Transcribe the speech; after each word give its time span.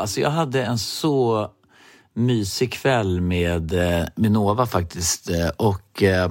Alltså, 0.00 0.20
jag 0.20 0.30
hade 0.30 0.64
en 0.64 0.78
så 0.78 1.50
mysig 2.18 2.72
kväll 2.72 3.20
med 3.20 3.72
eh, 3.72 4.06
Minova 4.16 4.66
faktiskt. 4.66 5.30
Eh, 5.30 5.48
och 5.48 6.02
eh, 6.02 6.30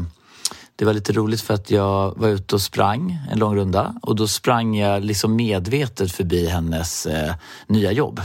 det 0.75 0.85
var 0.85 0.93
lite 0.93 1.13
roligt 1.13 1.41
för 1.41 1.53
att 1.53 1.71
jag 1.71 2.17
var 2.17 2.27
ute 2.27 2.55
och 2.55 2.61
sprang 2.61 3.19
en 3.31 3.39
lång 3.39 3.55
runda 3.55 3.95
och 4.01 4.15
då 4.15 4.27
sprang 4.27 4.77
jag 4.77 5.03
liksom 5.03 5.35
medvetet 5.35 6.11
förbi 6.11 6.47
hennes 6.47 7.07
nya 7.67 7.91
jobb. 7.91 8.21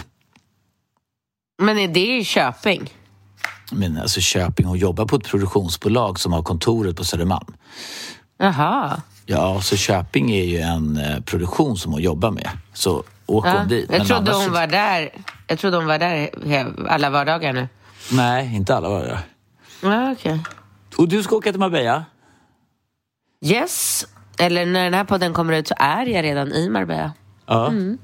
Men 1.63 1.79
är 1.79 1.89
det 1.89 2.17
i 2.17 2.25
Köping? 2.25 2.91
Men 3.73 3.99
alltså 3.99 4.21
Köping, 4.21 4.67
hon 4.67 4.79
jobbar 4.79 5.07
på 5.07 5.17
ett 5.17 5.25
produktionsbolag 5.25 6.21
som 6.21 6.33
har 6.33 6.43
kontoret 6.43 6.97
på 6.97 7.05
Södermalm. 7.05 7.55
Jaha. 8.39 9.03
Ja, 9.27 9.61
så 9.63 9.77
Köping 9.77 10.31
är 10.31 10.45
ju 10.45 10.59
en 10.59 11.01
produktion 11.27 11.77
som 11.77 11.93
hon 11.93 12.03
jobbar 12.03 12.31
med. 12.31 12.51
Så 12.73 13.03
åker 13.37 13.49
Ja. 13.55 13.65
dit. 13.65 13.91
Jag 13.93 14.07
trodde 14.07 14.31
annars- 14.33 14.45
hon 14.45 14.53
var 14.53 14.67
där 14.67 15.11
Jag 15.47 15.59
trodde 15.59 15.77
hon 15.77 15.87
var 15.87 15.99
där 15.99 16.31
alla 16.89 17.11
vardagar 17.11 17.53
nu. 17.53 17.69
Nej, 18.13 18.57
inte 18.57 18.77
alla 18.77 18.89
var 18.89 19.01
det. 19.05 19.19
Ja, 19.83 20.13
okej. 20.13 20.41
Och 20.99 21.09
du 21.09 21.23
ska 21.23 21.37
åka 21.37 21.51
till 21.51 21.61
Marbella? 21.61 22.05
Yes. 23.45 24.07
Eller 24.39 24.67
när 24.67 24.85
den 24.85 24.95
här 24.95 25.05
podden 25.05 25.33
kommer 25.33 25.53
ut 25.53 25.69
så 25.69 25.75
är 25.79 26.07
jag 26.07 26.25
redan 26.25 26.53
i 26.53 26.69
Marbella. 26.71 27.13
Ja. 27.47 27.67
Mm. 27.69 27.99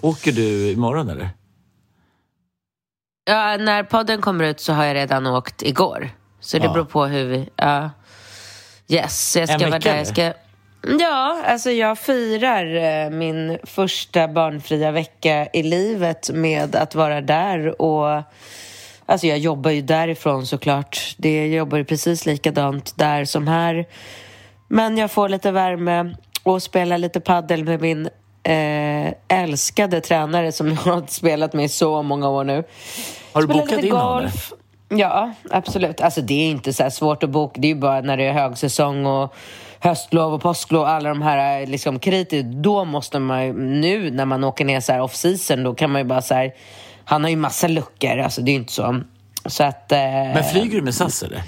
Åker 0.00 0.32
du 0.32 0.70
imorgon 0.72 1.08
eller? 1.08 1.30
Ja, 3.24 3.56
när 3.56 3.82
podden 3.82 4.20
kommer 4.20 4.44
ut 4.44 4.60
så 4.60 4.72
har 4.72 4.84
jag 4.84 4.94
redan 4.94 5.26
åkt 5.26 5.62
igår. 5.62 6.10
Så 6.40 6.58
det 6.58 6.64
Ja. 6.64 6.72
beror 6.72 6.84
på 6.84 7.06
hur 7.06 7.24
vi... 7.24 7.48
Ja. 7.56 7.90
Yes, 8.88 9.32
så 9.32 9.38
jag 9.38 9.48
ska 9.48 9.64
En 9.64 9.70
vara 9.70 9.78
där. 9.78 9.96
Jag 9.96 10.06
ska... 10.06 10.32
Ja, 11.00 11.42
alltså 11.46 11.70
jag 11.70 11.98
firar 11.98 12.74
eh, 12.74 13.10
min 13.10 13.58
första 13.62 14.28
barnfria 14.28 14.90
vecka 14.90 15.48
i 15.52 15.62
livet 15.62 16.30
med 16.30 16.76
att 16.76 16.94
vara 16.94 17.20
där 17.20 17.82
och... 17.82 18.22
Alltså 19.08 19.26
jag 19.26 19.38
jobbar 19.38 19.70
ju 19.70 19.82
därifrån 19.82 20.46
såklart. 20.46 21.14
Det, 21.16 21.46
jobbar 21.46 21.78
ju 21.78 21.84
precis 21.84 22.26
likadant 22.26 22.98
där 22.98 23.24
som 23.24 23.48
här. 23.48 23.86
Men 24.68 24.98
jag 24.98 25.10
får 25.10 25.28
lite 25.28 25.50
värme 25.50 26.16
och 26.42 26.62
spelar 26.62 26.98
lite 26.98 27.20
paddel 27.20 27.64
med 27.64 27.80
min 27.80 28.08
eh, 28.42 29.12
älskade 29.28 30.00
tränare 30.00 30.52
som 30.52 30.68
jag 30.84 30.92
har 30.92 31.06
spelat 31.08 31.52
med 31.52 31.64
i 31.64 31.68
så 31.68 32.02
många 32.02 32.28
år 32.28 32.44
nu. 32.44 32.64
Har 33.32 33.42
du 33.42 33.46
Spelar 33.48 33.60
bokat 33.60 33.84
in 33.84 33.92
honom? 33.92 34.22
golf. 34.22 34.52
Ja, 34.88 35.32
absolut. 35.50 36.00
Alltså 36.00 36.20
det 36.20 36.34
är 36.34 36.50
inte 36.50 36.72
så 36.72 36.90
svårt 36.90 37.22
att 37.22 37.30
boka. 37.30 37.60
Det 37.60 37.66
är 37.66 37.74
ju 37.74 37.80
bara 37.80 38.00
när 38.00 38.16
det 38.16 38.24
är 38.24 38.32
högsäsong 38.32 39.06
och 39.06 39.34
höstlov 39.86 40.34
och 40.34 40.42
påsklov, 40.42 40.84
alla 40.84 41.08
de 41.08 41.22
här 41.22 41.60
eh, 41.60 41.68
liksom 41.68 41.98
kritiker. 41.98 42.42
Då 42.42 42.84
måste 42.84 43.18
man 43.18 43.46
ju, 43.46 43.52
nu 43.52 44.10
när 44.10 44.24
man 44.24 44.44
åker 44.44 44.64
ner 44.64 44.80
så 44.80 44.92
här 44.92 45.00
off-season, 45.00 45.64
då 45.64 45.74
kan 45.74 45.90
man 45.90 46.00
ju 46.00 46.04
bara 46.04 46.22
så 46.22 46.34
här, 46.34 46.54
han 47.04 47.24
har 47.24 47.30
ju 47.30 47.36
massa 47.36 47.68
luckor, 47.68 48.18
alltså 48.18 48.40
det 48.40 48.50
är 48.50 48.52
ju 48.52 48.58
inte 48.58 48.72
så. 48.72 49.00
Så 49.46 49.64
att... 49.64 49.92
Eh, 49.92 49.98
Men 49.98 50.44
flyger 50.44 50.76
du 50.76 50.82
med 50.82 50.94
SAS 50.94 51.22
eller? 51.22 51.42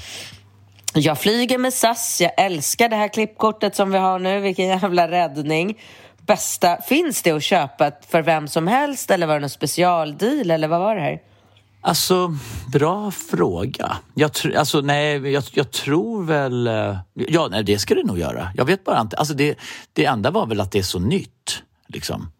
jag 0.94 1.19
flyger 1.19 1.59
med 1.59 1.72
SAS, 1.75 2.21
jag 2.21 2.32
älskar 2.37 2.88
det 2.88 2.97
här 2.97 3.09
klippkortet 3.09 3.75
som 3.75 3.91
vi 3.91 3.98
har 3.98 4.19
nu, 4.19 4.41
vilken 4.41 4.66
jävla 4.66 5.10
räddning. 5.10 5.78
Bästa, 6.19 6.82
finns 6.82 7.22
det 7.22 7.31
att 7.31 7.43
köpa 7.43 7.93
för 8.09 8.22
vem 8.22 8.48
som 8.48 8.66
helst 8.66 9.10
eller 9.10 9.27
var 9.27 9.34
det 9.34 9.41
någon 9.41 9.50
specialdeal 9.50 10.50
eller 10.50 10.69
vad 10.69 10.81
var 10.81 10.94
det 10.94 11.00
här? 11.00 11.21
Alltså, 11.81 12.37
bra 12.72 13.11
fråga. 13.11 13.97
Jag, 14.15 14.31
tr- 14.31 14.56
alltså, 14.56 14.81
nej, 14.81 15.33
jag, 15.33 15.44
jag 15.53 15.71
tror 15.71 16.25
väl... 16.25 16.66
Eh, 16.66 16.97
ja, 17.15 17.49
nej, 17.50 17.65
det 17.65 17.78
ska 17.78 17.94
det 17.94 18.05
nog 18.05 18.19
göra. 18.19 18.50
Jag 18.55 18.65
vet 18.65 18.84
bara 18.84 19.00
inte. 19.00 19.16
Alltså, 19.16 19.34
det, 19.34 19.59
det 19.93 20.05
enda 20.05 20.31
var 20.31 20.47
väl 20.47 20.61
att 20.61 20.72
det 20.72 20.78
är 20.78 20.83
så 20.83 20.99
nytt, 20.99 21.62
liksom. 21.89 22.33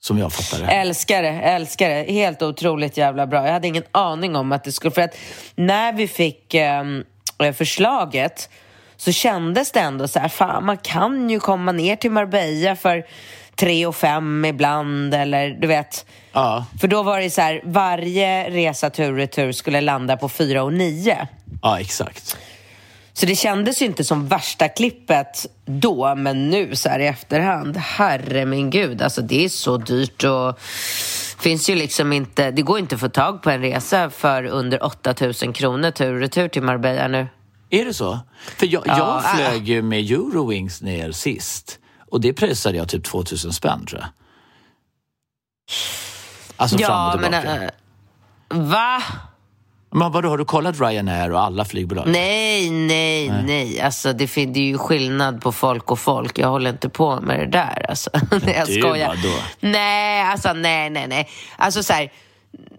Som 0.00 0.18
jag 0.18 0.32
fattar 0.32 0.66
det. 0.66 0.72
Älskar 0.72 1.22
det, 1.22 1.28
älskar 1.28 1.88
det. 1.88 2.12
Helt 2.12 2.42
otroligt 2.42 2.96
jävla 2.96 3.26
bra. 3.26 3.46
Jag 3.46 3.52
hade 3.52 3.68
ingen 3.68 3.84
aning 3.92 4.36
om 4.36 4.52
att 4.52 4.64
det 4.64 4.72
skulle... 4.72 4.90
För 4.90 5.02
att 5.02 5.16
när 5.54 5.92
vi 5.92 6.08
fick 6.08 6.54
ehm, 6.54 7.04
eh, 7.38 7.52
förslaget 7.52 8.50
så 8.96 9.12
kändes 9.12 9.72
det 9.72 9.80
ändå 9.80 10.08
så 10.08 10.18
här, 10.18 10.28
fan 10.28 10.64
man 10.64 10.76
kan 10.76 11.30
ju 11.30 11.40
komma 11.40 11.72
ner 11.72 11.96
till 11.96 12.10
Marbella 12.10 12.76
för 12.76 13.06
tre 13.56 13.86
och 13.86 13.96
fem 13.96 14.44
ibland 14.44 15.14
eller 15.14 15.50
du 15.50 15.66
vet. 15.66 16.06
Ja, 16.32 16.64
För 16.80 16.88
då 16.88 17.02
var 17.02 17.20
det 17.20 17.30
så 17.30 17.40
här, 17.40 17.60
varje 17.64 18.50
resa 18.50 18.90
tur 18.90 19.10
och 19.10 19.16
retur 19.16 19.52
skulle 19.52 19.80
landa 19.80 20.16
på 20.16 20.28
fyra 20.28 20.62
och 20.62 20.72
nio. 20.72 21.28
ja, 21.62 21.80
exakt. 21.80 22.36
Så 23.12 23.26
det 23.26 23.36
kändes 23.36 23.82
ju 23.82 23.86
inte 23.86 24.04
som 24.04 24.28
värsta 24.28 24.68
klippet 24.68 25.46
då, 25.64 26.14
men 26.14 26.50
nu 26.50 26.76
så 26.76 26.88
här 26.88 26.98
i 26.98 27.06
efterhand, 27.06 27.76
herre 27.76 28.46
min 28.46 28.70
gud, 28.70 29.02
alltså 29.02 29.22
det 29.22 29.44
är 29.44 29.48
så 29.48 29.76
dyrt 29.76 30.24
och 30.24 30.60
finns 31.40 31.70
ju 31.70 31.74
liksom 31.74 32.12
inte, 32.12 32.50
det 32.50 32.62
går 32.62 32.78
inte 32.78 32.94
att 32.94 33.00
få 33.00 33.08
tag 33.08 33.42
på 33.42 33.50
en 33.50 33.60
resa 33.60 34.10
för 34.10 34.44
under 34.44 34.84
8000 34.84 35.52
kronor 35.52 35.90
tur 35.90 36.14
och 36.14 36.20
retur 36.20 36.48
till 36.48 36.62
Marbella 36.62 37.08
nu. 37.08 37.26
Är 37.70 37.84
det 37.84 37.94
så? 37.94 38.18
För 38.56 38.66
jag, 38.66 38.82
Ja, 38.86 39.22
jag 39.24 39.36
flög 39.36 39.68
ju 39.68 39.82
med 39.82 40.10
Eurowings 40.10 40.82
ner 40.82 41.12
sist. 41.12 41.78
Och 42.16 42.20
det 42.22 42.32
pröjsade 42.32 42.76
jag 42.78 42.88
typ 42.88 43.04
2000 43.04 43.52
spänn 43.52 43.86
tror 43.86 44.00
jag. 44.00 44.08
Alltså 46.56 46.78
fram 46.78 47.06
och 47.06 47.12
tillbaka. 47.22 47.42
men... 47.44 47.62
äh, 47.62 48.68
va? 48.70 49.02
Men 49.90 50.12
vadå, 50.12 50.28
har 50.28 50.38
du 50.38 50.44
kollat 50.44 50.80
Ryanair 50.80 51.32
och 51.32 51.40
alla 51.40 51.64
flygbolag? 51.64 52.04
Nej, 52.08 52.70
nej, 52.70 53.28
nej. 53.46 53.80
Alltså 53.80 54.12
det, 54.12 54.26
fin- 54.26 54.52
det 54.52 54.60
är 54.60 54.64
ju 54.64 54.78
skillnad 54.78 55.40
på 55.42 55.52
folk 55.52 55.90
och 55.90 55.98
folk. 55.98 56.38
Jag 56.38 56.48
håller 56.48 56.70
inte 56.70 56.88
på 56.88 57.20
med 57.20 57.38
det 57.40 57.46
där. 57.46 57.86
Alltså. 57.88 58.10
Nej, 58.44 58.54
jag 58.58 58.66
du, 58.68 58.80
skojar. 58.80 59.08
vadå? 59.08 59.34
Nej, 59.60 60.22
alltså 60.22 60.52
nej, 60.52 60.90
nej, 60.90 61.06
nej. 61.08 61.28
Alltså 61.56 61.82
så 61.82 61.92
här, 61.92 62.12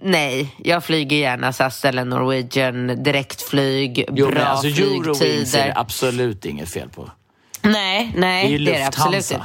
nej. 0.04 0.56
Jag 0.64 0.84
flyger 0.84 1.18
gärna 1.18 1.54
SAS 1.54 1.86
eller 1.86 2.06
Norwegian, 2.06 3.04
direktflyg, 3.04 4.06
Jo, 4.12 4.26
bra 4.26 4.34
men 4.36 4.48
alltså 4.48 4.68
Eurowings 4.68 5.22
är 5.22 5.26
flygtider. 5.26 5.66
det 5.68 5.74
absolut 5.76 6.46
inget 6.46 6.70
fel 6.70 6.90
på. 6.90 7.10
Nej, 7.62 8.12
nej, 8.16 8.48
Det 8.48 8.56
är 8.56 8.60
ju 8.60 8.66
det 8.66 8.76
är 8.76 8.80
det 8.80 8.88
absolut. 8.88 9.42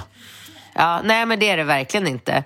Ja, 0.74 1.00
nej, 1.04 1.26
men 1.26 1.38
det 1.38 1.48
är 1.48 1.56
det 1.56 1.64
verkligen 1.64 2.06
inte. 2.06 2.44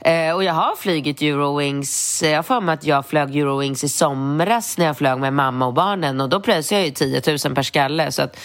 Eh, 0.00 0.34
och 0.34 0.44
jag 0.44 0.52
har 0.52 0.76
flugit 0.76 1.22
Eurowings. 1.22 2.22
Jag 2.22 2.36
har 2.36 2.42
för 2.42 2.60
mig 2.60 2.72
att 2.72 2.84
jag 2.84 3.06
flög 3.06 3.36
Eurowings 3.36 3.84
i 3.84 3.88
somras 3.88 4.78
när 4.78 4.86
jag 4.86 4.98
flög 4.98 5.18
med 5.18 5.32
mamma 5.32 5.66
och 5.66 5.74
barnen 5.74 6.20
och 6.20 6.28
då 6.28 6.40
pröjsade 6.40 6.80
jag 6.80 6.86
ju 6.86 6.92
10 6.92 7.22
000 7.44 7.54
per 7.54 7.62
skalle. 7.62 8.12
Så 8.12 8.22
att 8.22 8.36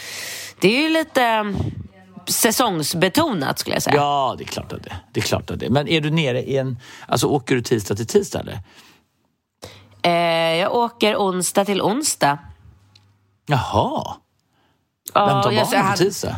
det 0.60 0.68
är 0.78 0.82
ju 0.82 0.90
lite 0.90 1.24
eh, 1.24 1.44
säsongsbetonat 2.28 3.60
skulle 3.60 3.76
jag 3.76 3.84
säga. 3.84 3.96
Ja, 3.96 4.36
det 4.38 4.44
är 4.44 4.48
klart 4.48 4.74
att 4.74 4.84
det 4.84 4.96
Det 5.14 5.20
är 5.20 5.24
klart 5.24 5.52
att 5.52 5.60
det 5.60 5.70
Men 5.70 5.88
är 5.88 6.02
du 6.02 6.10
nere 6.10 6.42
i 6.42 6.58
en... 6.58 6.80
Alltså 7.08 7.28
åker 7.28 7.56
du 7.56 7.62
tisdag 7.62 7.96
till 7.96 8.08
tisdag 8.08 8.40
eller? 8.40 8.60
Eh, 10.02 10.60
jag 10.60 10.76
åker 10.76 11.16
onsdag 11.16 11.66
till 11.66 11.82
onsdag. 11.82 12.40
Jaha. 13.46 14.16
Ja, 15.16 15.26
Vem 15.26 15.42
tar 15.44 15.52
barnen 15.52 15.92
på 15.92 15.98
tisdag? 15.98 16.36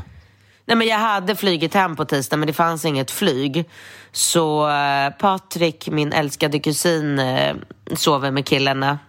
Nej, 0.65 0.77
men 0.77 0.87
jag 0.87 0.97
hade 0.97 1.35
flugit 1.35 1.73
hem 1.73 1.95
på 1.95 2.05
tisdag, 2.05 2.37
men 2.37 2.47
det 2.47 2.53
fanns 2.53 2.85
inget 2.85 3.11
flyg. 3.11 3.69
Så 4.11 4.69
eh, 4.69 5.09
Patrik, 5.09 5.89
min 5.91 6.13
älskade 6.13 6.59
kusin, 6.59 7.19
eh, 7.19 7.55
sover 7.95 8.31
med 8.31 8.45
killarna 8.45 8.99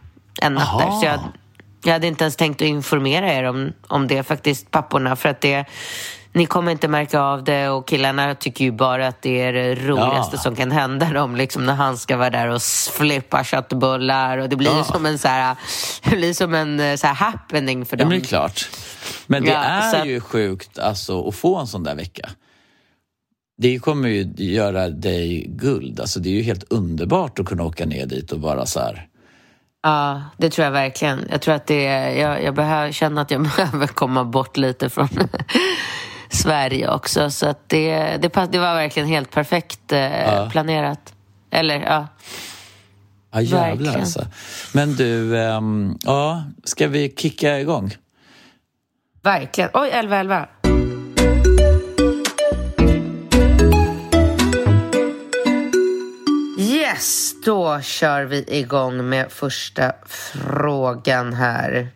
en 0.43 0.55
natt 0.55 0.79
där. 0.79 0.91
Så 0.91 1.06
jag, 1.06 1.20
jag 1.82 1.93
hade 1.93 2.06
inte 2.06 2.25
ens 2.25 2.37
tänkt 2.37 2.62
att 2.62 2.69
informera 2.69 3.32
er 3.32 3.44
om, 3.44 3.73
om 3.87 4.06
det 4.09 4.23
faktiskt, 4.23 4.70
papporna. 4.70 5.17
För 5.17 5.29
att 5.29 5.41
det, 5.41 5.65
ni 6.38 6.46
kommer 6.46 6.73
inte 6.73 6.88
märka 6.88 7.20
av 7.20 7.44
det 7.44 7.69
och 7.69 7.88
killarna 7.88 8.35
tycker 8.35 8.64
ju 8.64 8.73
bara 8.73 9.06
att 9.08 9.23
det 9.23 9.40
är 9.43 9.52
det 9.52 9.75
roligaste 9.75 10.37
Ja. 10.37 10.43
som 10.43 10.56
kan 10.56 10.70
hända 10.70 11.12
dem. 11.12 11.37
Liksom 11.37 11.67
när 11.67 11.75
han 11.75 11.99
ska 11.99 12.17
vara 12.17 12.31
där 12.31 12.49
och 12.49 12.62
flippa 12.93 13.44
köttbullar. 13.44 14.38
Och 14.38 14.49
det 14.49 14.56
blir 14.56 14.70
Ja. 14.76 14.85
som 14.85 15.06
en, 15.06 15.19
så 15.19 15.29
här, 15.29 15.56
det 16.05 16.17
blir 16.17 16.35
som 16.35 16.55
en 16.55 16.81
eh, 16.81 16.96
så 16.96 17.06
här, 17.06 17.14
happening 17.14 17.87
för 17.87 17.96
Ja, 17.96 18.00
dem. 18.00 18.08
men 18.08 18.19
det 18.20 18.25
är 18.25 18.29
klart. 18.29 18.69
Men 19.26 19.43
det 19.44 19.50
Ja, 19.50 19.58
är 19.58 20.00
att- 20.00 20.06
ju 20.06 20.20
sjukt 20.20 20.79
alltså, 20.79 21.29
att 21.29 21.35
få 21.35 21.56
en 21.56 21.67
sån 21.67 21.85
där 21.85 21.94
vecka. 21.94 22.29
Det 23.62 23.79
kommer 23.79 24.08
ju 24.08 24.32
göra 24.37 24.88
dig 24.88 25.44
guld. 25.49 26.00
Alltså, 26.00 26.20
det 26.20 26.29
är 26.29 26.32
ju 26.32 26.43
helt 26.43 26.64
underbart 26.73 27.38
att 27.38 27.46
kunna 27.46 27.62
åka 27.64 27.87
ner 27.87 28.06
dit 28.06 28.32
och 28.32 28.41
bara 28.41 28.67
så 28.67 28.81
här... 28.81 29.06
Ja, 29.82 30.23
det 30.37 30.50
tror 30.50 30.64
jag 30.64 30.73
verkligen. 30.73 31.26
Jag 31.31 31.41
tror 31.41 31.55
att 31.55 31.67
det 31.67 31.87
är, 31.87 32.11
jag, 32.11 32.43
jag 32.44 32.55
behöver, 32.55 32.93
känner 32.93 33.23
att 33.23 33.31
jag 33.31 33.43
behöver 33.56 33.87
komma 33.87 34.25
bort 34.25 34.56
lite 34.56 34.91
från 34.91 35.08
Sverige 36.31 36.89
också. 36.91 37.31
Så 37.31 37.47
att 37.47 37.69
det, 37.69 38.17
det, 38.17 38.29
det 38.51 38.59
var 38.59 38.75
verkligen 38.75 39.09
helt 39.09 39.31
perfekt 39.31 39.93
eh, 39.93 40.51
planerat. 40.51 41.15
Eller 41.51 41.81
ja, 41.81 42.07
Ja, 43.33 43.41
jävlar 43.41 43.69
Verkligen. 43.69 44.01
alltså. 44.01 44.27
Men 44.73 44.97
du, 44.97 45.39
ehm, 45.39 45.99
ja, 46.03 46.45
ska 46.65 46.89
vi 46.89 47.15
kicka 47.17 47.61
igång? 47.61 47.95
verkligen. 49.23 49.71
Oj, 49.75 49.89
11, 49.93 50.17
11. 50.17 50.49
Yes, 56.59 57.35
då 57.45 57.81
kör 57.81 58.25
vi 58.25 58.45
igång 58.49 59.09
med 59.09 59.33
första 59.33 59.93
frågan 60.07 61.33
här. 61.33 61.89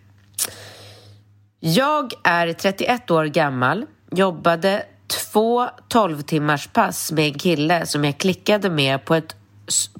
Jag 1.61 2.12
är 2.25 2.52
31 2.52 3.11
år 3.11 3.25
gammal, 3.25 3.87
jobbade 4.12 4.82
två 5.06 5.68
12 5.88 6.22
timmars 6.22 6.66
pass 6.66 7.12
med 7.12 7.24
en 7.26 7.38
kille 7.38 7.86
som 7.86 8.04
jag 8.04 8.18
klickade 8.18 8.70
med 8.70 9.04
på, 9.04 9.14
ett, 9.14 9.36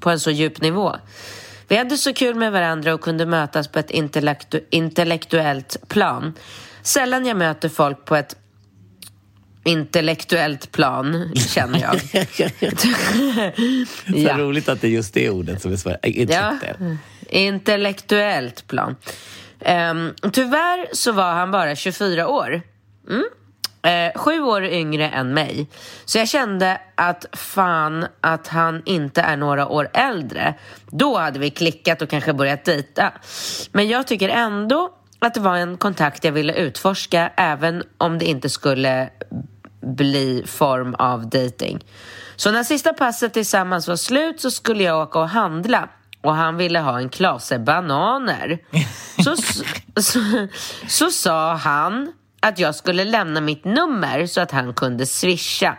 på 0.01 0.09
en 0.09 0.19
så 0.19 0.31
djup 0.31 0.61
nivå. 0.61 0.95
Vi 1.67 1.77
hade 1.77 1.97
så 1.97 2.13
kul 2.13 2.35
med 2.35 2.51
varandra 2.51 2.93
och 2.93 3.01
kunde 3.01 3.25
mötas 3.25 3.67
på 3.67 3.79
ett 3.79 3.91
intellektu, 3.91 4.59
intellektuellt 4.69 5.77
plan. 5.87 6.33
Sällan 6.81 7.25
jag 7.25 7.37
möter 7.37 7.69
folk 7.69 8.05
på 8.05 8.15
ett 8.15 8.35
intellektuellt 9.65 10.71
plan, 10.71 11.31
känner 11.35 11.79
jag. 11.81 12.01
Så 14.05 14.29
Ja. 14.29 14.37
roligt 14.37 14.69
att 14.69 14.81
det 14.81 14.87
är 14.87 14.91
just 14.91 15.13
det 15.13 15.29
ordet 15.29 15.61
som 15.61 15.71
är 15.73 15.77
svårt. 15.77 15.95
Äh, 16.01 16.23
Ja, 16.23 16.55
intellektuellt 17.29 18.67
plan. 18.67 18.95
Um, 19.59 20.13
tyvärr 20.31 20.95
så 20.95 21.11
var 21.11 21.33
han 21.33 21.51
bara 21.51 21.75
24 21.75 22.27
år. 22.27 22.61
Mm. 23.09 23.23
Eh, 23.83 24.11
sju 24.15 24.41
år 24.41 24.63
yngre 24.63 25.09
än 25.09 25.33
mig. 25.33 25.67
Så 26.05 26.17
jag 26.17 26.27
kände 26.27 26.81
att 26.95 27.25
fan 27.33 28.05
att 28.21 28.47
han 28.47 28.81
inte 28.85 29.21
är 29.21 29.37
några 29.37 29.67
år 29.67 29.89
äldre. 29.93 30.53
Då 30.87 31.17
hade 31.17 31.39
vi 31.39 31.49
klickat 31.49 32.01
och 32.01 32.09
kanske 32.09 32.33
börjat 32.33 32.65
dejta. 32.65 33.13
Men 33.71 33.87
jag 33.87 34.07
tycker 34.07 34.29
ändå 34.29 34.89
att 35.19 35.33
det 35.33 35.39
var 35.39 35.55
en 35.55 35.77
kontakt 35.77 36.23
jag 36.23 36.31
ville 36.31 36.53
utforska 36.53 37.31
även 37.35 37.83
om 37.97 38.17
det 38.17 38.25
inte 38.25 38.49
skulle 38.49 39.09
bli 39.81 40.43
form 40.47 40.95
av 40.95 41.29
dating. 41.29 41.85
Så 42.35 42.51
när 42.51 42.63
sista 42.63 42.93
passet 42.93 43.33
tillsammans 43.33 43.87
var 43.87 43.95
slut 43.95 44.41
så 44.41 44.51
skulle 44.51 44.83
jag 44.83 45.01
åka 45.01 45.19
och 45.19 45.29
handla 45.29 45.89
och 46.21 46.35
han 46.35 46.57
ville 46.57 46.79
ha 46.79 46.99
en 46.99 47.09
klase 47.09 47.59
bananer. 47.59 48.59
Så, 49.23 49.35
så, 50.01 50.19
så 50.87 51.11
sa 51.11 51.55
han 51.55 52.13
att 52.43 52.59
jag 52.59 52.75
skulle 52.75 53.03
lämna 53.03 53.41
mitt 53.41 53.65
nummer 53.65 54.25
så 54.25 54.41
att 54.41 54.51
han 54.51 54.73
kunde 54.73 55.05
swisha. 55.05 55.77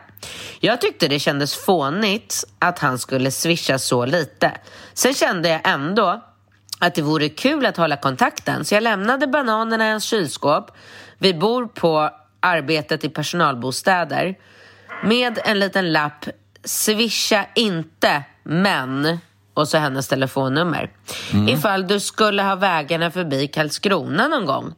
Jag 0.60 0.80
tyckte 0.80 1.08
det 1.08 1.18
kändes 1.18 1.56
fånigt 1.56 2.44
att 2.58 2.78
han 2.78 2.98
skulle 2.98 3.30
swisha 3.30 3.78
så 3.78 4.04
lite. 4.04 4.52
Sen 4.94 5.14
kände 5.14 5.48
jag 5.48 5.60
ändå 5.64 6.22
att 6.78 6.94
det 6.94 7.02
vore 7.02 7.28
kul 7.28 7.66
att 7.66 7.76
hålla 7.76 7.96
kontakten 7.96 8.64
så 8.64 8.74
jag 8.74 8.82
lämnade 8.82 9.26
bananerna 9.26 9.88
i 9.88 9.90
hans 9.90 10.04
kylskåp. 10.04 10.70
Vi 11.18 11.34
bor 11.34 11.66
på 11.66 12.10
arbetet 12.40 13.04
i 13.04 13.08
personalbostäder 13.08 14.34
med 15.04 15.38
en 15.44 15.58
liten 15.58 15.92
lapp 15.92 16.26
Swisha 16.64 17.46
inte, 17.54 18.24
men 18.42 19.18
och 19.54 19.68
så 19.68 19.78
hennes 19.78 20.08
telefonnummer. 20.08 20.90
Ifall 21.48 21.86
du 21.86 22.00
skulle 22.00 22.42
ha 22.42 22.54
vägarna 22.54 23.10
förbi 23.10 23.48
Karlskrona 23.48 24.28
någon 24.28 24.46
gång. 24.46 24.74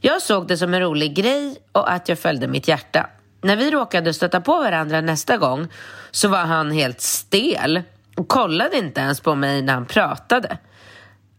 Jag 0.00 0.22
såg 0.22 0.48
det 0.48 0.56
som 0.56 0.74
en 0.74 0.80
rolig 0.80 1.14
grej 1.14 1.56
och 1.72 1.92
att 1.92 2.08
jag 2.08 2.18
följde 2.18 2.48
mitt 2.48 2.68
hjärta. 2.68 3.06
När 3.42 3.56
vi 3.56 3.70
råkade 3.70 4.14
stöta 4.14 4.40
på 4.40 4.56
varandra 4.56 5.00
nästa 5.00 5.36
gång 5.36 5.68
så 6.10 6.28
var 6.28 6.44
han 6.44 6.70
helt 6.70 7.00
stel 7.00 7.82
och 8.16 8.28
kollade 8.28 8.78
inte 8.78 9.00
ens 9.00 9.20
på 9.20 9.34
mig 9.34 9.62
när 9.62 9.74
han 9.74 9.86
pratade. 9.86 10.58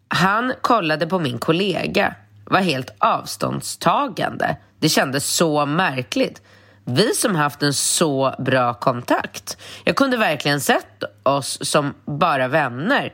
Han 0.08 0.54
kollade 0.62 1.08
på 1.08 1.20
min 1.20 1.40
kollega, 1.40 2.16
var 2.46 2.60
helt 2.60 2.96
avståndstagande. 2.98 4.58
Det 4.80 4.90
kändes 4.90 5.26
så 5.36 5.66
märkligt. 5.66 6.42
Vi 6.86 7.16
som 7.16 7.36
haft 7.36 7.64
en 7.64 7.74
så 7.74 8.36
bra 8.40 8.74
kontakt. 8.74 9.58
Jag 9.84 9.96
kunde 9.96 10.18
verkligen 10.18 10.62
sett 10.62 11.04
oss 11.24 11.58
som 11.62 11.94
bara 12.06 12.48
vänner. 12.48 13.14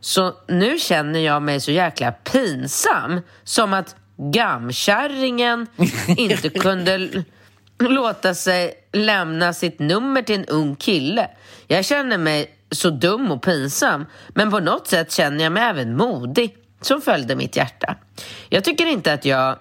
Så 0.00 0.34
nu 0.48 0.78
känner 0.78 1.20
jag 1.20 1.42
mig 1.42 1.60
så 1.60 1.70
jäkla 1.70 2.12
pinsam. 2.12 3.20
Som 3.44 3.74
att 3.74 3.96
gamkärringen 4.20 5.66
inte 6.16 6.48
kunde 6.60 7.24
låta 7.78 8.34
sig 8.34 8.74
lämna 8.92 9.52
sitt 9.52 9.78
nummer 9.78 10.22
till 10.22 10.34
en 10.34 10.44
ung 10.44 10.76
kille. 10.76 11.30
Jag 11.66 11.84
känner 11.84 12.18
mig 12.18 12.54
så 12.70 12.90
dum 12.90 13.30
och 13.30 13.42
pinsam, 13.42 14.06
men 14.28 14.50
på 14.50 14.60
något 14.60 14.86
sätt 14.86 15.12
känner 15.12 15.44
jag 15.44 15.52
mig 15.52 15.62
även 15.62 15.96
modig 15.96 16.56
som 16.80 17.00
följde 17.00 17.36
mitt 17.36 17.56
hjärta. 17.56 17.96
Jag 18.48 18.64
tycker 18.64 18.86
inte 18.86 19.12
att 19.12 19.24
jag 19.24 19.58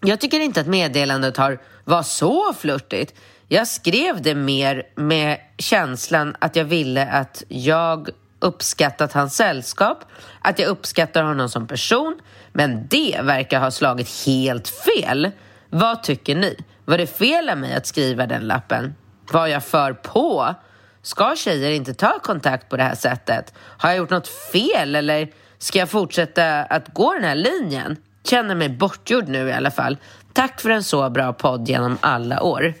jag 0.00 0.20
tycker 0.20 0.40
inte 0.40 0.60
att 0.60 0.66
meddelandet 0.66 1.36
har 1.36 1.58
var 1.84 2.02
så 2.02 2.52
flörtigt. 2.52 3.14
Jag 3.48 3.68
skrev 3.68 4.22
det 4.22 4.34
mer 4.34 4.82
med 4.96 5.38
känslan 5.58 6.36
att 6.38 6.56
jag 6.56 6.64
ville 6.64 7.06
att 7.06 7.42
jag 7.48 8.08
uppskattat 8.40 9.12
hans 9.12 9.36
sällskap, 9.36 10.04
att 10.42 10.58
jag 10.58 10.68
uppskattar 10.68 11.22
honom 11.22 11.48
som 11.48 11.66
person, 11.66 12.18
men 12.52 12.86
det 12.88 13.20
verkar 13.22 13.60
ha 13.60 13.70
slagit 13.70 14.26
helt 14.26 14.68
fel. 14.68 15.30
Vad 15.70 16.02
tycker 16.02 16.34
ni? 16.34 16.56
Var 16.84 16.98
det 16.98 17.06
fel 17.06 17.48
av 17.48 17.58
mig 17.58 17.74
att 17.74 17.86
skriva 17.86 18.26
den 18.26 18.42
lappen? 18.42 18.94
Var 19.32 19.46
jag 19.46 19.64
för 19.64 19.92
på? 19.92 20.54
Ska 21.02 21.36
tjejer 21.36 21.70
inte 21.70 21.94
ta 21.94 22.18
kontakt 22.22 22.68
på 22.68 22.76
det 22.76 22.82
här 22.82 22.94
sättet? 22.94 23.54
Har 23.58 23.88
jag 23.88 23.98
gjort 23.98 24.10
något 24.10 24.28
fel 24.28 24.96
eller 24.96 25.28
ska 25.58 25.78
jag 25.78 25.88
fortsätta 25.88 26.62
att 26.62 26.88
gå 26.88 27.14
den 27.14 27.24
här 27.24 27.34
linjen? 27.34 27.96
Känner 28.24 28.54
mig 28.54 28.68
bortgjord 28.68 29.28
nu 29.28 29.48
i 29.48 29.52
alla 29.52 29.70
fall. 29.70 29.96
Tack 30.32 30.60
för 30.60 30.70
en 30.70 30.84
så 30.84 31.10
bra 31.10 31.32
podd 31.32 31.68
genom 31.68 31.98
alla 32.00 32.42
år. 32.42 32.74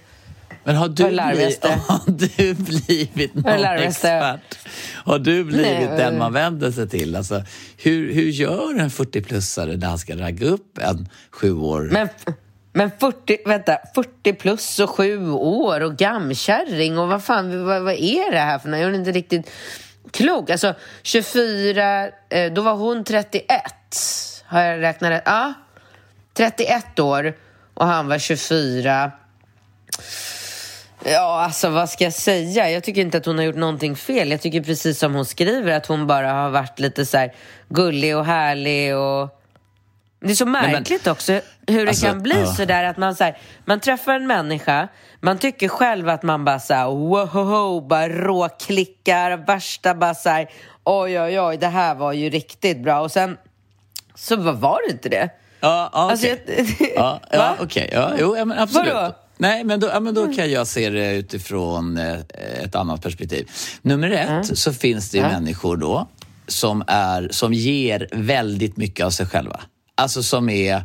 Men 0.68 0.76
har 0.76 0.88
du, 0.88 1.04
blivit, 1.04 1.64
har 1.86 2.00
du 2.06 2.54
blivit 2.54 3.34
någon 3.34 3.64
expert? 3.64 4.58
Har 5.04 5.18
du 5.18 5.44
blivit 5.44 5.88
Nej, 5.88 5.96
den 5.96 6.18
man 6.18 6.32
vänder 6.32 6.70
sig 6.70 6.88
till? 6.88 7.16
Alltså, 7.16 7.42
hur, 7.76 8.12
hur 8.12 8.22
gör 8.22 8.78
en 8.78 8.88
40-plussare 8.88 9.76
när 9.76 9.86
han 9.86 9.98
ska 9.98 10.16
ragga 10.16 10.46
upp 10.46 10.78
en 10.78 11.08
sju 11.30 11.52
år? 11.52 11.88
Men, 11.92 12.08
men 12.72 12.90
40, 13.00 13.38
vänta, 13.46 13.78
40 13.94 14.32
plus 14.32 14.78
och 14.78 14.90
sju 14.90 15.30
år 15.30 15.80
och 15.80 15.96
gamkärring 15.96 16.98
och 16.98 17.08
vad 17.08 17.24
fan, 17.24 17.64
vad, 17.64 17.82
vad 17.82 17.94
är 17.94 18.30
det 18.30 18.38
här 18.38 18.58
för 18.58 18.68
något? 18.68 18.80
Jag 18.80 18.90
är 18.90 18.94
inte 18.94 19.12
riktigt 19.12 19.50
klok. 20.10 20.50
Alltså 20.50 20.74
24, 21.02 22.08
eh, 22.28 22.52
då 22.52 22.62
var 22.62 22.74
hon 22.74 23.04
31. 23.04 23.44
Har 24.44 24.60
jag 24.60 24.82
räknat 24.82 25.10
rätt? 25.10 25.22
Ja. 25.26 25.54
31 26.34 26.98
år 26.98 27.34
och 27.74 27.86
han 27.86 28.08
var 28.08 28.18
24. 28.18 29.12
Ja, 31.04 31.40
alltså 31.44 31.68
vad 31.68 31.90
ska 31.90 32.04
jag 32.04 32.12
säga? 32.12 32.70
Jag 32.70 32.84
tycker 32.84 33.00
inte 33.00 33.18
att 33.18 33.26
hon 33.26 33.38
har 33.38 33.44
gjort 33.44 33.56
någonting 33.56 33.96
fel. 33.96 34.30
Jag 34.30 34.40
tycker 34.40 34.60
precis 34.62 34.98
som 34.98 35.14
hon 35.14 35.24
skriver 35.24 35.72
att 35.76 35.86
hon 35.86 36.06
bara 36.06 36.32
har 36.32 36.50
varit 36.50 36.78
lite 36.78 37.06
så 37.06 37.28
gullig 37.68 38.16
och 38.16 38.24
härlig 38.24 38.96
och... 38.96 39.34
Det 40.20 40.30
är 40.30 40.34
så 40.34 40.46
men- 40.46 40.72
märkligt 40.72 41.06
också 41.06 41.32
hur 41.66 41.84
det 41.84 41.88
Alltså, 41.88 42.06
kan 42.06 42.22
bli 42.22 42.40
ja. 42.40 42.46
så 42.46 42.64
där 42.64 42.84
att 42.84 42.96
man, 42.96 43.14
så 43.16 43.24
här, 43.24 43.38
man 43.64 43.80
träffar 43.80 44.14
en 44.14 44.26
människa, 44.26 44.88
man 45.20 45.38
tycker 45.38 45.68
själv 45.68 46.08
att 46.08 46.22
man 46.22 46.44
bara 46.44 46.58
så 46.60 46.74
här, 46.74 46.86
wohoho, 46.86 47.80
bara 47.80 48.08
råklickar, 48.08 49.36
värsta 49.36 49.94
bara 49.94 50.14
så 50.14 50.28
här, 50.28 50.48
oj 50.84 51.20
oj 51.20 51.40
oj, 51.40 51.56
det 51.56 51.66
här 51.66 51.94
var 51.94 52.12
ju 52.12 52.30
riktigt 52.30 52.78
bra 52.78 53.00
och 53.00 53.12
sen 53.12 53.36
så 54.14 54.36
var 54.36 54.80
det 54.88 54.92
inte 54.92 55.08
det. 55.08 55.28
Ja, 55.60 55.88
Alltså, 55.92 56.26
okej. 56.26 56.92
jag- 56.96 57.20
ja, 57.30 57.54
okej. 57.60 57.90
Ja, 57.92 58.10
jo, 58.18 58.44
men 58.44 58.58
absolut. 58.58 58.92
Vadå? 58.94 59.14
Nej, 59.38 59.64
men 59.64 59.80
då, 59.80 59.86
ja, 59.86 60.00
men 60.00 60.14
då 60.14 60.32
kan 60.32 60.50
jag 60.50 60.66
se 60.66 60.90
det 60.90 61.14
utifrån 61.14 61.96
eh, 61.98 62.18
ett 62.64 62.74
annat 62.74 63.02
perspektiv. 63.02 63.50
Nummer 63.82 64.10
ett 64.10 64.58
så 64.58 64.72
finns 64.72 65.10
det 65.10 65.18
ju 65.18 65.22
människor 65.24 65.76
då 65.76 66.08
som, 66.46 66.84
är, 66.86 67.28
som 67.30 67.52
ger 67.52 68.08
väldigt 68.12 68.76
mycket 68.76 69.06
av 69.06 69.10
sig 69.10 69.26
själva. 69.26 69.60
Alltså 69.94 70.22
som 70.22 70.48
är... 70.48 70.82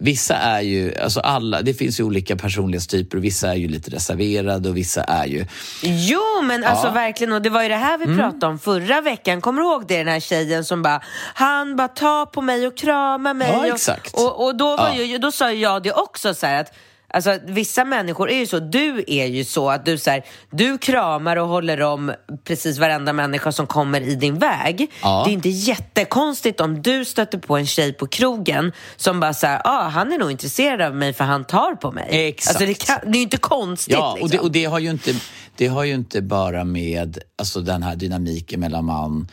Vissa 0.00 0.34
är 0.34 0.60
ju, 0.60 0.94
alltså 0.98 1.20
alla, 1.20 1.62
det 1.62 1.74
finns 1.74 2.00
ju 2.00 2.04
olika 2.04 2.36
personlighetstyper 2.36 3.18
och 3.18 3.24
vissa 3.24 3.48
är 3.50 3.54
ju 3.54 3.68
lite 3.68 3.90
reserverade 3.90 4.68
och 4.68 4.76
vissa 4.76 5.04
är 5.04 5.26
ju... 5.26 5.46
Jo, 5.82 6.20
men 6.42 6.64
alltså 6.64 6.86
Ja. 6.86 6.90
Mm. 6.90 7.02
verkligen. 7.04 7.32
Och 7.32 7.42
det 7.42 7.50
var 7.50 7.62
ju 7.62 7.68
det 7.68 7.76
här 7.76 7.98
vi 7.98 8.06
pratade 8.16 8.46
om 8.46 8.58
förra 8.58 9.00
veckan. 9.00 9.40
Kommer 9.40 9.62
du 9.62 9.68
ihåg 9.68 9.84
det? 9.88 9.98
Den 9.98 10.08
här 10.08 10.20
tjejen 10.20 10.64
som 10.64 10.82
bara, 10.82 11.02
han 11.34 11.76
bara 11.76 11.88
tar 11.88 12.26
på 12.26 12.42
mig 12.42 12.66
och 12.66 12.76
kramar 12.76 13.34
mig. 13.34 13.50
Ja, 13.52 13.58
och, 13.58 13.66
exakt. 13.66 14.14
Och, 14.14 14.44
och 14.44 14.56
då, 14.56 14.76
var 14.76 14.88
Ja. 14.96 15.02
ju, 15.02 15.18
då 15.18 15.32
sa 15.32 15.52
jag 15.52 15.82
det 15.82 15.92
också 15.92 16.34
så 16.34 16.46
här 16.46 16.60
att 16.60 16.72
Alltså, 17.10 17.38
vissa 17.46 17.84
människor 17.84 18.30
är 18.30 18.38
ju 18.38 18.46
så, 18.46 18.58
du 18.58 19.04
är 19.06 19.26
ju 19.26 19.44
så 19.44 19.70
att 19.70 19.84
du, 19.84 19.98
så 19.98 20.10
här, 20.10 20.24
du 20.50 20.78
kramar 20.78 21.36
och 21.36 21.48
håller 21.48 21.82
om 21.82 22.12
precis 22.44 22.78
varenda 22.78 23.12
människa 23.12 23.52
som 23.52 23.66
kommer 23.66 24.00
i 24.00 24.14
din 24.14 24.38
väg. 24.38 24.90
Ja. 25.02 25.22
Det 25.24 25.30
är 25.30 25.32
inte 25.32 25.48
jättekonstigt 25.48 26.60
om 26.60 26.82
du 26.82 27.04
stöter 27.04 27.38
på 27.38 27.56
en 27.56 27.66
tjej 27.66 27.92
på 27.92 28.06
krogen 28.06 28.72
som 28.96 29.20
bara 29.20 29.34
säger, 29.34 29.60
ah, 29.64 29.88
han 29.88 30.12
är 30.12 30.18
nog 30.18 30.30
intresserad 30.30 30.82
av 30.82 30.94
mig 30.94 31.12
för 31.12 31.24
han 31.24 31.44
tar 31.44 31.74
på 31.74 31.92
mig. 31.92 32.28
Exakt. 32.28 32.56
Alltså, 32.56 32.66
det, 32.66 32.86
kan, 32.86 33.12
det 33.12 33.16
är 33.16 33.18
ju 33.18 33.22
inte 33.22 33.36
konstigt. 33.36 33.94
Ja, 33.94 34.12
och 34.12 34.18
det, 34.18 34.24
liksom. 34.24 34.40
och 34.40 34.52
det, 34.52 34.64
har 34.64 34.78
ju 34.78 34.90
inte, 34.90 35.14
det 35.56 35.66
har 35.66 35.84
ju 35.84 35.94
inte 35.94 36.22
bara 36.22 36.64
med 36.64 37.18
alltså, 37.38 37.60
den 37.60 37.82
här 37.82 37.96
dynamiken 37.96 38.60
mellan 38.60 38.84
man 38.84 39.28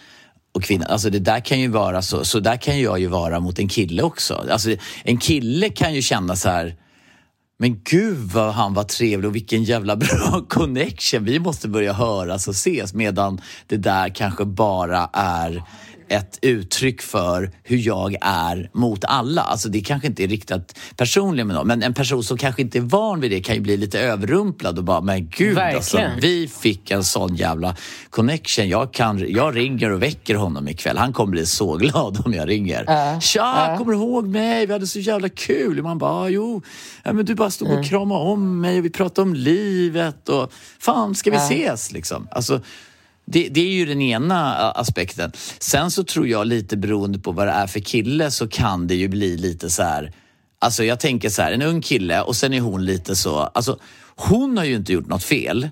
och 0.53 0.63
kvinna. 0.63 0.86
Alltså 0.86 1.10
det 1.10 1.20
där 1.20 1.39
kan 1.39 1.60
ju 1.60 1.67
vara 1.67 2.01
så, 2.01 2.25
så 2.25 2.39
där 2.39 2.58
kan 2.58 2.82
jag 2.82 3.00
ju 3.00 3.08
vara 3.08 3.39
mot 3.39 3.60
en 3.60 3.70
kille 3.70 4.03
också. 4.03 4.46
Alltså, 4.51 4.70
en 5.03 5.17
kille 5.17 5.70
kan 5.70 5.94
ju 5.94 6.01
känna 6.01 6.36
så 6.36 6.50
här 6.50 6.75
men 7.57 7.81
gud 7.83 8.17
vad 8.17 8.53
han 8.53 8.74
var 8.74 8.83
trevlig 8.83 9.29
och 9.29 9.35
vilken 9.35 9.63
jävla 9.63 9.95
bra 9.95 10.45
connection. 10.50 11.24
Vi 11.24 11.39
måste 11.39 11.67
börja 11.67 11.93
höras 11.93 12.47
och 12.47 12.53
ses. 12.53 12.93
Medan 12.93 13.41
det 13.67 13.77
där 13.77 14.09
kanske 14.09 14.45
bara 14.45 15.09
är 15.13 15.63
ett 16.09 16.39
uttryck 16.41 17.01
för 17.01 17.51
hur 17.63 17.77
jag 17.77 18.15
är 18.21 18.69
mot 18.74 19.03
alla. 19.05 19.41
Alltså 19.41 19.69
det 19.69 19.81
kanske 19.81 20.07
inte 20.07 20.24
är 20.24 20.27
riktat 20.27 20.77
personligen 20.97 21.47
med 21.47 21.55
någon. 21.55 21.67
Men 21.67 21.83
en 21.83 21.93
person 21.93 22.24
som 22.24 22.38
kanske 22.38 22.62
inte 22.62 22.77
är 22.77 22.81
van 22.81 23.19
vid 23.19 23.31
det 23.31 23.41
kan 23.41 23.55
ju 23.55 23.62
bli 23.62 23.77
lite 23.77 24.00
överrumplad 24.00 24.77
och 24.77 24.83
bara, 24.83 25.01
men 25.01 25.27
gud 25.29 25.55
alltså, 25.75 25.97
vi 26.21 26.47
fick 26.47 26.91
en 26.91 27.03
sån 27.03 27.35
jävla 27.35 27.75
connection. 28.09 28.69
Jag, 28.69 28.93
kan, 28.93 29.25
jag 29.31 29.55
ringer 29.55 29.91
och 29.91 30.01
väcker 30.03 30.35
honom 30.35 30.67
ikväll. 30.67 30.97
Han 30.97 31.13
kommer 31.13 31.31
bli 31.31 31.45
så 31.45 31.75
glad 31.77 32.21
om 32.25 32.33
jag 32.33 32.50
ringer. 32.50 33.19
Tja, 33.19 33.75
kommer 33.77 33.91
du 33.91 33.97
ihåg 33.97 34.27
mig? 34.27 34.65
Vi 34.65 34.74
hade 34.74 34.88
så 34.88 35.00
jävla 35.00 35.29
kul. 35.29 35.83
Man 35.83 35.97
bara, 35.97 36.12
"Ah, 36.12 36.29
jo, 36.29 36.62
ja, 37.03 37.13
men 37.13 37.25
du 37.25 37.35
bara 37.35 37.50
stod 37.51 37.67
och 37.79 37.85
kramade 37.85 38.21
om 38.21 38.62
mig 38.62 38.79
och 38.79 38.85
vi 38.85 38.89
pratade 38.89 39.21
om 39.29 39.33
livet 39.33 40.29
och 40.29 40.51
fan, 40.79 41.15
ska 41.15 41.31
vi 41.31 41.38
ses 41.38 41.91
liksom? 41.91 42.27
Alltså, 42.31 42.62
det, 43.25 43.50
det 43.50 43.62
är 43.62 43.72
ju 43.72 43.86
den 43.86 44.01
ena 44.01 44.55
a- 44.55 44.72
aspekten. 44.75 45.32
Sen 45.60 45.91
så 45.91 46.03
tror 46.03 46.27
jag 46.27 46.48
lite 46.48 46.77
beroende 46.77 47.20
på 47.20 47.32
vad 47.32 47.48
det 47.48 47.51
är 47.53 47.67
för 47.67 47.79
kille 47.79 48.32
så 48.32 48.48
kan 48.48 48.88
det 48.88 48.96
ju 48.96 49.08
bli 49.08 49.38
lite 49.38 49.70
så 49.70 49.84
här. 49.84 50.12
Alltså 50.60 50.84
jag 50.84 51.00
tänker 51.00 51.29
så 51.29 51.41
här, 51.41 51.51
en 51.51 51.62
ung 51.62 51.82
kille 51.82 52.22
och 52.22 52.36
sen 52.36 52.53
är 52.53 52.62
hon 52.62 52.86
lite 52.86 53.15
så, 53.15 53.38
alltså 53.39 53.79
hon 54.15 54.58
har 54.58 54.65
ju 54.65 54.75
inte 54.75 54.94
gjort 54.94 55.08
något 55.08 55.24
fel. 55.24 55.70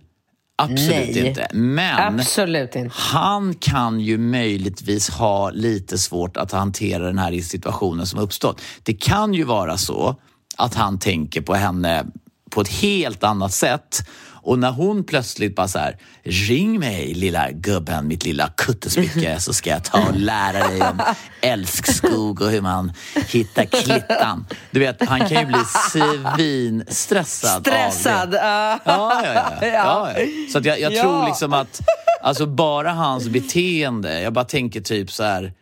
Absolut 0.55 0.89
Nej. 1.15 1.27
inte. 1.27 1.48
Men 1.53 2.19
Absolut 2.19 2.75
inte. 2.75 2.95
han 2.95 3.53
kan 3.53 4.00
ju 4.00 4.17
möjligtvis 4.17 5.10
ha 5.10 5.50
lite 5.50 5.98
svårt 5.98 6.38
att 6.38 6.51
hantera 6.51 7.05
den 7.05 7.17
här 7.17 7.41
situationen 7.41 8.05
som 8.05 8.19
uppstått. 8.19 8.62
Det 8.83 8.93
kan 8.93 9.33
ju 9.33 9.43
vara 9.43 9.77
så 9.77 10.15
att 10.57 10.74
han 10.74 11.00
tänker 11.00 11.41
på 11.41 11.53
henne 11.53 12.05
på 12.53 12.62
ett 12.62 12.67
helt 12.69 13.24
annat 13.24 13.53
sätt. 13.53 14.07
Och 14.45 14.60
när 14.60 14.72
hon 14.72 15.03
plötsligt 15.03 15.55
bara 15.55 15.67
så 15.67 15.79
här, 15.79 15.98
ring 16.24 16.79
mig 16.79 17.13
lilla 17.13 17.51
gubben, 17.51 18.07
mitt 18.07 18.25
lilla 18.25 18.50
kuttespycke 18.57 19.36
så 19.39 19.53
ska 19.53 19.69
jag 19.69 19.83
ta 19.83 20.00
och 20.07 20.15
lära 20.15 20.67
dig 20.67 20.81
om 20.81 21.01
älskskog 21.41 22.41
och 22.41 22.50
hur 22.50 22.62
man 22.62 22.93
hittar 23.27 23.65
klittan. 23.65 24.45
Du 24.72 24.79
vet, 24.79 25.07
han 25.07 25.19
kan 25.19 25.39
ju 25.39 25.45
bli 25.45 25.60
svinstressad 25.91 27.55
av 27.55 27.62
det. 27.63 27.69
Stressad. 27.91 28.33
ja. 28.33 28.79
Ja, 28.86 29.22
ja, 29.24 29.33
ja. 29.33 29.51
ja, 29.67 30.12
ja. 30.17 30.25
Så 30.53 30.60
jag, 30.63 30.79
jag 30.79 30.93
Ja. 30.93 31.01
tror 31.01 31.25
liksom 31.27 31.53
att 31.53 31.79
alltså 32.22 32.45
bara 32.45 32.91
hans 32.91 33.27
beteende, 33.29 34.22
jag 34.22 34.33
bara 34.33 34.45
tänker 34.45 34.81
typ 34.81 35.12
så 35.12 35.24
här, 35.24 35.53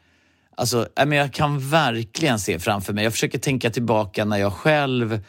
alltså, 0.57 0.87
jag 0.95 1.33
kan 1.33 1.69
verkligen 1.69 2.39
se 2.39 2.59
framför 2.59 2.93
mig, 2.93 3.03
jag 3.03 3.13
försöker 3.13 3.39
tänka 3.39 3.69
tillbaka 3.69 4.25
när 4.25 4.37
jag 4.37 4.53
själv 4.53 5.19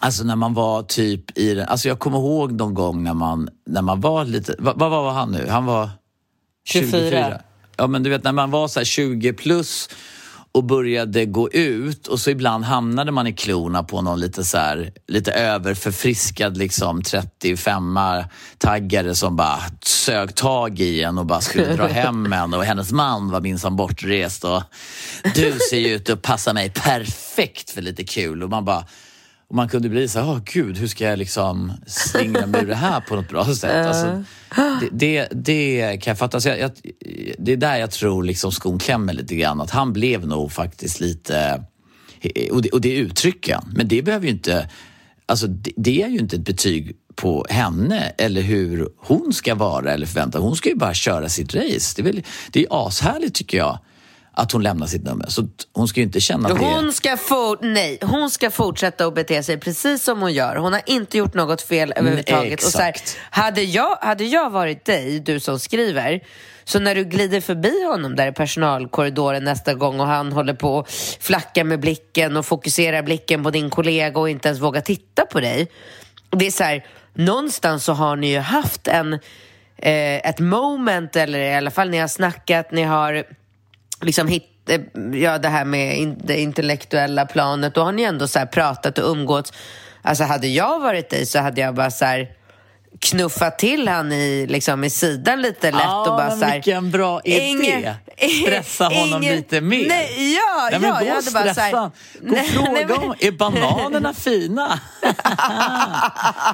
Alltså 0.00 0.24
när 0.24 0.36
man 0.36 0.54
var 0.54 0.82
typ 0.82 1.38
i 1.38 1.54
den, 1.54 1.68
alltså 1.68 1.88
jag 1.88 1.98
kommer 1.98 2.18
ihåg 2.18 2.52
någon 2.52 2.74
gång 2.74 3.02
när 3.02 3.14
man, 3.14 3.48
när 3.66 3.82
man 3.82 4.00
var 4.00 4.24
lite, 4.24 4.54
vad, 4.58 4.78
vad 4.78 4.90
var 4.90 5.12
han 5.12 5.32
nu? 5.32 5.46
Han 5.48 5.66
var 5.66 5.90
24. 6.68 7.40
Ja 7.76 7.86
men 7.86 8.02
du 8.02 8.10
vet 8.10 8.24
när 8.24 8.32
man 8.32 8.50
var 8.50 8.68
så 8.68 8.80
här 8.80 8.84
20 8.84 9.32
plus 9.32 9.88
och 10.52 10.64
började 10.64 11.26
gå 11.26 11.50
ut 11.50 12.06
och 12.06 12.20
så 12.20 12.30
ibland 12.30 12.64
hamnade 12.64 13.12
man 13.12 13.26
i 13.26 13.32
klorna 13.32 13.82
på 13.82 14.02
någon 14.02 14.20
lite 14.20 14.44
så 14.44 14.58
här, 14.58 14.92
lite 15.08 15.32
överförfriskad 15.32 16.56
liksom 16.56 17.02
35-taggare 17.02 19.14
som 19.14 19.36
bara 19.36 19.60
sög 19.82 20.34
tag 20.34 20.80
i 20.80 21.02
en 21.02 21.18
och 21.18 21.26
bara 21.26 21.40
skulle 21.40 21.76
dra 21.76 21.86
hem 21.86 22.32
en 22.32 22.54
och 22.54 22.64
hennes 22.64 22.92
man 22.92 23.30
var 23.30 23.40
minsann 23.40 23.76
bortrest 23.76 24.44
och 24.44 24.62
du 25.34 25.58
ser 25.70 25.78
ju 25.78 25.94
ut 25.94 26.10
att 26.10 26.22
passa 26.22 26.52
mig 26.52 26.70
perfekt 26.70 27.70
för 27.70 27.82
lite 27.82 28.04
kul 28.04 28.42
och 28.42 28.50
man 28.50 28.64
bara 28.64 28.84
och 29.48 29.54
man 29.54 29.68
kunde 29.68 29.88
bli 29.88 30.08
så 30.08 30.18
här, 30.18 30.30
åh 30.30 30.38
gud, 30.44 30.78
hur 30.78 30.86
ska 30.86 31.04
jag 31.04 31.18
liksom 31.18 31.72
slingra 31.86 32.46
mig 32.46 32.62
ur 32.62 32.66
det 32.66 32.74
här 32.74 33.00
på 33.00 33.16
något 33.16 33.28
bra 33.28 33.54
sätt? 33.54 33.86
Alltså, 33.86 34.24
det, 34.80 34.88
det, 34.92 35.28
det 35.32 35.98
kan 36.02 36.10
jag 36.10 36.18
fatta. 36.18 36.40
Så 36.40 36.48
jag, 36.48 36.58
jag, 36.58 36.70
det 37.38 37.52
är 37.52 37.56
där 37.56 37.76
jag 37.76 37.90
tror 37.90 38.22
liksom 38.22 38.52
skon 38.52 38.78
klämmer 38.78 39.12
lite 39.12 39.34
grann. 39.34 39.60
Att 39.60 39.70
han 39.70 39.92
blev 39.92 40.26
nog 40.26 40.52
faktiskt 40.52 41.00
lite... 41.00 41.64
Och 42.50 42.62
det, 42.62 42.70
och 42.70 42.80
det 42.80 42.94
uttrycker 42.94 43.54
han. 43.54 43.72
Men 43.76 43.88
det 43.88 44.02
behöver 44.02 44.26
ju 44.26 44.32
inte... 44.32 44.70
Alltså 45.26 45.46
det, 45.46 45.72
det 45.76 46.02
är 46.02 46.08
ju 46.08 46.18
inte 46.18 46.36
ett 46.36 46.44
betyg 46.44 46.96
på 47.14 47.46
henne 47.50 48.12
eller 48.18 48.42
hur 48.42 48.88
hon 48.96 49.32
ska 49.32 49.54
vara 49.54 49.92
eller 49.92 50.06
förvänta 50.06 50.38
Hon 50.38 50.56
ska 50.56 50.68
ju 50.68 50.74
bara 50.74 50.94
köra 50.94 51.28
sitt 51.28 51.54
race. 51.54 51.94
Det 51.96 52.02
är, 52.02 52.12
väl, 52.12 52.22
det 52.50 52.60
är 52.60 52.86
ashärligt 52.86 53.34
tycker 53.34 53.58
jag 53.58 53.78
att 54.38 54.52
hon 54.52 54.62
lämnar 54.62 54.86
sitt 54.86 55.04
nummer. 55.04 55.26
Så 55.28 55.48
hon 55.72 55.88
ska 55.88 56.00
ju 56.00 56.06
inte 56.06 56.20
känna 56.20 56.48
att 56.48 56.58
det. 56.58 56.64
Hon 56.64 56.92
ska, 56.92 57.16
for, 57.16 57.58
nej, 57.60 57.98
hon 58.02 58.30
ska 58.30 58.50
fortsätta 58.50 59.06
att 59.06 59.14
bete 59.14 59.42
sig 59.42 59.58
precis 59.58 60.04
som 60.04 60.20
hon 60.20 60.32
gör. 60.32 60.56
Hon 60.56 60.72
har 60.72 60.82
inte 60.86 61.18
gjort 61.18 61.34
något 61.34 61.62
fel 61.62 61.92
överhuvudtaget. 61.96 62.64
Och 62.64 62.70
så 62.70 62.78
här, 62.78 62.88
exakt. 62.88 63.16
hade, 63.30 63.62
jag, 63.62 63.96
hade 64.00 64.24
jag 64.24 64.50
varit 64.50 64.84
dig, 64.84 65.20
du 65.20 65.40
som 65.40 65.58
skriver, 65.58 66.20
så 66.64 66.78
när 66.78 66.94
du 66.94 67.04
glider 67.04 67.40
förbi 67.40 67.84
honom 67.84 68.16
där 68.16 68.28
i 68.28 68.32
personalkorridoren 68.32 69.44
nästa 69.44 69.74
gång 69.74 70.00
och 70.00 70.06
han 70.06 70.32
håller 70.32 70.54
på 70.54 70.78
att 70.78 70.90
flacka 71.20 71.64
med 71.64 71.80
blicken 71.80 72.36
och 72.36 72.46
fokuserar 72.46 73.02
blicken 73.02 73.42
på 73.42 73.50
din 73.50 73.70
kollega 73.70 74.20
och 74.20 74.30
inte 74.30 74.48
ens 74.48 74.60
vågar 74.60 74.80
titta 74.80 75.26
på 75.26 75.40
dig. 75.40 75.68
Det 76.30 76.46
är 76.46 76.50
så 76.50 76.64
här, 76.64 76.86
någonstans 77.14 77.84
så 77.84 77.92
har 77.92 78.16
ni 78.16 78.30
ju 78.32 78.38
haft 78.38 78.88
en, 78.88 79.12
eh, 79.76 80.16
ett 80.16 80.38
moment, 80.38 81.16
eller 81.16 81.38
i 81.38 81.54
alla 81.54 81.70
fall 81.70 81.90
ni 81.90 81.98
har 81.98 82.08
snackat, 82.08 82.72
ni 82.72 82.82
har 82.82 83.24
liksom 84.00 84.28
hitta 84.28 84.72
eh, 84.72 84.80
ja, 85.12 85.38
det 85.38 85.48
här 85.48 85.64
med 85.64 86.16
det 86.24 86.40
intellektuella 86.40 87.26
planet, 87.26 87.74
då 87.74 87.84
har 87.84 87.92
ni 87.92 88.02
ändå 88.02 88.28
så 88.28 88.38
här 88.38 88.46
pratat 88.46 88.98
och 88.98 89.10
umgåtts. 89.10 89.52
Alltså 90.02 90.24
hade 90.24 90.46
jag 90.46 90.80
varit 90.80 91.10
dig 91.10 91.26
så 91.26 91.38
hade 91.38 91.60
jag 91.60 91.74
bara 91.74 91.90
så 91.90 92.04
här 92.04 92.37
knuffat 93.00 93.58
till 93.58 93.88
han 93.88 94.12
i, 94.12 94.46
liksom, 94.48 94.84
i 94.84 94.90
sidan 94.90 95.42
lite 95.42 95.70
lätt 95.70 95.80
Ja, 95.84 96.00
och 96.00 96.06
bara 96.16 96.30
så 96.36 96.44
här, 96.44 96.52
vilken 96.54 96.90
bra 96.90 97.20
idé. 97.24 97.40
Inge- 97.40 97.94
Stressa 98.42 98.84
honom 98.88 99.20
lite 99.22 99.60
mer. 99.60 99.88
Nej, 99.88 100.34
ja, 100.34 100.68
Nej, 100.70 100.80
men 100.80 100.88
ja, 100.90 100.98
gå 101.00 101.06
jag 101.06 101.16
och 101.18 101.24
bara 101.32 101.44
så 101.44 101.52
stressa. 101.52 101.60
här, 101.60 101.90
Gå 102.20 102.36
och 102.40 102.46
fråga 102.46 102.72
nej, 102.72 102.86
men- 102.88 102.98
om, 102.98 103.14
är 103.18 103.30
bananerna 103.30 104.14
fina? 104.24 104.80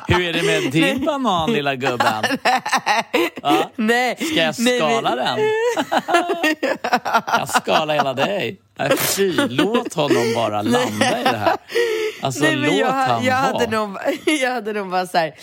Hur 0.09 0.21
är 0.29 0.33
det 0.33 0.43
med 0.43 0.73
din 0.73 1.05
banan 1.05 1.53
lilla 1.53 1.75
gubben? 1.75 2.25
Ja. 3.43 3.71
Nej, 3.77 4.17
Ska 4.17 4.43
jag 4.43 4.55
skala 4.55 5.17
den? 5.17 5.39
jag 7.27 7.49
skalar 7.49 7.95
hela 7.95 8.15
dig. 8.15 8.61
Fy, 8.99 9.33
låt 9.49 9.95
honom 9.95 10.33
bara 10.35 10.63
landa 10.63 11.21
i 11.21 11.25
det 11.25 11.37
här. 11.37 11.57
Alltså 12.23 12.45
låt 12.51 12.75
jag, 12.75 12.87
han 12.91 13.25
jag, 13.25 13.43
vara. 13.43 13.53
hade 13.53 13.67
nog, 13.67 13.97
jag 14.27 14.51
hade 14.53 14.73
nog 14.73 14.91
bara 14.91 15.07
så 15.07 15.19
här, 15.19 15.35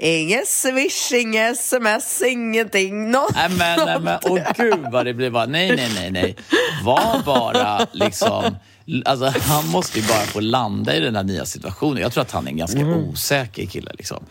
inget 0.00 0.48
swish, 0.48 1.12
inget 1.12 1.58
sms, 1.58 2.22
ingenting. 2.22 3.10
Något, 3.10 3.34
Nej 3.34 3.48
men, 3.48 3.80
nej, 3.86 4.00
men 4.00 4.18
åh 4.22 4.38
gud 4.56 4.86
vad 4.92 5.06
det 5.06 5.14
blir 5.14 5.30
bara, 5.30 5.46
nej 5.46 5.76
nej 5.76 5.90
nej 5.94 6.10
nej. 6.10 6.36
Var 6.84 7.22
bara 7.24 7.86
liksom, 7.92 8.56
alltså 9.04 9.32
han 9.40 9.66
måste 9.66 9.98
ju 9.98 10.06
bara 10.06 10.20
få 10.20 10.40
landa 10.40 10.94
i 10.94 11.00
den 11.00 11.16
här 11.16 11.22
nya 11.22 11.44
situationen. 11.44 12.02
Jag 12.02 12.12
tror 12.12 12.22
att 12.22 12.32
han 12.32 12.46
är 12.46 12.50
en 12.50 12.56
ganska 12.56 12.80
osäker 12.80 13.66
kille 13.66 13.90
liksom. 13.98 14.24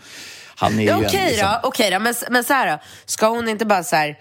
Han 0.56 0.78
är 0.78 0.82
ju 0.82 0.94
Okej 0.94 1.20
en, 1.20 1.26
liksom, 1.28 1.48
då, 1.62 1.68
okej 1.68 1.90
då. 1.90 1.98
Men, 1.98 2.14
men 2.30 2.44
så 2.44 2.52
här 2.52 2.70
då. 2.72 2.78
Ska 3.04 3.28
hon 3.28 3.48
inte 3.48 3.66
bara 3.66 3.84
så 3.84 3.96
här 3.96 4.16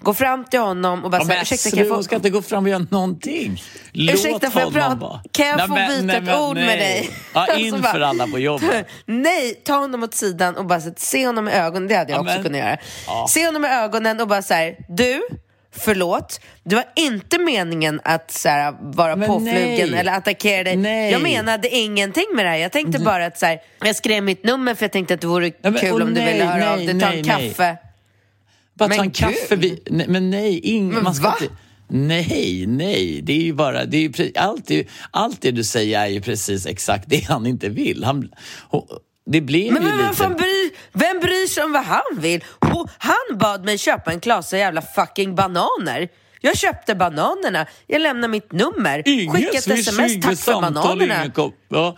gå 0.00 0.14
fram 0.14 0.44
till 0.44 0.60
honom 0.60 1.04
och 1.04 1.10
bara 1.10 1.22
Ja, 1.22 1.26
säga, 1.28 1.42
ursäkta 1.42 1.70
kan 1.70 1.78
jag 1.78 1.86
hon 1.86 1.96
få... 1.98 2.02
ska 2.02 2.16
inte 2.16 2.30
gå 2.30 2.42
fram 2.42 2.64
och 2.64 2.70
göra 2.70 2.86
någonting. 2.90 3.62
Låt 3.92 4.14
Ursäkta, 4.14 4.50
får 4.50 4.62
jag 4.62 4.72
prata? 4.72 4.94
vara. 4.94 5.20
Kan 5.32 5.46
jag 5.46 5.66
få 5.66 5.74
men- 5.74 6.06
byta 6.06 6.16
ett 6.18 6.24
men 6.24 6.40
ord 6.40 6.54
med 6.56 6.66
nej. 6.66 6.76
dig? 6.78 7.10
Ja, 7.34 7.40
Alltså 7.50 7.58
inför 7.58 7.80
bara- 7.98 8.06
alla 8.06 8.26
på 8.26 8.38
jobbet. 8.38 8.86
Nej, 9.06 9.54
ta 9.64 9.74
honom 9.78 10.02
åt 10.02 10.14
sidan 10.14 10.56
och 10.56 10.66
bara 10.66 10.80
så 10.80 10.90
se 10.96 11.26
honom 11.26 11.48
i 11.48 11.52
ögonen. 11.52 11.88
Det 11.88 11.94
hade 11.96 12.12
jag 12.12 12.18
Ja, 12.18 12.22
också 12.22 12.34
men- 12.34 12.42
kunnat 12.42 12.58
göra. 12.60 12.76
Ja. 13.06 13.26
Se 13.30 13.46
honom 13.46 13.64
i 13.64 13.68
ögonen 13.68 14.20
och 14.20 14.28
bara 14.28 14.42
så 14.42 14.54
här, 14.54 14.76
du, 14.88 15.22
förlåt. 15.76 16.40
Det 16.64 16.74
var 16.74 16.84
inte 16.96 17.38
meningen 17.38 18.00
att 18.04 18.30
så 18.30 18.48
här, 18.48 18.74
vara 18.80 19.16
Men 19.16 19.28
påflugen 19.28 19.90
nej. 19.90 19.94
eller 20.00 20.12
attackera 20.12 20.64
dig. 20.64 20.76
Nej. 20.76 21.12
Jag 21.12 21.22
menade 21.22 21.68
ingenting 21.68 22.24
med 22.34 22.44
det 22.44 22.48
här. 22.50 22.56
Jag 22.56 22.72
tänkte 22.72 22.98
bara 23.02 23.26
att 23.26 23.38
så 23.38 23.46
här, 23.46 23.58
jag 23.84 23.96
skrev 23.96 24.22
mitt 24.22 24.44
nummer 24.44 24.74
för 24.74 24.84
jag 24.84 24.92
tänkte 24.92 25.14
att 25.14 25.20
det 25.20 25.26
vore 25.26 25.52
men- 25.62 25.74
kul 25.74 26.02
om 26.02 26.14
du 26.14 26.20
nej, 26.20 26.32
ville 26.32 26.44
höra 26.44 26.70
av 26.72 26.76
nej, 26.78 26.86
dig. 26.86 27.00
Ta 27.00 27.08
nej, 27.08 27.18
en 27.20 27.26
nej. 27.26 27.48
kaffe. 27.48 27.76
Bara 28.78 28.88
Men 28.88 28.98
ta 28.98 29.04
en 29.04 29.10
kaffe. 29.10 29.56
Vi, 29.56 29.82
nej, 29.90 30.06
men 30.08 30.30
nej, 30.30 30.60
ing, 30.62 30.88
Men 30.88 31.04
man 31.04 31.14
ska 31.14 31.24
va? 31.28 31.36
inte... 31.40 31.54
Nej, 31.90 32.64
nej. 32.66 33.20
Det 33.22 33.32
är 33.32 33.42
ju 33.42 33.52
bara... 33.52 33.84
Det 33.84 33.96
är 33.96 34.00
ju, 34.00 34.08
pre- 34.10 34.38
allt, 34.38 34.66
det, 34.66 34.88
allt 35.10 35.42
det 35.42 35.50
du 35.50 35.64
säger 35.64 36.00
är 36.00 36.06
ju 36.06 36.20
precis 36.20 36.66
exakt 36.66 37.04
det 37.08 37.24
han 37.28 37.46
inte 37.46 37.68
vill. 37.68 38.04
Han, 38.04 38.30
det 39.26 39.40
blev 39.40 39.72
Men 39.72 39.82
ju 39.82 39.88
vem, 39.88 39.98
lite... 39.98 40.14
fan 40.14 40.36
bry, 40.36 40.70
vem 40.92 41.20
bryr 41.20 41.46
sig 41.46 41.64
om 41.64 41.72
vad 41.72 41.84
han 41.84 42.00
vill? 42.20 42.44
Hon, 42.60 42.88
han 42.98 43.38
bad 43.38 43.64
mig 43.64 43.78
köpa 43.78 44.12
en 44.12 44.20
klase 44.20 44.58
jävla 44.58 44.82
fucking 44.82 45.34
bananer. 45.34 46.08
Jag 46.40 46.56
köpte 46.56 46.94
bananerna, 46.94 47.66
jag 47.86 48.00
lämnar 48.00 48.28
mitt 48.28 48.52
nummer, 48.52 49.02
skicka 49.32 49.58
ett 49.58 49.64
swish, 49.64 49.78
sms, 49.88 50.20
tack 50.20 50.38
för 50.38 50.52
bananerna. 50.52 51.24
ingen 51.24 51.52
ja, 51.68 51.96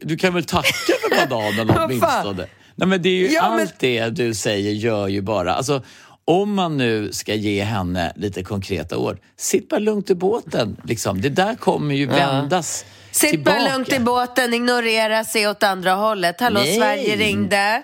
du 0.00 0.16
kan 0.16 0.34
väl 0.34 0.44
tacka 0.44 0.68
för 1.00 1.26
bananerna 1.28 1.84
åtminstone? 1.84 2.46
Nej, 2.78 2.88
men 2.88 3.02
det 3.02 3.08
är 3.08 3.12
ju 3.14 3.28
Ja, 3.28 3.50
men- 3.50 3.60
allt 3.60 3.78
det 3.78 4.10
du 4.10 4.34
säger 4.34 4.72
gör 4.72 5.08
ju 5.08 5.20
bara... 5.22 5.54
Alltså, 5.54 5.82
om 6.24 6.54
man 6.54 6.76
nu 6.76 7.12
ska 7.12 7.34
ge 7.34 7.62
henne 7.62 8.12
lite 8.16 8.42
konkreta 8.42 8.96
ord, 8.98 9.18
sitt 9.36 9.68
bara 9.68 9.78
lugnt 9.80 10.10
i 10.10 10.14
båten. 10.14 10.76
Liksom. 10.84 11.20
Det 11.20 11.28
där 11.28 11.54
kommer 11.54 11.94
ju 11.94 12.06
vändas 12.06 12.84
Sitt 13.10 13.30
tillbaka. 13.30 13.58
bara 13.58 13.72
lugnt 13.72 13.92
i 13.92 13.98
båten, 13.98 14.54
ignorera, 14.54 15.24
se 15.24 15.46
åt 15.46 15.62
andra 15.62 15.92
hållet. 15.94 16.40
Hallå, 16.40 16.60
Nej. 16.60 16.76
Sverige 16.76 17.16
ringde. 17.16 17.82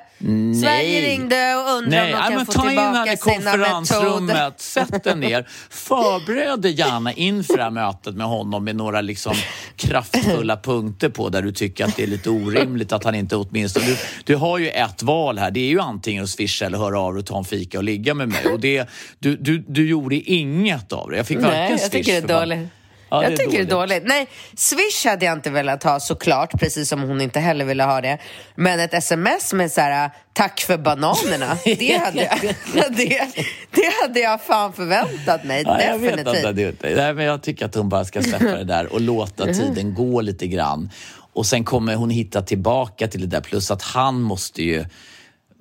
Sverige 0.62 1.08
ringde 1.10 1.54
och 1.54 1.70
undrar 1.76 1.90
Nej, 1.90 2.14
om 2.14 2.20
nej, 2.20 2.30
de 2.30 2.36
kan 2.36 2.46
få 2.46 2.52
ta 2.52 2.70
in 2.70 2.78
henne 2.78 3.12
i 3.12 3.16
tillbaka 3.16 3.40
sina 3.40 3.56
metoder. 3.56 4.52
sätt 4.56 5.04
dig 5.04 5.16
ner. 5.16 5.48
Förbered 5.70 6.60
dig 6.60 6.72
gärna 6.72 7.12
inför 7.12 7.56
det 7.56 7.62
här 7.62 7.70
mötet 7.70 8.14
med 8.14 8.26
honom 8.26 8.64
med 8.64 8.76
några 8.76 9.00
liksom 9.00 9.34
kraftfulla 9.76 10.56
punkter 10.56 11.08
på 11.08 11.28
där 11.28 11.42
du 11.42 11.52
tycker 11.52 11.84
att 11.84 11.96
det 11.96 12.02
är 12.02 12.06
lite 12.06 12.30
orimligt 12.30 12.92
att 12.92 13.04
han 13.04 13.14
inte 13.14 13.36
åtminstone... 13.36 13.86
Du, 13.86 13.96
du 14.24 14.36
har 14.36 14.58
ju 14.58 14.68
ett 14.68 15.02
val 15.02 15.38
här. 15.38 15.50
Det 15.50 15.60
är 15.60 15.68
ju 15.68 15.80
antingen 15.80 16.24
att 16.24 16.30
swisha 16.30 16.66
eller 16.66 16.78
höra 16.78 17.00
av 17.00 17.14
dig 17.14 17.20
och 17.20 17.26
ta 17.26 17.38
en 17.38 17.44
fika 17.44 17.78
och 17.78 17.84
ligga 17.84 18.14
med 18.14 18.28
mig. 18.28 18.46
Och 18.52 18.60
det, 18.60 18.88
du, 19.18 19.36
du, 19.36 19.64
du 19.68 19.88
gjorde 19.88 20.16
inget 20.16 20.92
av 20.92 21.10
det. 21.10 21.16
Jag 21.16 21.26
fick 21.26 21.36
varken 21.38 21.60
Nej, 21.60 21.78
jag 21.82 21.90
tycker 21.90 22.12
det 22.22 22.32
är 22.32 22.40
dåligt. 22.40 22.68
Ja, 23.14 23.22
jag 23.22 23.32
det 23.32 23.36
tycker 23.36 23.50
det 23.50 23.56
är 23.58 23.64
dåligt. 23.64 23.90
dåligt. 23.90 24.08
Nej, 24.08 24.28
Swish 24.56 25.04
hade 25.06 25.24
jag 25.24 25.32
inte 25.32 25.50
velat 25.50 25.82
ha 25.82 26.00
såklart, 26.00 26.60
precis 26.60 26.88
som 26.88 27.02
hon 27.02 27.20
inte 27.20 27.40
heller 27.40 27.64
ville 27.64 27.82
ha 27.84 28.00
det. 28.00 28.18
Men 28.56 28.80
ett 28.80 28.94
sms 28.94 29.52
med 29.52 29.72
så 29.72 29.80
här, 29.80 30.10
tack 30.32 30.60
för 30.60 30.78
bananerna, 30.78 31.58
det 31.64 31.96
hade 32.04 32.22
jag, 32.22 32.38
det, 32.96 33.28
det 33.70 33.92
hade 34.02 34.20
jag 34.20 34.42
fan 34.42 34.72
förväntat 34.72 35.44
mig. 35.44 35.62
Ja, 35.66 35.82
jag 35.82 35.98
vet 35.98 36.16
definitivt. 36.16 36.44
att 36.44 36.56
det, 36.56 36.80
det, 36.80 36.94
nej, 36.96 37.14
men 37.14 37.24
jag 37.24 37.42
tycker 37.42 37.66
att 37.66 37.74
hon 37.74 37.88
bara 37.88 38.04
ska 38.04 38.22
släppa 38.22 38.44
det 38.44 38.64
där 38.64 38.92
och 38.92 39.00
låta 39.00 39.44
tiden 39.44 39.94
gå 39.94 40.20
lite 40.20 40.46
grann. 40.46 40.90
Och 41.32 41.46
sen 41.46 41.64
kommer 41.64 41.94
hon 41.94 42.10
hitta 42.10 42.42
tillbaka 42.42 43.08
till 43.08 43.20
det 43.20 43.26
där. 43.26 43.40
Plus 43.40 43.70
att 43.70 43.82
han 43.82 44.20
måste 44.20 44.62
ju 44.62 44.84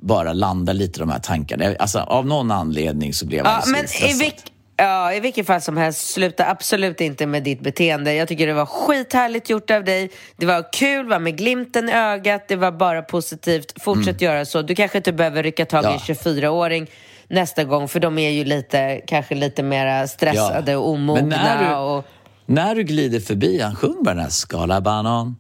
bara 0.02 0.34
landa 0.34 0.74
lite 0.74 0.98
i 0.98 1.00
de 1.00 1.10
här 1.10 1.20
tankarna. 1.20 1.76
Alltså, 1.80 2.00
av 2.00 2.26
någon 2.26 2.52
anledning 2.52 3.14
så 3.14 3.26
blev 3.26 3.46
han 3.46 3.62
Ja, 3.66 3.72
men 3.72 3.88
så 3.88 4.06
i, 4.06 4.14
vilk, 4.14 4.53
ja, 4.84 5.14
i 5.14 5.20
vilket 5.20 5.48
fall 5.48 5.62
som 5.62 5.78
helst, 5.78 6.14
sluta 6.14 6.50
absolut 6.50 7.02
inte 7.02 7.26
med 7.26 7.44
ditt 7.44 7.62
beteende. 7.62 8.14
Jag 8.14 8.28
tycker 8.28 8.48
det 8.48 8.54
var 8.54 8.66
skithärligt 8.66 9.50
gjort 9.50 9.72
av 9.72 9.84
dig. 9.84 10.12
Det 10.38 10.46
var 10.46 10.74
kul, 10.74 11.08
var 11.08 11.20
med 11.20 11.38
glimten 11.38 11.90
i 11.90 11.92
ögat, 11.94 12.48
det 12.48 12.56
var 12.56 12.72
bara 12.72 13.02
positivt. 13.02 13.84
Fortsätt 13.84 14.22
göra 14.22 14.46
så. 14.46 14.62
Du 14.62 14.76
kanske 14.76 14.98
inte 14.98 15.14
behöver 15.14 15.44
rycka 15.44 15.66
tag 15.66 15.84
i 15.84 15.88
Mm. 15.88 16.00
Ja. 16.08 16.14
en 16.14 16.16
24-åring 16.16 16.88
nästa 17.28 17.64
gång, 17.64 17.88
för 17.88 18.00
de 18.00 18.18
är 18.18 18.30
ju 18.30 18.44
lite, 18.44 19.02
kanske 19.08 19.36
lite 19.36 19.64
mer 19.64 20.08
stressade 20.08 20.76
och 20.76 20.90
omogna. 20.90 21.44
När 21.44 21.70
du, 21.70 21.76
och... 21.76 22.06
när 22.46 22.76
du 22.76 22.84
glider 22.84 23.20
förbi 23.20 23.62
han, 23.62 23.76
sjung 23.76 24.04
bara 24.04 24.16
den 24.16 24.24
här 24.24 24.30
skala 24.30 24.82
banan, 24.82 25.36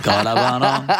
skala 0.00 0.34
banan. 0.34 0.90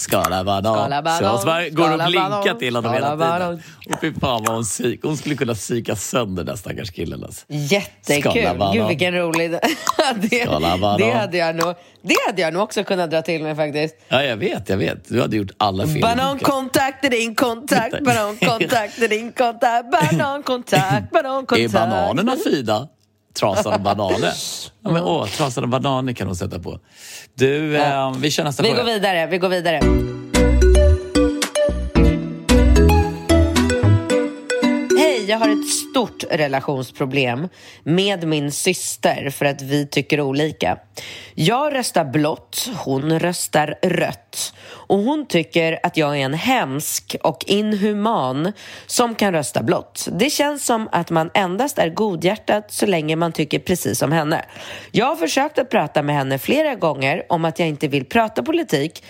Skala 0.00 0.44
banan. 0.44 0.74
Skala 0.74 1.02
banan, 1.02 1.38
Så 1.38 1.46
bara 1.46 1.68
går 1.68 1.92
och 1.92 2.06
blinkar 2.06 2.58
till 2.58 2.76
honom 2.76 2.92
hela 2.92 3.10
tiden. 3.10 3.62
Och 3.86 4.00
fy 4.00 4.12
fan 4.20 4.44
vad 4.44 4.54
hon 4.54 4.64
psyk. 4.64 5.02
Hon 5.02 5.16
skulle 5.16 5.34
kunna 5.34 5.54
psyka 5.54 5.96
sönder 5.96 6.44
den 6.44 6.56
stackars 6.56 6.90
killen. 6.90 7.24
Alltså. 7.24 7.44
Jättekul! 7.48 8.72
Gud 8.72 8.86
vilken 8.86 9.14
rolig... 9.14 9.50
det, 10.14 10.28
det, 10.98 11.10
hade 11.10 11.36
jag 11.36 11.56
nog, 11.56 11.74
det 12.02 12.16
hade 12.26 12.42
jag 12.42 12.52
nog 12.52 12.62
också 12.62 12.84
kunnat 12.84 13.10
dra 13.10 13.22
till 13.22 13.42
med 13.42 13.56
faktiskt. 13.56 13.96
Ja, 14.08 14.22
jag 14.22 14.36
vet, 14.36 14.68
jag 14.68 14.76
vet. 14.76 15.08
Du 15.08 15.20
hade 15.20 15.36
gjort 15.36 15.50
alla 15.56 15.86
fel. 15.86 16.00
Banankontakt 16.00 17.04
är 17.04 17.10
din 17.10 17.34
kontakt, 17.34 18.04
banankontakt 18.04 18.98
är 19.02 19.08
din 19.08 19.32
kontakt, 19.32 19.90
banankontakt, 19.90 21.10
banankontakt. 21.10 21.60
Är 21.60 21.68
bananerna 21.68 22.36
fina? 22.36 22.88
Trasade 23.34 23.78
bananer. 23.78 24.32
Ja, 24.84 24.90
men, 24.90 25.02
åh, 25.02 25.26
trasade 25.26 25.66
bananer 25.66 26.12
kan 26.12 26.26
hon 26.26 26.36
sätta 26.36 26.58
på. 26.58 26.78
Du, 27.34 27.76
eh, 27.76 28.12
vi 28.18 28.30
kör 28.30 28.44
nästa 28.44 28.62
Vi 28.62 28.68
fråga. 28.68 28.82
går 28.82 28.92
vidare, 28.92 29.26
vi 29.26 29.38
går 29.38 29.48
vidare. 29.48 29.80
Jag 35.30 35.38
har 35.38 35.48
ett 35.48 35.68
stort 35.68 36.24
relationsproblem 36.30 37.48
med 37.82 38.26
min 38.26 38.52
syster 38.52 39.30
för 39.30 39.44
att 39.44 39.62
vi 39.62 39.86
tycker 39.86 40.20
olika. 40.20 40.78
Jag 41.34 41.74
röstar 41.74 42.04
blått, 42.04 42.70
hon 42.76 43.18
röstar 43.18 43.78
rött. 43.82 44.54
Och 44.70 44.98
hon 44.98 45.26
tycker 45.26 45.78
att 45.82 45.96
jag 45.96 46.16
är 46.16 46.24
en 46.24 46.34
hemsk 46.34 47.16
och 47.22 47.44
inhuman 47.46 48.52
som 48.86 49.14
kan 49.14 49.32
rösta 49.32 49.62
blått. 49.62 50.08
Det 50.12 50.30
känns 50.30 50.66
som 50.66 50.88
att 50.92 51.10
man 51.10 51.30
endast 51.34 51.78
är 51.78 51.88
godhjärtad 51.88 52.62
så 52.68 52.86
länge 52.86 53.16
man 53.16 53.32
tycker 53.32 53.58
precis 53.58 53.98
som 53.98 54.12
henne. 54.12 54.44
Jag 54.90 55.06
har 55.06 55.16
försökt 55.16 55.58
att 55.58 55.70
prata 55.70 56.02
med 56.02 56.14
henne 56.14 56.38
flera 56.38 56.74
gånger 56.74 57.22
om 57.28 57.44
att 57.44 57.58
jag 57.58 57.68
inte 57.68 57.88
vill 57.88 58.04
prata 58.04 58.42
politik 58.42 59.04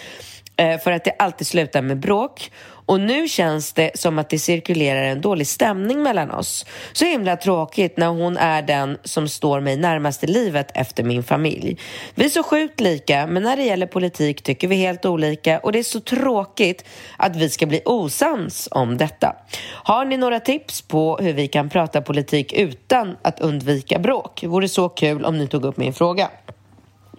eh, 0.56 0.78
för 0.80 0.92
att 0.92 1.04
det 1.04 1.12
alltid 1.18 1.46
slutar 1.46 1.82
med 1.82 1.98
bråk. 1.98 2.50
Och 2.90 3.00
nu 3.00 3.28
känns 3.28 3.72
det 3.72 3.90
som 3.94 4.18
att 4.18 4.30
det 4.30 4.38
cirkulerar 4.38 5.02
en 5.02 5.20
dålig 5.20 5.46
stämning 5.46 6.02
mellan 6.02 6.30
oss. 6.30 6.66
Så 6.92 7.04
himla 7.04 7.36
tråkigt 7.36 7.96
när 7.96 8.06
hon 8.06 8.36
är 8.36 8.62
den 8.62 8.98
som 9.04 9.28
står 9.28 9.60
mig 9.60 9.76
närmast 9.76 10.24
i 10.24 10.26
livet 10.26 10.66
efter 10.74 11.02
min 11.04 11.22
familj. 11.22 11.78
Vi 12.14 12.24
är 12.24 12.28
så 12.28 12.42
sjukt 12.42 12.80
lika, 12.80 13.26
men 13.26 13.42
när 13.42 13.56
det 13.56 13.62
gäller 13.62 13.86
politik 13.86 14.42
tycker 14.42 14.68
vi 14.68 14.76
helt 14.76 15.04
olika 15.04 15.58
och 15.58 15.72
det 15.72 15.78
är 15.78 15.82
så 15.82 16.00
tråkigt 16.00 16.84
att 17.16 17.36
vi 17.36 17.50
ska 17.50 17.66
bli 17.66 17.82
osams 17.84 18.68
om 18.70 18.96
detta. 18.96 19.36
Har 19.66 20.04
ni 20.04 20.16
några 20.16 20.40
tips 20.40 20.82
på 20.82 21.16
hur 21.16 21.32
vi 21.32 21.48
kan 21.48 21.70
prata 21.70 22.02
politik 22.02 22.52
utan 22.52 23.16
att 23.22 23.40
undvika 23.40 23.98
bråk? 23.98 24.44
Vore 24.44 24.68
så 24.68 24.88
kul 24.88 25.24
om 25.24 25.38
ni 25.38 25.48
tog 25.48 25.64
upp 25.64 25.76
min 25.76 25.94
fråga. 25.94 26.30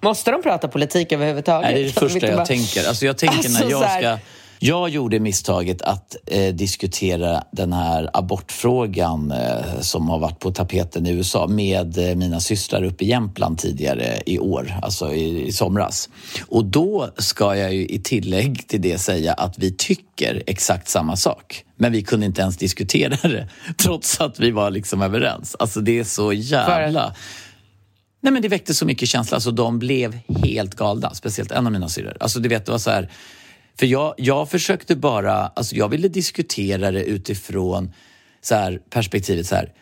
Måste 0.01 0.31
de 0.31 0.41
prata 0.41 0.67
politik 0.67 1.11
överhuvudtaget? 1.11 1.71
Nej, 1.71 1.73
det 1.73 1.89
är 1.89 1.93
det 1.93 1.99
första 1.99 2.27
jag 2.27 2.35
bara- 2.35 2.45
tänker. 2.45 2.87
Alltså, 2.87 3.05
jag 3.05 3.17
tänker 3.17 3.37
Alltså, 3.37 3.63
när 3.63 3.71
jag 3.71 3.91
ska... 3.91 4.17
Jag 4.63 4.89
gjorde 4.89 5.19
misstaget 5.19 5.81
att 5.81 6.15
eh, 6.25 6.53
diskutera 6.53 7.43
den 7.51 7.73
här 7.73 8.09
abortfrågan 8.13 9.31
eh, 9.31 9.79
som 9.79 10.09
har 10.09 10.19
varit 10.19 10.39
på 10.39 10.51
tapeten 10.51 11.05
i 11.07 11.11
USA 11.11 11.47
med 11.47 11.97
eh, 11.97 12.15
mina 12.15 12.39
systrar 12.39 12.83
uppe 12.83 13.03
i 13.03 13.07
Jämtland 13.07 13.57
tidigare 13.57 14.21
i 14.25 14.39
år, 14.39 14.73
alltså 14.81 15.13
i, 15.13 15.47
i 15.47 15.51
somras. 15.51 16.09
Och 16.47 16.65
då 16.65 17.09
ska 17.17 17.55
jag 17.55 17.73
ju 17.73 17.87
i 17.87 17.99
tillägg 17.99 18.67
till 18.67 18.81
det 18.81 18.97
säga 18.97 19.33
att 19.33 19.59
vi 19.59 19.75
tycker 19.77 20.43
exakt 20.47 20.89
samma 20.89 21.15
sak. 21.15 21.63
Men 21.75 21.91
vi 21.91 22.01
kunde 22.01 22.25
inte 22.25 22.41
ens 22.41 22.57
diskutera 22.57 23.29
det 23.29 23.49
trots 23.83 24.21
att 24.21 24.39
vi 24.39 24.51
var 24.51 24.69
liksom 24.69 25.01
överens. 25.01 25.55
Alltså 25.59 25.81
det 25.81 25.99
är 25.99 26.03
så 26.03 26.33
jävla... 26.33 27.15
Nej 28.21 28.33
men 28.33 28.41
det 28.41 28.47
väckte 28.47 28.73
så 28.73 28.85
mycket 28.85 29.09
känsla, 29.09 29.35
alltså 29.35 29.51
de 29.51 29.79
blev 29.79 30.19
helt 30.43 30.75
galna. 30.75 31.13
Speciellt 31.13 31.51
en 31.51 31.65
av 31.65 31.71
mina 31.71 31.89
syrror. 31.89 32.17
Alltså 32.19 32.39
du 32.39 32.49
vet, 32.49 32.65
det 32.65 32.71
var 32.71 32.79
så 32.79 32.89
här... 32.91 33.09
För 33.81 33.85
jag, 33.85 34.13
jag 34.17 34.49
försökte 34.49 34.95
bara, 34.95 35.33
alltså 35.33 35.75
jag 35.75 35.89
ville 35.89 36.07
diskutera 36.07 36.91
det 36.91 37.03
utifrån 37.03 37.93
så 38.41 38.55
här, 38.55 38.81
perspektivet 38.89 39.47
så 39.47 39.55
här. 39.55 39.73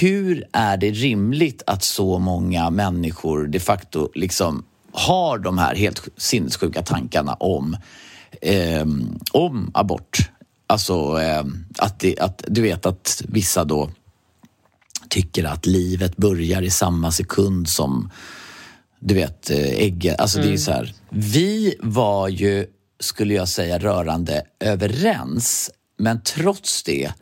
Hur 0.00 0.44
är 0.52 0.76
det 0.76 0.90
rimligt 0.90 1.62
att 1.66 1.84
så 1.84 2.18
många 2.18 2.70
människor 2.70 3.46
de 3.46 3.60
facto 3.60 4.10
liksom 4.14 4.64
har 4.92 5.38
de 5.38 5.58
här 5.58 5.74
helt 5.74 6.08
sinnessjuka 6.16 6.82
tankarna 6.82 7.34
om, 7.34 7.76
ehm, 8.40 9.18
om 9.32 9.70
abort? 9.74 10.30
Alltså 10.66 10.94
ehm, 10.94 11.64
att, 11.78 12.00
det, 12.00 12.18
att 12.18 12.44
du 12.48 12.62
vet 12.62 12.86
att 12.86 13.22
vissa 13.28 13.64
då 13.64 13.90
tycker 15.08 15.44
att 15.44 15.66
livet 15.66 16.16
börjar 16.16 16.62
i 16.62 16.70
samma 16.70 17.10
sekund 17.10 17.68
som 17.68 18.10
du 19.00 19.14
vet, 19.14 19.50
eh, 19.50 19.58
äggen. 19.58 20.16
Alltså 20.18 20.38
det 20.38 20.46
är 20.46 20.50
ju 20.50 20.58
så 20.58 20.72
här. 20.72 20.94
Vi 21.10 21.74
var 21.80 22.28
ju, 22.28 22.66
skulle 23.00 23.34
jag 23.34 23.48
säga, 23.48 23.78
rörande 23.78 24.42
överens. 24.60 25.70
Men 25.98 26.22
trots 26.22 26.82
det 26.82 27.12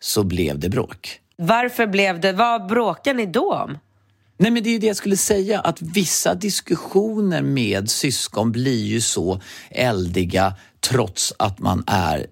så 0.00 0.24
blev 0.24 0.58
det 0.58 0.68
bråk. 0.68 1.20
Varför 1.36 1.86
blev 1.86 2.20
det... 2.20 2.32
Vad 2.32 2.66
bråkar 2.66 3.14
ni 3.14 3.26
då 3.26 3.54
om? 3.54 3.78
Nej 4.36 4.50
men 4.50 4.62
det 4.62 4.68
är 4.68 4.72
ju 4.72 4.78
det 4.78 4.86
jag 4.86 4.96
skulle 4.96 5.16
säga, 5.16 5.60
att 5.60 5.82
vissa 5.82 6.34
diskussioner 6.34 7.42
med 7.42 7.90
syskon 7.90 8.52
blir 8.52 8.84
ju 8.84 9.00
så 9.00 9.40
eldiga 9.70 10.54
trots 10.80 11.32
att 11.38 11.58
man 11.58 11.84
är 11.86 12.26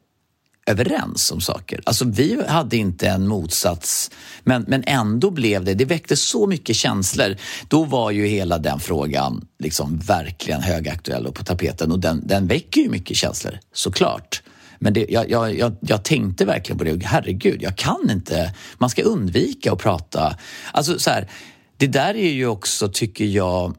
överens 0.67 1.33
om 1.33 1.41
saker. 1.41 1.81
Alltså 1.85 2.05
vi 2.05 2.43
hade 2.49 2.77
inte 2.77 3.09
en 3.09 3.27
motsats, 3.27 4.11
men, 4.43 4.65
men 4.69 4.85
ändå 4.87 5.31
blev 5.31 5.65
det, 5.65 5.75
det 5.75 5.85
väckte 5.85 6.17
så 6.17 6.47
mycket 6.47 6.77
känslor. 6.77 7.37
Då 7.69 7.85
var 7.85 8.11
ju 8.11 8.27
hela 8.27 8.59
den 8.59 8.81
frågan 8.81 9.47
liksom 9.59 9.99
verkligen 9.99 10.61
högaktuell 10.61 11.27
och 11.27 11.35
på 11.35 11.45
tapeten 11.45 11.93
och 11.93 12.01
den, 12.01 12.27
den 12.27 12.47
väcker 12.47 12.81
ju 12.81 12.89
mycket 12.89 13.17
känslor, 13.17 13.59
såklart. 13.73 14.43
Men 14.79 14.93
det, 14.93 15.07
jag, 15.09 15.31
jag, 15.31 15.59
jag, 15.59 15.77
jag, 15.81 16.05
tänkte 16.05 16.45
verkligen 16.45 16.79
på 16.79 16.85
det, 16.85 17.05
herregud, 17.05 17.63
jag 17.63 17.77
kan 17.77 18.11
inte, 18.11 18.55
man 18.79 18.91
ska 18.91 19.03
undvika 19.03 19.73
att 19.73 19.79
prata. 19.79 20.37
Alltså 20.73 20.99
så 20.99 21.11
här, 21.11 21.31
det 21.77 21.87
där 21.87 22.15
är 22.15 22.33
ju 22.33 22.47
också, 22.47 22.89
tycker 22.89 23.25
jag, 23.25 23.75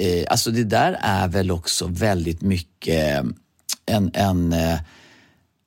eh, 0.00 0.24
alltså 0.30 0.50
det 0.50 0.64
där 0.64 0.98
är 1.00 1.28
väl 1.28 1.50
också 1.50 1.86
väldigt 1.86 2.42
mycket 2.42 3.24
en, 3.86 4.10
en 4.14 4.52
eh, 4.52 4.78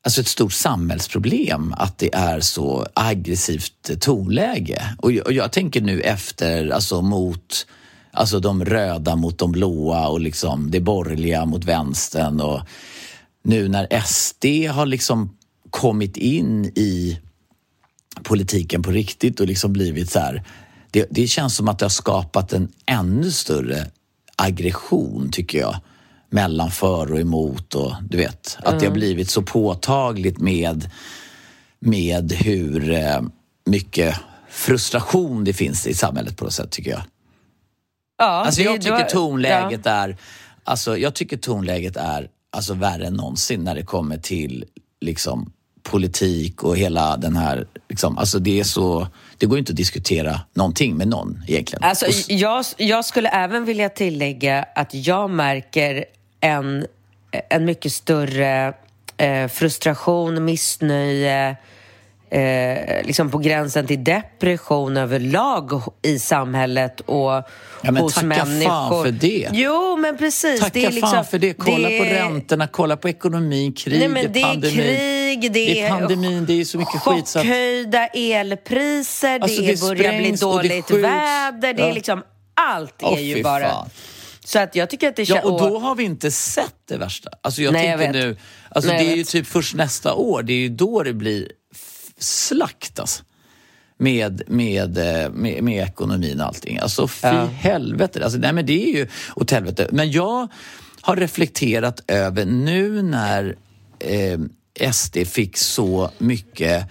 alltså 0.03 0.21
ett 0.21 0.27
stort 0.27 0.53
samhällsproblem 0.53 1.73
att 1.77 1.97
det 1.97 2.15
är 2.15 2.39
så 2.39 2.87
aggressivt 2.93 3.99
tonläge. 3.99 4.95
Och 4.99 5.11
jag, 5.11 5.25
och 5.25 5.33
jag 5.33 5.51
tänker 5.51 5.81
nu 5.81 6.01
efter, 6.01 6.69
alltså 6.69 7.01
mot 7.01 7.65
alltså 8.11 8.39
de 8.39 8.65
röda 8.65 9.15
mot 9.15 9.37
de 9.37 9.51
blåa 9.51 10.07
och 10.07 10.19
liksom 10.19 10.71
det 10.71 10.79
borgerliga 10.79 11.45
mot 11.45 11.65
vänstern 11.65 12.41
och 12.41 12.61
nu 13.43 13.67
när 13.67 14.01
SD 14.05 14.45
har 14.75 14.85
liksom 14.85 15.37
kommit 15.69 16.17
in 16.17 16.65
i 16.65 17.19
politiken 18.23 18.81
på 18.81 18.91
riktigt 18.91 19.39
och 19.39 19.47
liksom 19.47 19.73
blivit 19.73 20.11
så 20.11 20.19
här, 20.19 20.43
det, 20.91 21.07
det 21.11 21.27
känns 21.27 21.55
som 21.55 21.67
att 21.67 21.79
det 21.79 21.85
har 21.85 21.89
skapat 21.89 22.53
en 22.53 22.71
ännu 22.85 23.31
större 23.31 23.87
aggression 24.35 25.29
tycker 25.31 25.59
jag 25.59 25.75
mellan 26.33 26.71
för 26.71 27.11
och 27.11 27.19
emot 27.19 27.75
och 27.75 27.93
du 28.09 28.17
vet, 28.17 28.57
att 28.59 28.67
mm. 28.67 28.79
det 28.79 28.85
har 28.85 28.93
blivit 28.93 29.29
så 29.29 29.41
påtagligt 29.41 30.37
med, 30.37 30.89
med 31.79 32.31
hur 32.31 32.91
eh, 32.91 33.21
mycket 33.65 34.15
frustration 34.49 35.43
det 35.43 35.53
finns 35.53 35.87
i 35.87 35.93
samhället 35.93 36.37
på 36.37 36.43
något 36.43 36.53
sätt 36.53 36.71
tycker 36.71 36.91
jag. 36.91 37.01
Ja, 38.17 38.25
alltså 38.25 38.61
jag 38.61 38.81
tycker 38.81 39.03
tonläget 39.03 39.81
ja. 39.83 39.91
är, 39.91 40.17
alltså 40.63 40.97
jag 40.97 41.13
tycker 41.13 41.37
tonläget 41.37 41.95
är 41.95 42.29
alltså 42.51 42.73
värre 42.73 43.07
än 43.07 43.13
någonsin 43.13 43.63
när 43.63 43.75
det 43.75 43.83
kommer 43.83 44.17
till 44.17 44.65
liksom 45.01 45.51
politik 45.83 46.63
och 46.63 46.77
hela 46.77 47.17
den 47.17 47.35
här, 47.35 47.67
liksom, 47.89 48.17
alltså 48.17 48.39
det 48.39 48.59
är 48.59 48.63
så, 48.63 49.07
det 49.37 49.45
går 49.45 49.59
inte 49.59 49.71
att 49.71 49.77
diskutera 49.77 50.41
någonting 50.53 50.97
med 50.97 51.07
någon 51.07 51.43
egentligen. 51.47 51.83
Alltså, 51.83 52.05
jag, 52.27 52.65
jag 52.77 53.05
skulle 53.05 53.29
även 53.29 53.65
vilja 53.65 53.89
tillägga 53.89 54.65
att 54.75 54.93
jag 54.93 55.29
märker 55.29 56.05
en, 56.43 56.85
en 57.49 57.65
mycket 57.65 57.91
större 57.91 58.73
eh, 59.17 59.47
frustration, 59.47 60.45
missnöje, 60.45 61.55
eh, 62.29 63.05
liksom 63.05 63.31
på 63.31 63.37
gränsen 63.37 63.87
till 63.87 64.03
depression 64.03 64.97
överlag 64.97 65.81
i 66.01 66.19
samhället 66.19 66.99
och 66.99 67.31
ja, 67.31 67.43
men 67.81 67.97
hos 67.97 68.13
tacka 68.13 68.27
människor. 68.27 68.69
Fan 68.69 69.03
för 69.03 69.11
det! 69.11 69.49
Jo, 69.51 69.97
men 69.97 70.17
precis. 70.17 70.59
Tacka 70.59 70.71
det 70.73 70.85
är 70.85 70.91
liksom, 70.91 71.11
fan 71.11 71.25
för 71.25 71.39
det. 71.39 71.53
Kolla 71.53 71.89
det... 71.89 71.97
på 71.97 72.03
räntorna, 72.03 72.67
kolla 72.67 72.97
på 72.97 73.09
ekonomin, 73.09 73.73
kriget, 73.73 74.11
Nej, 74.11 74.27
det 74.33 74.41
pandemin. 74.41 74.79
Är 74.79 75.33
krig, 75.33 75.41
det, 75.41 75.49
det 75.49 75.81
är 75.81 75.89
pandemin, 75.89 76.45
det 76.45 76.61
är 76.61 76.65
så 76.65 76.77
mycket 76.77 77.01
skit. 77.01 77.27
Så 77.27 77.39
att... 77.39 77.45
Chockhöjda 77.45 78.07
elpriser, 78.07 79.39
alltså, 79.39 79.61
det, 79.61 79.67
det 79.67 79.81
börjar 79.81 80.17
bli 80.17 80.31
dåligt 80.31 80.91
väder, 80.91 81.73
det 81.73 81.83
är 81.83 81.93
liksom 81.93 82.23
allt 82.53 83.01
är 83.01 83.07
oh, 83.07 83.21
ju 83.21 83.43
bara... 83.43 83.69
Fan. 83.69 83.89
Så 84.45 84.59
att 84.59 84.75
jag 84.75 84.89
tycker 84.89 85.09
att 85.09 85.15
det 85.15 85.29
Ja, 85.29 85.41
och 85.41 85.59
då 85.59 85.79
har 85.79 85.95
vi 85.95 86.03
inte 86.03 86.31
sett 86.31 86.75
det 86.85 86.97
värsta. 86.97 87.29
Alltså 87.41 87.61
jag 87.61 87.73
Nej, 87.73 87.87
tänker 87.87 88.05
jag 88.05 88.15
nu, 88.15 88.37
alltså 88.69 88.91
Nej, 88.91 89.05
det 89.05 89.11
är 89.11 89.15
ju 89.15 89.23
typ 89.23 89.47
först 89.47 89.75
nästa 89.75 90.13
år, 90.13 90.43
det 90.43 90.53
är 90.53 90.57
ju 90.57 90.69
då 90.69 91.03
det 91.03 91.13
blir 91.13 91.51
slakt 92.17 92.99
alltså. 92.99 93.23
Med, 93.97 94.43
med, 94.47 94.97
eh, 94.97 95.31
med, 95.31 95.63
med 95.63 95.87
ekonomin 95.87 96.41
och 96.41 96.47
allting. 96.47 96.77
Alltså 96.77 97.07
fy 97.07 97.27
ja. 97.27 97.45
helvete. 97.45 98.23
Alltså, 98.23 98.39
nej 98.39 98.53
men 98.53 98.65
det 98.65 98.83
är 98.83 98.93
ju 98.93 99.07
åt 99.35 99.51
helvete. 99.51 99.87
Men 99.91 100.11
jag 100.11 100.47
har 101.01 101.15
reflekterat 101.15 102.03
över 102.07 102.45
nu 102.45 103.01
när 103.01 103.55
eh, 103.99 104.39
SD 104.91 105.17
fick 105.27 105.57
så 105.57 106.11
mycket 106.17 106.89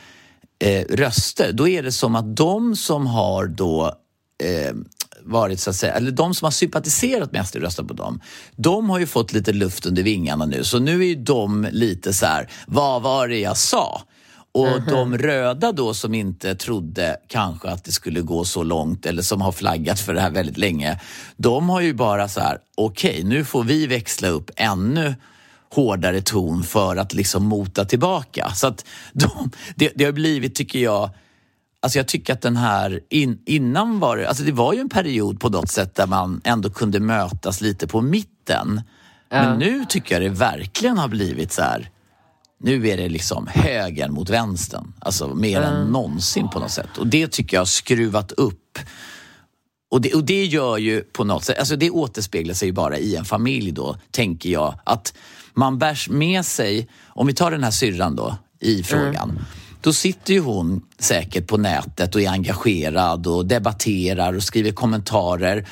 eh, 0.59 0.85
röster, 0.89 1.53
då 1.53 1.69
är 1.69 1.83
det 1.83 1.93
som 1.93 2.15
att 2.15 2.37
de 2.37 2.77
som 2.77 3.07
har 3.07 3.47
då 3.47 3.95
eh, 4.43 4.75
varit 5.25 5.61
så 5.61 5.71
att 5.71 5.77
säga, 5.77 5.93
eller 5.93 6.11
de 6.11 6.35
som 6.35 6.47
har 6.47 6.51
sympatiserat 6.51 7.33
med 7.33 7.47
SD 7.47 7.57
och 7.57 7.63
röstat 7.63 7.89
på 7.89 7.95
dem, 7.95 8.21
de 8.57 8.91
har 8.91 8.99
ju 8.99 9.07
fått 9.07 9.33
lite 9.33 9.53
luft 9.53 9.87
under 9.87 10.03
vingarna 10.03 10.47
nu. 10.47 10.65
Så 10.65 10.79
nu 10.79 11.01
är 11.01 11.07
ju 11.07 11.15
de 11.15 11.69
lite 11.73 12.13
så 12.13 12.27
här, 12.27 12.51
vad 12.67 13.03
var 13.03 13.29
det 13.29 13.39
jag 13.39 13.57
sa? 13.57 14.03
Och 14.55 14.69
mm 14.69 14.81
-hmm. 14.81 14.91
de 14.91 15.19
röda 15.19 15.73
då 15.73 15.95
som 15.95 16.15
inte 16.15 16.55
trodde 16.55 17.17
kanske 17.29 17.69
att 17.69 17.85
det 17.85 17.93
skulle 17.93 18.21
gå 18.21 18.45
så 18.45 18.63
långt 18.63 19.07
eller 19.07 19.23
som 19.23 19.41
har 19.41 19.53
flaggat 19.53 20.01
för 20.01 20.15
det 20.15 20.21
här 20.21 20.31
väldigt 20.31 20.59
länge, 20.59 21.01
de 21.37 21.69
har 21.69 21.81
ju 21.81 21.95
bara 21.95 22.29
så 22.29 22.41
här, 22.41 22.59
okej 22.75 23.11
okay, 23.11 23.25
nu 23.25 23.45
får 23.45 23.65
vi 23.65 23.87
växla 23.87 24.29
upp 24.29 24.51
ännu 24.57 25.15
hårdare 25.75 26.21
ton 26.21 26.63
för 26.63 26.97
att 26.97 27.15
liksom 27.15 27.45
mota 27.45 27.85
tillbaka. 27.85 28.51
Så 28.55 28.67
att 28.67 28.85
de, 29.13 29.51
det, 29.75 29.93
det 29.95 30.05
har 30.05 30.13
blivit, 30.13 30.55
tycker 30.55 30.79
jag, 30.79 31.11
Alltså 31.83 31.99
jag 31.99 32.09
tycker 32.09 32.33
att 32.33 32.41
den 32.41 32.57
här, 32.57 33.01
in, 33.09 33.39
innan 33.47 34.01
var 34.01 34.17
det, 34.17 34.29
alltså 34.29 34.45
det 34.45 34.53
var 34.53 34.73
ju 34.73 34.81
en 34.81 34.89
period 34.89 35.41
på 35.41 35.49
något 35.49 35.71
sätt 35.71 35.95
där 35.95 36.07
man 36.07 36.41
ändå 36.45 36.71
kunde 36.71 37.01
mötas 37.01 37.61
lite 37.61 37.87
på 37.87 38.01
mitten. 38.01 38.81
Ja. 39.29 39.43
Men 39.43 39.59
nu 39.59 39.85
tycker 39.89 40.15
jag 40.15 40.23
det 40.23 40.39
verkligen 40.39 40.99
har 40.99 41.09
blivit 41.09 41.53
så 41.53 41.63
här, 41.63 41.91
nu 42.61 42.89
är 42.89 42.97
det 42.97 43.09
liksom 43.09 43.49
högern 43.51 44.13
mot 44.13 44.31
vänstern. 44.31 44.93
Alltså 44.99 45.35
mer 45.35 45.63
mm. 45.63 45.75
än 45.75 45.87
någonsin 45.87 46.49
på 46.49 46.59
något 46.59 46.71
sätt. 46.71 46.99
Och 46.99 47.07
det 47.07 47.33
tycker 47.33 47.57
jag 47.57 47.61
har 47.61 47.67
skruvat 47.67 48.33
upp. 48.33 48.79
Och 49.91 50.01
det, 50.01 50.15
och 50.15 50.25
det 50.25 50.45
gör 50.45 50.79
ju 50.79 51.01
på 51.01 51.25
något 51.25 51.45
sätt, 51.45 51.59
alltså 51.59 51.77
det 51.77 51.91
återspeglar 51.91 52.55
sig 52.55 52.69
ju 52.69 52.73
bara 52.73 52.99
i 52.99 53.17
en 53.17 53.25
familj 53.25 53.73
då, 53.73 53.97
tänker 54.11 54.51
jag. 54.51 54.75
Att 54.85 55.15
man 55.55 55.79
bärs 55.79 56.09
med 56.09 56.47
sig, 56.47 56.89
om 57.07 57.27
vi 57.27 57.35
tar 57.35 57.51
den 57.51 57.65
här 57.65 57.71
syrran 57.71 58.17
då 58.17 58.37
i 58.61 58.83
frågan. 58.83 59.31
Mm 59.31 59.45
då 59.83 59.93
sitter 59.93 60.35
ju 60.35 60.41
hon 60.41 60.83
säkert 60.99 61.47
på 61.47 61.57
nätet 61.57 62.15
och 62.15 62.21
är 62.21 62.29
engagerad 62.29 63.27
och 63.27 63.47
debatterar 63.47 64.37
och 64.37 64.43
skriver 64.43 64.73
kommentarer. 64.73 65.69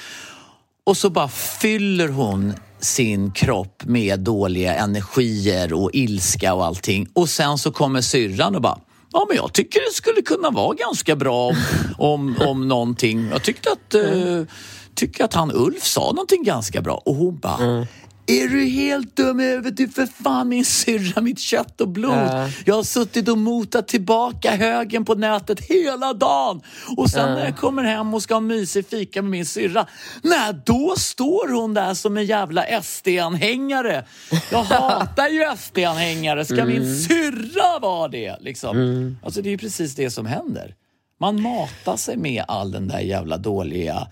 Och 0.84 0.96
så 0.96 1.10
bara 1.10 1.28
fyller 1.28 2.08
hon 2.08 2.54
sin 2.80 3.30
kropp 3.32 3.82
med 3.84 4.20
dåliga 4.20 4.74
energier 4.74 5.72
och 5.72 5.90
ilska 5.92 6.54
och 6.54 6.64
allting. 6.64 7.06
Och 7.12 7.28
sen 7.28 7.58
så 7.58 7.70
kommer 7.70 8.00
syrran 8.00 8.54
och 8.54 8.62
bara 8.62 8.78
Ja, 9.12 9.26
men 9.28 9.36
jag 9.36 9.52
tycker 9.52 9.80
det 9.80 9.94
skulle 9.94 10.22
kunna 10.22 10.50
vara 10.50 10.74
ganska 10.74 11.16
bra 11.16 11.46
om, 11.46 11.56
om, 11.98 12.36
om 12.46 12.68
någonting. 12.68 13.28
Jag 13.28 13.42
tyckte 13.42 13.72
att, 13.72 13.94
eh, 13.94 14.00
uh, 14.00 14.46
tycker 14.94 15.24
att 15.24 15.34
han 15.34 15.52
Ulf 15.54 15.84
sa 15.84 16.00
någonting 16.00 16.44
ganska 16.44 16.80
bra. 16.80 16.94
Och 16.94 17.14
hon 17.14 17.38
bara, 17.38 17.56
mm. 17.56 17.86
Är 18.26 18.48
du 18.48 18.64
helt 18.64 19.16
dum 19.16 19.40
i 19.40 19.44
huvudet? 19.44 19.76
Du 19.76 19.88
för 19.88 20.06
fan 20.06 20.48
min 20.48 20.64
syrra, 20.64 21.20
mitt 21.20 21.38
kött 21.38 21.80
och 21.80 21.88
blod. 21.88 22.14
Äh. 22.14 22.48
Jag 22.64 22.74
har 22.74 22.82
suttit 22.82 23.28
och 23.28 23.38
motat 23.38 23.88
tillbaka 23.88 24.56
högen 24.56 25.04
på 25.04 25.14
nätet 25.14 25.60
hela 25.60 26.12
dagen. 26.12 26.62
Och 26.96 27.10
sen 27.10 27.28
äh. 27.28 27.34
när 27.34 27.44
jag 27.44 27.56
kommer 27.56 27.84
hem 27.84 28.14
och 28.14 28.22
ska 28.22 28.34
ha 28.34 28.40
mysig 28.40 28.86
fika 28.86 29.22
med 29.22 29.30
min 29.30 29.46
syrra, 29.46 29.86
nej 30.22 30.54
då 30.66 30.94
står 30.96 31.52
hon 31.60 31.74
där 31.74 31.94
som 31.94 32.16
en 32.16 32.24
jävla 32.24 32.64
SD-anhängare. 32.82 34.04
Jag 34.50 34.64
hatar 34.64 35.28
ju 35.28 35.56
SD-anhängare. 35.56 36.44
Ska 36.44 36.60
mm. 36.60 36.68
min 36.68 36.98
syrra 36.98 37.78
vara 37.78 38.08
det? 38.08 38.36
Liksom. 38.40 38.76
Mm. 38.76 39.18
Alltså 39.22 39.42
det 39.42 39.48
är 39.48 39.50
ju 39.52 39.58
precis 39.58 39.94
det 39.94 40.10
som 40.10 40.26
händer. 40.26 40.74
Man 41.20 41.42
matar 41.42 41.96
sig 41.96 42.16
med 42.16 42.44
all 42.48 42.70
den 42.70 42.88
där 42.88 43.00
jävla 43.00 43.36
dåliga 43.36 44.06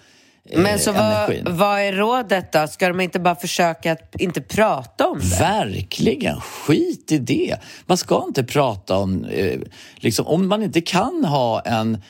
men 0.53 0.67
eh, 0.67 0.79
så 0.79 0.93
vad, 0.93 1.49
vad, 1.49 1.81
är 1.81 1.93
rådet 1.93 2.53
då? 2.53 2.67
Ska 2.67 2.89
de 2.89 3.01
inte 3.01 3.21
bara 3.21 3.37
försöka 3.37 3.93
att 3.93 4.15
inte 4.19 4.41
prata 4.41 5.07
om 5.07 5.19
det? 5.19 5.39
Verkligen, 5.41 6.41
skit 6.41 7.13
i 7.13 7.19
det. 7.19 7.57
Man 7.87 7.97
ska 7.97 8.25
inte 8.29 8.45
prata 8.45 8.97
om, 8.97 9.25
eh, 9.25 9.61
liksom, 9.97 10.27
om 10.27 10.49
man 10.49 10.63
inte 10.63 10.81
kan 10.81 11.25
ha 11.25 11.61
en 11.61 12.03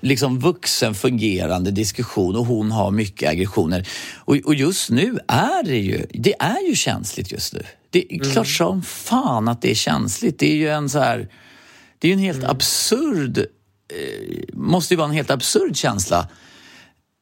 liksom 0.00 0.38
vuxen 0.38 0.94
fungerande 0.94 1.70
diskussion 1.70 2.36
och 2.36 2.46
hon 2.46 2.70
har 2.70 2.90
mycket 2.90 3.30
aggressioner. 3.30 3.88
Och, 4.16 4.36
och 4.36 4.54
just 4.54 4.90
nu 4.90 5.18
är 5.28 5.62
det 5.62 5.78
ju, 5.78 6.06
det 6.10 6.34
är 6.38 6.68
ju 6.68 6.74
känsligt 6.74 7.32
just 7.32 7.54
nu. 7.54 7.62
Det 7.90 8.14
är 8.14 8.20
mm. 8.20 8.32
klart 8.32 8.48
som 8.48 8.82
fan 8.82 9.48
att 9.48 9.62
det 9.62 9.70
är 9.70 9.74
känsligt. 9.74 10.38
Det 10.38 10.52
är 10.52 10.56
ju 10.56 10.68
en 10.68 10.88
så 10.88 10.98
här, 10.98 11.28
det 11.98 12.08
är 12.08 12.12
en 12.12 12.18
helt 12.18 12.38
mm. 12.38 12.50
absurd, 12.50 13.38
eh, 13.38 13.44
måste 14.52 14.94
ju 14.94 14.98
vara 14.98 15.08
en 15.08 15.14
helt 15.14 15.30
absurd 15.30 15.76
känsla 15.76 16.28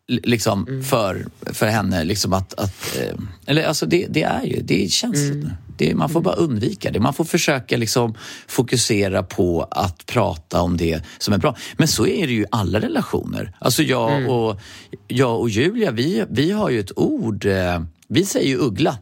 liksom 0.09 0.67
Mm. 0.69 0.85
för, 0.85 1.27
för 1.53 1.67
henne. 1.67 2.05
Liksom 2.05 2.33
att, 2.33 2.55
att, 2.55 2.97
eh, 2.97 3.15
eller 3.47 3.65
alltså 3.65 3.87
det, 3.87 4.07
det 4.11 4.23
är 4.23 4.43
ju 4.45 4.63
det 4.63 4.85
är 4.85 4.89
känsligt 4.89 5.33
Mm. 5.33 5.41
nu. 5.47 5.51
Det, 5.79 5.95
man 5.95 6.09
får 6.09 6.21
bara 6.21 6.35
undvika 6.35 6.91
det. 6.91 7.01
Man 7.01 7.15
får 7.15 7.25
försöka 7.25 7.77
liksom 7.77 8.15
fokusera 8.49 9.23
på 9.23 9.63
att 9.71 10.07
prata 10.07 10.61
om 10.63 10.77
det 10.77 11.03
som 11.19 11.35
är 11.35 11.39
bra. 11.39 11.57
Men 11.77 11.89
så 11.89 12.07
är 12.07 12.27
det 12.27 12.33
ju 12.33 12.43
i 12.43 12.47
alla 12.51 12.81
relationer. 12.81 13.53
Alltså 13.59 13.83
jag, 13.83 14.13
Mm. 14.17 14.31
och, 14.31 14.61
jag 15.09 15.41
och 15.41 15.49
Julia, 15.51 15.91
vi, 15.91 16.25
vi 16.31 16.51
har 16.51 16.71
ju 16.71 16.81
ett 16.81 16.99
ord. 16.99 17.47
Eh, 17.47 17.83
vi 18.09 18.25
säger 18.25 18.49
ju 18.49 18.57
uggla 18.59 18.99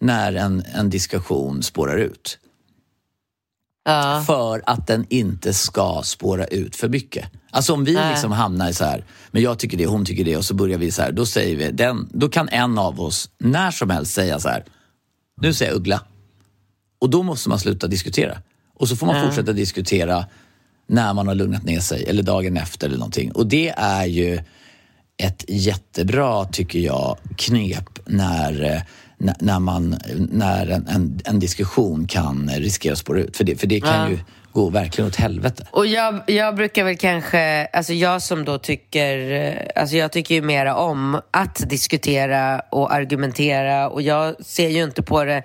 när 0.00 0.32
en, 0.32 0.62
en 0.74 0.90
diskussion 0.90 1.62
spårar 1.62 1.96
ut. 1.98 2.38
Ja. 3.86 4.22
För 4.26 4.62
att 4.66 4.86
den 4.86 5.06
inte 5.08 5.54
ska 5.54 6.00
spåra 6.04 6.44
ut 6.44 6.76
för 6.76 6.88
mycket. 6.88 7.30
Alltså 7.50 7.72
om 7.72 7.84
vi 7.84 7.94
Nej. 7.94 8.10
liksom 8.10 8.32
hamnar 8.32 8.68
i 8.68 8.74
så 8.74 8.84
här, 8.84 9.04
men 9.30 9.42
jag 9.42 9.58
tycker 9.58 9.76
det, 9.76 9.86
hon 9.86 10.04
tycker 10.04 10.24
det 10.24 10.36
och 10.36 10.44
så 10.44 10.54
börjar 10.54 10.78
vi 10.78 10.90
så 10.90 11.02
här, 11.02 11.12
då 11.12 11.26
säger 11.26 11.56
vi, 11.56 11.70
den, 11.70 12.08
då 12.12 12.28
kan 12.28 12.48
en 12.48 12.78
av 12.78 13.00
oss 13.00 13.30
när 13.38 13.70
som 13.70 13.90
helst 13.90 14.12
säga 14.12 14.40
så 14.40 14.48
här, 14.48 14.64
nu 15.40 15.54
säger 15.54 15.70
jag 15.72 15.78
uggla. 15.78 16.00
Och 16.98 17.10
då 17.10 17.22
måste 17.22 17.48
man 17.48 17.58
sluta 17.58 17.86
diskutera. 17.86 18.38
Och 18.74 18.88
så 18.88 18.96
får 18.96 19.06
man 19.06 19.26
fortsätta 19.26 19.52
diskutera 19.52 20.26
när 20.86 21.14
man 21.14 21.28
har 21.28 21.34
lugnat 21.34 21.64
ner 21.64 21.80
sig 21.80 22.04
eller 22.04 22.22
dagen 22.22 22.56
efter 22.56 22.86
eller 22.86 22.98
någonting. 22.98 23.32
Och 23.32 23.46
det 23.46 23.68
är 23.76 24.04
ju 24.04 24.40
ett 25.16 25.44
jättebra, 25.48 26.44
tycker 26.44 26.78
jag, 26.78 27.18
knep 27.36 27.98
när, 28.06 28.64
eh, 28.64 28.82
när, 29.18 29.58
man, 29.60 29.96
när 30.32 30.66
en, 30.70 30.86
en, 30.88 31.20
en 31.24 31.38
diskussion 31.38 32.06
kan 32.06 32.50
riskera 32.56 32.92
att 32.92 32.98
spåra 32.98 33.20
ut. 33.20 33.36
För 33.36 33.44
det, 33.44 33.56
för 33.56 33.66
det 33.66 33.80
kan 33.80 34.00
Ja. 34.02 34.08
ju 34.10 34.18
gå 34.52 34.70
verkligen 34.70 35.08
åt 35.08 35.16
helvete. 35.16 35.66
Och 35.70 35.86
jag, 35.86 36.20
jag 36.26 36.54
brukar 36.56 36.84
väl 36.84 36.96
kanske, 36.96 37.66
alltså 37.66 37.92
jag 37.92 38.22
som 38.22 38.44
då 38.44 38.58
tycker, 38.58 39.30
eh, 39.32 39.80
alltså 39.82 39.96
jag 39.96 40.12
tycker 40.12 40.34
ju 40.34 40.42
mera 40.42 40.74
om 40.76 41.20
att 41.30 41.68
diskutera 41.68 42.60
och 42.70 42.92
argumentera 42.92 43.88
och 43.88 44.02
jag 44.02 44.44
ser 44.46 44.68
ju 44.68 44.82
inte 44.84 45.02
på 45.02 45.24
det 45.24 45.42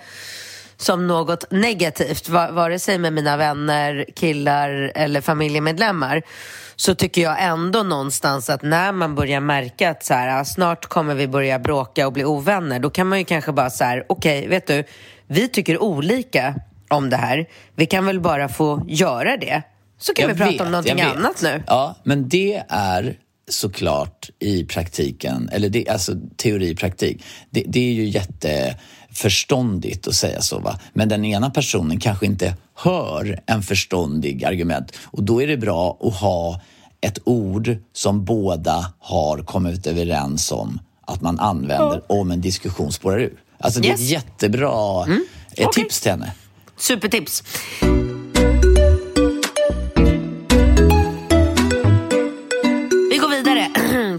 som 0.77 1.07
något 1.07 1.51
negativt, 1.51 2.29
va- 2.29 2.51
vare 2.51 2.79
sig 2.79 2.97
med 2.97 3.13
mina 3.13 3.38
vänner, 3.38 4.05
killar 4.15 4.91
eller 4.95 5.21
familjemedlemmar 5.21 6.21
så 6.82 6.96
tycker 6.96 7.22
jag 7.22 7.44
ändå 7.44 7.84
någonstans 7.84 8.50
att 8.50 8.62
när 8.62 8.91
man 8.91 9.15
börjar 9.15 9.39
märka 9.39 9.89
att 9.89 10.06
så 10.06 10.13
här, 10.13 10.41
ah, 10.41 10.46
snart 10.46 10.86
kommer 10.86 11.15
vi 11.15 11.28
börja 11.28 11.60
bråka 11.60 12.08
och 12.08 12.13
bli 12.13 12.26
ovänner, 12.26 12.80
då 12.80 12.89
kan 12.89 13.08
man 13.08 13.20
ju 13.20 13.26
kanske 13.26 13.52
bara 13.52 13.70
så 13.70 13.84
här, 13.84 14.06
okej, 14.10 14.48
vet 14.48 14.67
du, 14.67 14.84
vi 15.28 15.48
tycker 15.48 15.82
olika 15.82 16.56
om 16.89 17.10
det 17.10 17.17
här. 17.17 17.50
Vi 17.76 17.86
kan 17.86 18.06
väl 18.06 18.20
bara 18.20 18.50
få 18.50 18.86
göra 18.88 19.38
det. 19.38 19.62
Så 20.00 20.13
kan 20.13 20.28
Jag 20.28 20.34
vi 20.34 20.38
prata 20.38 20.52
vet, 20.52 20.62
om 20.62 20.72
någonting 20.72 21.02
annat 21.02 21.41
nu. 21.41 21.63
Ja, 21.67 21.96
men 22.04 22.30
det 22.30 22.63
är 22.70 23.15
såklart 23.50 24.30
i 24.39 24.65
praktiken, 24.65 25.50
eller 25.52 25.70
det, 25.70 25.89
alltså 25.89 26.15
teori 26.36 26.76
praktik, 26.76 27.24
det, 27.50 27.63
det 27.67 27.80
är 27.80 27.94
ju 27.94 28.06
jätteförståndigt 29.12 30.08
att 30.08 30.15
säga 30.15 30.41
så. 30.41 30.60
Va? 30.60 30.80
Men 30.93 31.10
den 31.10 31.26
ena 31.26 31.50
personen 31.50 32.00
kanske 32.00 32.26
inte 32.26 32.56
hör 32.76 33.39
en 33.45 33.63
förståndig 33.63 34.45
argument 34.45 34.91
och 35.04 35.24
då 35.24 35.41
är 35.41 35.47
det 35.47 35.58
bra 35.58 35.97
att 36.02 36.15
ha 36.15 36.62
ett 37.02 37.19
ord 37.26 37.78
som 37.93 38.26
båda 38.26 38.93
har 39.00 39.38
kommit 39.43 39.88
överens 39.88 40.52
om 40.52 40.80
att 41.08 41.21
man 41.21 41.39
använder 41.39 42.02
om 42.12 42.32
en 42.32 42.41
diskussion 42.41 42.91
spårar 42.91 43.19
ur. 43.19 43.34
Alltså 43.60 43.80
det 43.82 43.89
är 43.89 43.93
ett 43.93 44.00
Yes. 44.00 44.10
jättebra 44.10 45.06
eh, 45.08 45.17
Okej. 45.52 45.67
tips 45.74 46.02
till 46.02 46.12
henne. 46.12 46.34
Supertips. 46.78 47.43
Vi 53.12 53.17
går 53.17 53.30
vidare. 53.30 53.67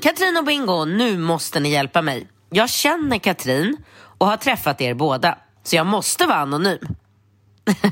Katrin 0.03 0.37
och 0.39 0.45
Bingo, 0.45 0.85
nu 0.85 1.19
måste 1.19 1.61
ni 1.61 1.71
hjälpa 1.73 2.03
mig. 2.03 2.27
Jag 2.51 2.71
känner 2.71 3.19
Katrin 3.19 3.77
och 4.23 4.29
har 4.29 4.37
träffat 4.37 4.81
er 4.81 4.95
båda, 4.95 5.39
så 5.63 5.77
jag 5.77 5.87
måste 5.87 6.27
vara 6.27 6.39
anonym. 6.39 6.79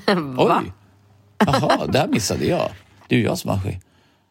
Va? 0.37 0.63
Oj! 0.63 0.73
Jaha, 1.39 1.87
det 1.87 1.99
här 1.99 2.09
missade 2.09 2.45
jag. 2.45 2.71
Det 3.09 3.15
är 3.15 3.19
ju 3.19 3.25
jag 3.25 3.39
som 3.39 3.51
har 3.51 3.59
skit. 3.59 3.85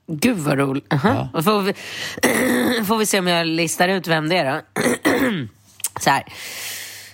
Gud 0.08 0.38
vad 0.38 0.58
roligt. 0.58 0.88
Uh-huh. 0.90 1.28
Då 1.34 1.44
Får, 1.44 1.62
vi, 1.62 1.74
får 2.86 2.98
vi 2.98 3.06
se 3.06 3.20
om 3.20 3.28
jag 3.28 3.48
listar 3.48 3.88
ut 3.88 4.08
vem 4.08 4.30
det 4.30 4.38
är 4.38 4.54
då. 4.54 4.82
Så 6.00 6.10
här. 6.10 6.24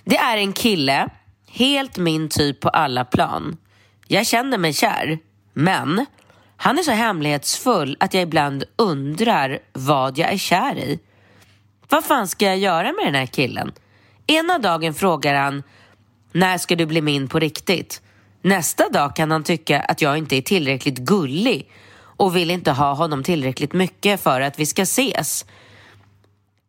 Det 0.04 0.16
är 0.16 0.36
en 0.36 0.52
kille, 0.52 1.08
helt 1.48 1.96
min 1.96 2.28
typ 2.28 2.60
på 2.60 2.68
alla 2.68 3.04
plan. 3.04 3.56
Jag 4.06 4.26
känner 4.26 4.58
mig 4.58 4.72
kär, 4.72 5.18
men 5.52 6.06
han 6.56 6.78
är 6.78 6.82
så 6.82 6.92
hemlighetsfull 6.92 7.96
att 8.00 8.14
jag 8.14 8.22
ibland 8.22 8.64
undrar 8.76 9.58
vad 9.72 10.18
jag 10.18 10.32
är 10.32 10.38
kär 10.38 10.78
i. 10.78 10.98
Vad 11.88 12.04
fan 12.04 12.28
ska 12.28 12.44
jag 12.44 12.58
göra 12.58 12.92
med 12.92 13.06
den 13.06 13.14
här 13.14 13.26
killen? 13.26 13.72
Ena 14.26 14.58
dagen 14.58 14.94
frågar 14.94 15.34
han 15.34 15.62
när 16.32 16.58
ska 16.58 16.76
du 16.76 16.86
bli 16.86 17.02
min 17.02 17.28
på 17.28 17.38
riktigt? 17.38 18.02
Nästa 18.42 18.88
dag 18.88 19.16
kan 19.16 19.30
han 19.30 19.44
tycka 19.44 19.80
att 19.80 20.02
jag 20.02 20.18
inte 20.18 20.36
är 20.36 20.42
tillräckligt 20.42 20.98
gullig 20.98 21.70
och 21.98 22.36
vill 22.36 22.50
inte 22.50 22.72
ha 22.72 22.94
honom 22.94 23.22
tillräckligt 23.22 23.72
mycket 23.72 24.20
för 24.20 24.40
att 24.40 24.58
vi 24.58 24.66
ska 24.66 24.82
ses. 24.82 25.44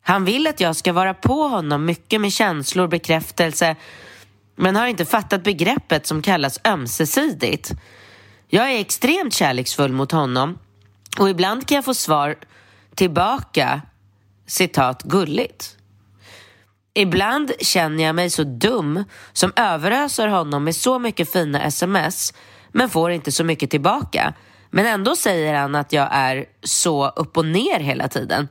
Han 0.01 0.25
vill 0.25 0.47
att 0.47 0.59
jag 0.59 0.75
ska 0.75 0.93
vara 0.93 1.13
på 1.13 1.43
honom 1.43 1.85
mycket 1.85 2.21
med 2.21 2.33
känslor, 2.33 2.87
bekräftelse 2.87 3.75
men 4.55 4.75
har 4.75 4.87
inte 4.87 5.05
fattat 5.05 5.43
begreppet 5.43 6.07
som 6.07 6.21
kallas 6.21 6.59
ömsesidigt. 6.65 7.71
Jag 8.47 8.71
är 8.71 8.79
extremt 8.79 9.33
kärleksfull 9.33 9.91
mot 9.91 10.11
honom 10.11 10.59
och 11.19 11.29
ibland 11.29 11.67
kan 11.67 11.75
jag 11.75 11.85
få 11.85 11.93
svar 11.93 12.35
tillbaka, 12.95 13.81
citat, 14.45 15.03
gulligt. 15.03 15.76
Ibland 16.97 17.51
känner 17.59 18.03
jag 18.03 18.15
mig 18.15 18.29
så 18.29 18.43
dum 18.43 19.03
som 19.33 19.51
överöser 19.55 20.27
honom 20.27 20.63
med 20.63 20.75
så 20.75 20.99
mycket 20.99 21.31
fina 21.31 21.63
sms 21.63 22.33
men 22.71 22.89
får 22.89 23.11
inte 23.11 23.31
så 23.31 23.43
mycket 23.43 23.69
tillbaka. 23.69 24.33
Men 24.69 24.85
ändå 24.85 25.15
säger 25.15 25.53
han 25.53 25.75
att 25.75 25.93
jag 25.93 26.07
är 26.11 26.45
så 26.63 27.09
upp 27.09 27.37
och 27.37 27.45
ner 27.45 27.79
hela 27.79 28.07
tiden. 28.07 28.47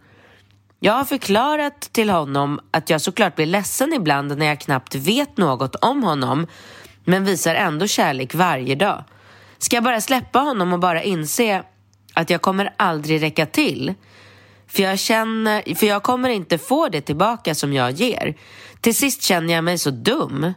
Jag 0.81 0.93
har 0.93 1.05
förklarat 1.05 1.81
till 1.81 2.11
honom 2.11 2.61
att 2.71 2.91
jag 2.91 3.01
såklart 3.01 3.37
blir 3.37 3.47
ledsen 3.47 3.93
ibland 3.93 4.39
när 4.39 4.47
jag 4.47 4.61
knappt 4.61 4.95
vet 4.95 5.37
något 5.37 5.75
om 5.75 6.03
honom 6.03 6.47
men 7.05 7.25
visar 7.25 7.55
ändå 7.55 7.87
kärlek 7.87 8.35
varje 8.35 8.75
dag. 8.75 9.05
Ska 9.59 9.77
jag 9.77 9.85
bara 9.85 10.01
släppa 10.01 10.39
honom 10.39 10.73
och 10.73 10.79
bara 10.79 11.03
inse 11.03 11.63
att 12.15 12.31
jag 12.31 12.43
kommer 12.43 12.75
aldrig 12.77 13.23
räcka 13.23 13.47
till? 13.47 13.95
För 14.69 14.83
jag, 14.83 14.99
känner, 14.99 15.75
för 15.75 15.87
jag 15.87 16.03
kommer 16.03 16.29
inte 16.29 16.59
få 16.59 16.89
det 16.89 17.01
tillbaka 17.01 17.55
som 17.55 17.73
jag 17.73 17.91
ger. 17.91 18.35
Till 18.81 18.95
sist 18.95 19.23
känner 19.23 19.55
jag 19.55 19.65
mig 19.65 19.79
så 19.79 19.91
dum. 19.91 20.53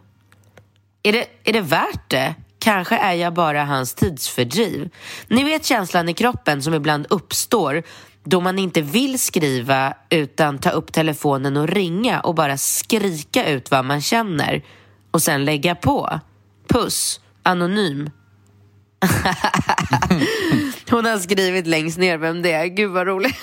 Är 1.02 1.12
det, 1.12 1.26
är 1.44 1.52
det 1.52 1.60
värt 1.60 2.10
det? 2.10 2.34
Kanske 2.58 2.96
är 2.96 3.12
jag 3.12 3.34
bara 3.34 3.64
hans 3.64 3.94
tidsfördriv. 3.94 4.90
Ni 5.28 5.44
vet 5.44 5.64
känslan 5.64 6.08
i 6.08 6.14
kroppen 6.14 6.62
som 6.62 6.74
ibland 6.74 7.06
uppstår 7.10 7.82
då 8.24 8.40
man 8.40 8.58
inte 8.58 8.82
vill 8.82 9.18
skriva 9.18 9.94
utan 10.10 10.58
ta 10.58 10.70
upp 10.70 10.92
telefonen 10.92 11.56
och 11.56 11.68
ringa 11.68 12.20
och 12.20 12.34
bara 12.34 12.56
skrika 12.56 13.48
ut 13.48 13.70
vad 13.70 13.84
man 13.84 14.00
känner 14.00 14.64
och 15.10 15.22
sen 15.22 15.44
lägga 15.44 15.74
på. 15.74 16.20
Puss, 16.68 17.20
anonym. 17.42 18.10
Hon 20.90 21.04
har 21.04 21.18
skrivit 21.18 21.66
längst 21.66 21.98
ner 21.98 22.18
vem 22.18 22.42
det 22.42 22.52
är. 22.52 22.66
Gud 22.66 22.90
vad 22.90 23.06
roligt. 23.06 23.36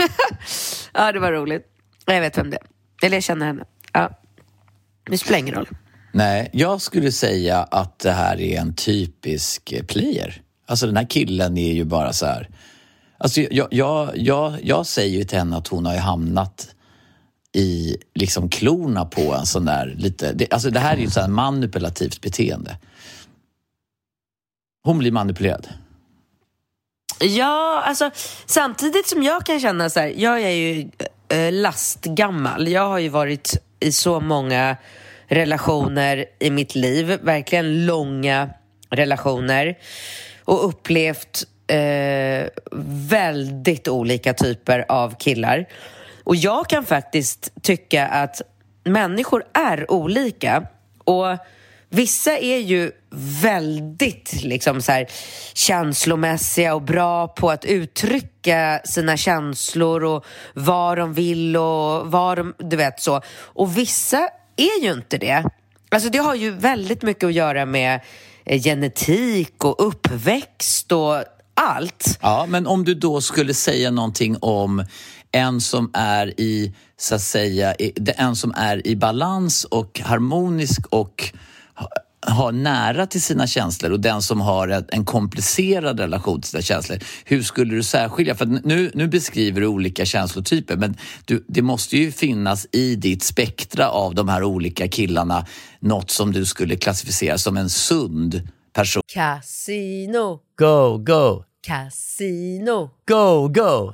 ja, 0.93 1.11
det 1.11 1.19
var 1.19 1.31
roligt. 1.31 1.65
Jag 2.05 2.21
vet 2.21 2.37
vem 2.37 2.49
det 2.49 2.57
är. 2.57 3.05
Eller 3.05 3.17
jag 3.17 3.23
känner 3.23 3.45
henne. 3.45 3.63
Ja. 3.93 4.19
Det 5.09 5.17
spelar 5.17 5.39
ingen 5.39 5.55
roll. 5.55 5.67
Nej, 6.11 6.49
jag 6.53 6.81
skulle 6.81 7.11
säga 7.11 7.63
att 7.63 7.99
det 7.99 8.11
här 8.11 8.41
är 8.41 8.59
en 8.59 8.73
typisk 8.73 9.73
player. 9.87 10.41
Alltså 10.67 10.85
den 10.85 10.97
här 10.97 11.09
killen 11.09 11.57
är 11.57 11.73
ju 11.73 11.83
bara 11.83 12.13
så 12.13 12.25
här... 12.25 12.49
Alltså 13.17 13.41
jag, 13.41 13.67
jag, 13.71 14.11
jag, 14.15 14.57
jag 14.63 14.85
säger 14.85 15.17
ju 15.17 15.23
till 15.23 15.37
henne 15.37 15.57
att 15.57 15.67
hon 15.67 15.85
har 15.85 15.93
ju 15.93 15.99
hamnat 15.99 16.67
i 17.53 17.97
liksom 18.15 18.49
klorna 18.49 19.05
på 19.05 19.33
en 19.33 19.45
sån 19.45 19.65
där 19.65 19.95
lite... 19.97 20.33
Det, 20.33 20.53
alltså 20.53 20.69
det 20.69 20.79
här 20.79 20.93
är 20.93 20.97
ju 20.97 21.07
ett 21.07 21.29
manipulativt 21.29 22.21
beteende. 22.21 22.77
Hon 24.83 24.97
blir 24.97 25.11
manipulerad. 25.11 25.67
Ja, 27.19 27.83
alltså 27.85 28.11
samtidigt 28.45 29.07
som 29.07 29.23
jag 29.23 29.45
kan 29.45 29.59
känna 29.59 29.89
så 29.89 29.99
här, 29.99 30.13
jag 30.17 30.41
är 30.41 30.49
ju 30.49 30.89
eh, 31.29 31.37
eh, 31.39 31.53
lastgammal. 31.53 32.67
Jag 32.67 32.87
har 32.87 32.99
ju 32.99 33.09
varit 33.09 33.57
i 33.79 33.91
så 33.91 34.19
många 34.19 34.77
relationer 35.27 36.25
i 36.39 36.49
mitt 36.49 36.75
liv, 36.75 37.19
verkligen 37.21 37.85
långa 37.85 38.49
relationer 38.89 39.77
och 40.43 40.69
upplevt 40.69 41.43
eh, 41.67 42.47
väldigt 43.09 43.87
olika 43.87 44.33
typer 44.33 44.85
av 44.89 45.15
killar. 45.19 45.65
Och 46.23 46.35
jag 46.35 46.69
kan 46.69 46.85
faktiskt 46.85 47.53
tycka 47.61 48.07
att 48.07 48.41
människor 48.83 49.43
är 49.53 49.91
olika 49.91 50.67
och 51.03 51.37
Vissa 51.89 52.37
är 52.37 52.57
ju 52.57 52.91
väldigt 53.41 54.41
liksom 54.43 54.81
så 54.81 54.91
här, 54.91 55.07
känslomässiga 55.53 56.75
och 56.75 56.81
bra 56.81 57.27
på 57.27 57.49
att 57.49 57.65
uttrycka 57.65 58.81
sina 58.85 59.17
känslor 59.17 60.03
och 60.03 60.25
vad 60.53 60.97
de 60.97 61.13
vill 61.13 61.57
och 61.57 62.11
vad 62.11 62.37
de, 62.37 62.53
du 62.57 62.77
vet 62.77 63.01
så. 63.01 63.21
Och 63.39 63.77
vissa 63.77 64.29
är 64.55 64.83
ju 64.83 64.93
inte 64.93 65.17
det. 65.17 65.45
Alltså 65.89 66.09
det 66.09 66.17
har 66.17 66.35
ju 66.35 66.51
väldigt 66.51 67.01
mycket 67.01 67.23
att 67.23 67.33
göra 67.33 67.65
med 67.65 68.01
eh, 68.45 68.61
genetik 68.61 69.63
och 69.65 69.87
uppväxt 69.87 70.91
och 70.91 71.23
allt. 71.53 72.19
Ja, 72.21 72.45
men 72.49 72.67
om 72.67 72.83
du 72.83 72.93
då 72.93 73.21
skulle 73.21 73.53
säga 73.53 73.91
någonting 73.91 74.37
om 74.41 74.85
en 75.31 75.61
som 75.61 75.91
är 75.93 76.39
i, 76.39 76.73
så 76.97 77.15
att 77.15 77.21
säga, 77.21 77.75
en 78.17 78.35
som 78.35 78.53
är 78.57 78.87
i 78.87 78.95
balans 78.95 79.63
och 79.63 79.99
harmonisk 79.99 80.85
och 80.89 81.33
har 82.27 82.51
nära 82.51 83.07
till 83.07 83.21
sina 83.21 83.47
känslor 83.47 83.91
och 83.91 83.99
den 83.99 84.21
som 84.21 84.41
har 84.41 84.83
en 84.89 85.05
komplicerad 85.05 85.99
relation 85.99 86.41
till 86.41 86.49
sina 86.49 86.61
känslor. 86.61 86.99
Hur 87.25 87.43
skulle 87.43 87.75
du 87.75 87.83
särskilja? 87.83 88.35
För 88.35 88.45
nu, 88.45 88.91
nu 88.93 89.07
beskriver 89.07 89.61
du 89.61 89.67
olika 89.67 90.05
känslotyper 90.05 90.75
men 90.75 90.97
du, 91.25 91.45
det 91.47 91.61
måste 91.61 91.97
ju 91.97 92.11
finnas 92.11 92.67
i 92.71 92.95
ditt 92.95 93.23
spektra 93.23 93.89
av 93.89 94.15
de 94.15 94.29
här 94.29 94.43
olika 94.43 94.87
killarna 94.87 95.45
något 95.79 96.11
som 96.11 96.31
du 96.31 96.45
skulle 96.45 96.75
klassificera 96.75 97.37
som 97.37 97.57
en 97.57 97.69
sund 97.69 98.49
person. 98.73 99.03
Casino, 99.13 100.39
Go, 100.59 100.97
go! 100.97 101.43
casino, 101.67 102.89
Go, 103.07 103.47
go! 103.47 103.93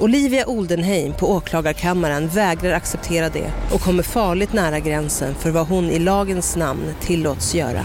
Olivia 0.00 0.46
Oldenheim 0.46 1.12
på 1.12 1.30
åklagarkammaren 1.32 2.28
vägrar 2.28 2.72
acceptera 2.72 3.28
det 3.28 3.52
och 3.72 3.80
kommer 3.80 4.02
farligt 4.02 4.52
nära 4.52 4.78
gränsen 4.78 5.34
för 5.34 5.50
vad 5.50 5.66
hon 5.66 5.84
i 5.84 5.98
lagens 5.98 6.56
namn 6.56 6.94
tillåts 7.00 7.54
göra. 7.54 7.84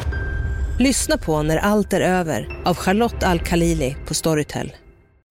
Lyssna 0.80 1.17
på 1.17 1.43
När 1.43 1.58
allt 1.58 1.93
är 1.93 2.02
över 2.02 2.62
av 2.65 2.76
Charlotte 2.76 3.23
Al-Khalili 3.23 3.95
på 4.08 4.13
Storytel. 4.13 4.71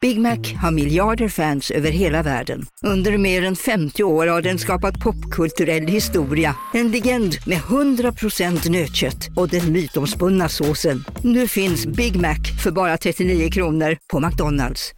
Big 0.00 0.20
Mac 0.20 0.38
har 0.62 0.70
miljarder 0.70 1.28
fans 1.28 1.70
över 1.70 1.90
hela 1.90 2.22
världen. 2.22 2.66
Under 2.86 3.18
mer 3.18 3.44
än 3.44 3.56
50 3.56 4.02
år 4.02 4.26
har 4.26 4.42
den 4.42 4.58
skapat 4.58 5.00
popkulturell 5.00 5.86
historia. 5.86 6.56
En 6.74 6.90
legend 6.90 7.34
med 7.46 7.58
100% 7.58 8.70
nötkött 8.70 9.28
och 9.36 9.48
den 9.48 9.72
mytomspunna 9.72 10.48
såsen. 10.48 11.04
Nu 11.22 11.48
finns 11.48 11.86
Big 11.86 12.16
Mac 12.20 12.38
för 12.62 12.70
bara 12.70 12.96
39 12.96 13.50
kronor 13.50 13.96
på 14.12 14.20
McDonalds. 14.20 14.92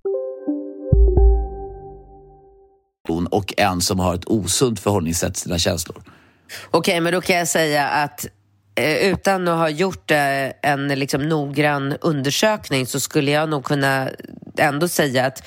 Och 3.08 3.54
en 3.56 3.80
som 3.80 4.00
har 4.00 4.14
ett 4.14 4.24
osunt 4.26 4.80
förhållningssätt 4.80 5.34
till 5.34 5.42
sina 5.42 5.58
känslor. 5.58 6.02
Okej, 6.70 7.00
men 7.00 7.12
då 7.12 7.20
kan 7.20 7.36
jag 7.36 7.48
säga 7.48 7.88
att 7.88 8.26
eh, 8.74 8.96
utan 8.96 9.48
att 9.48 9.58
ha 9.58 9.68
gjort 9.68 10.10
eh, 10.10 10.48
en 10.62 10.88
liksom, 10.88 11.28
noggrann 11.28 11.96
undersökning 12.00 12.86
så 12.86 13.00
skulle 13.00 13.30
jag 13.30 13.48
nog 13.48 13.64
kunna 13.64 14.08
ändå 14.58 14.88
säga 14.88 15.26
att 15.26 15.42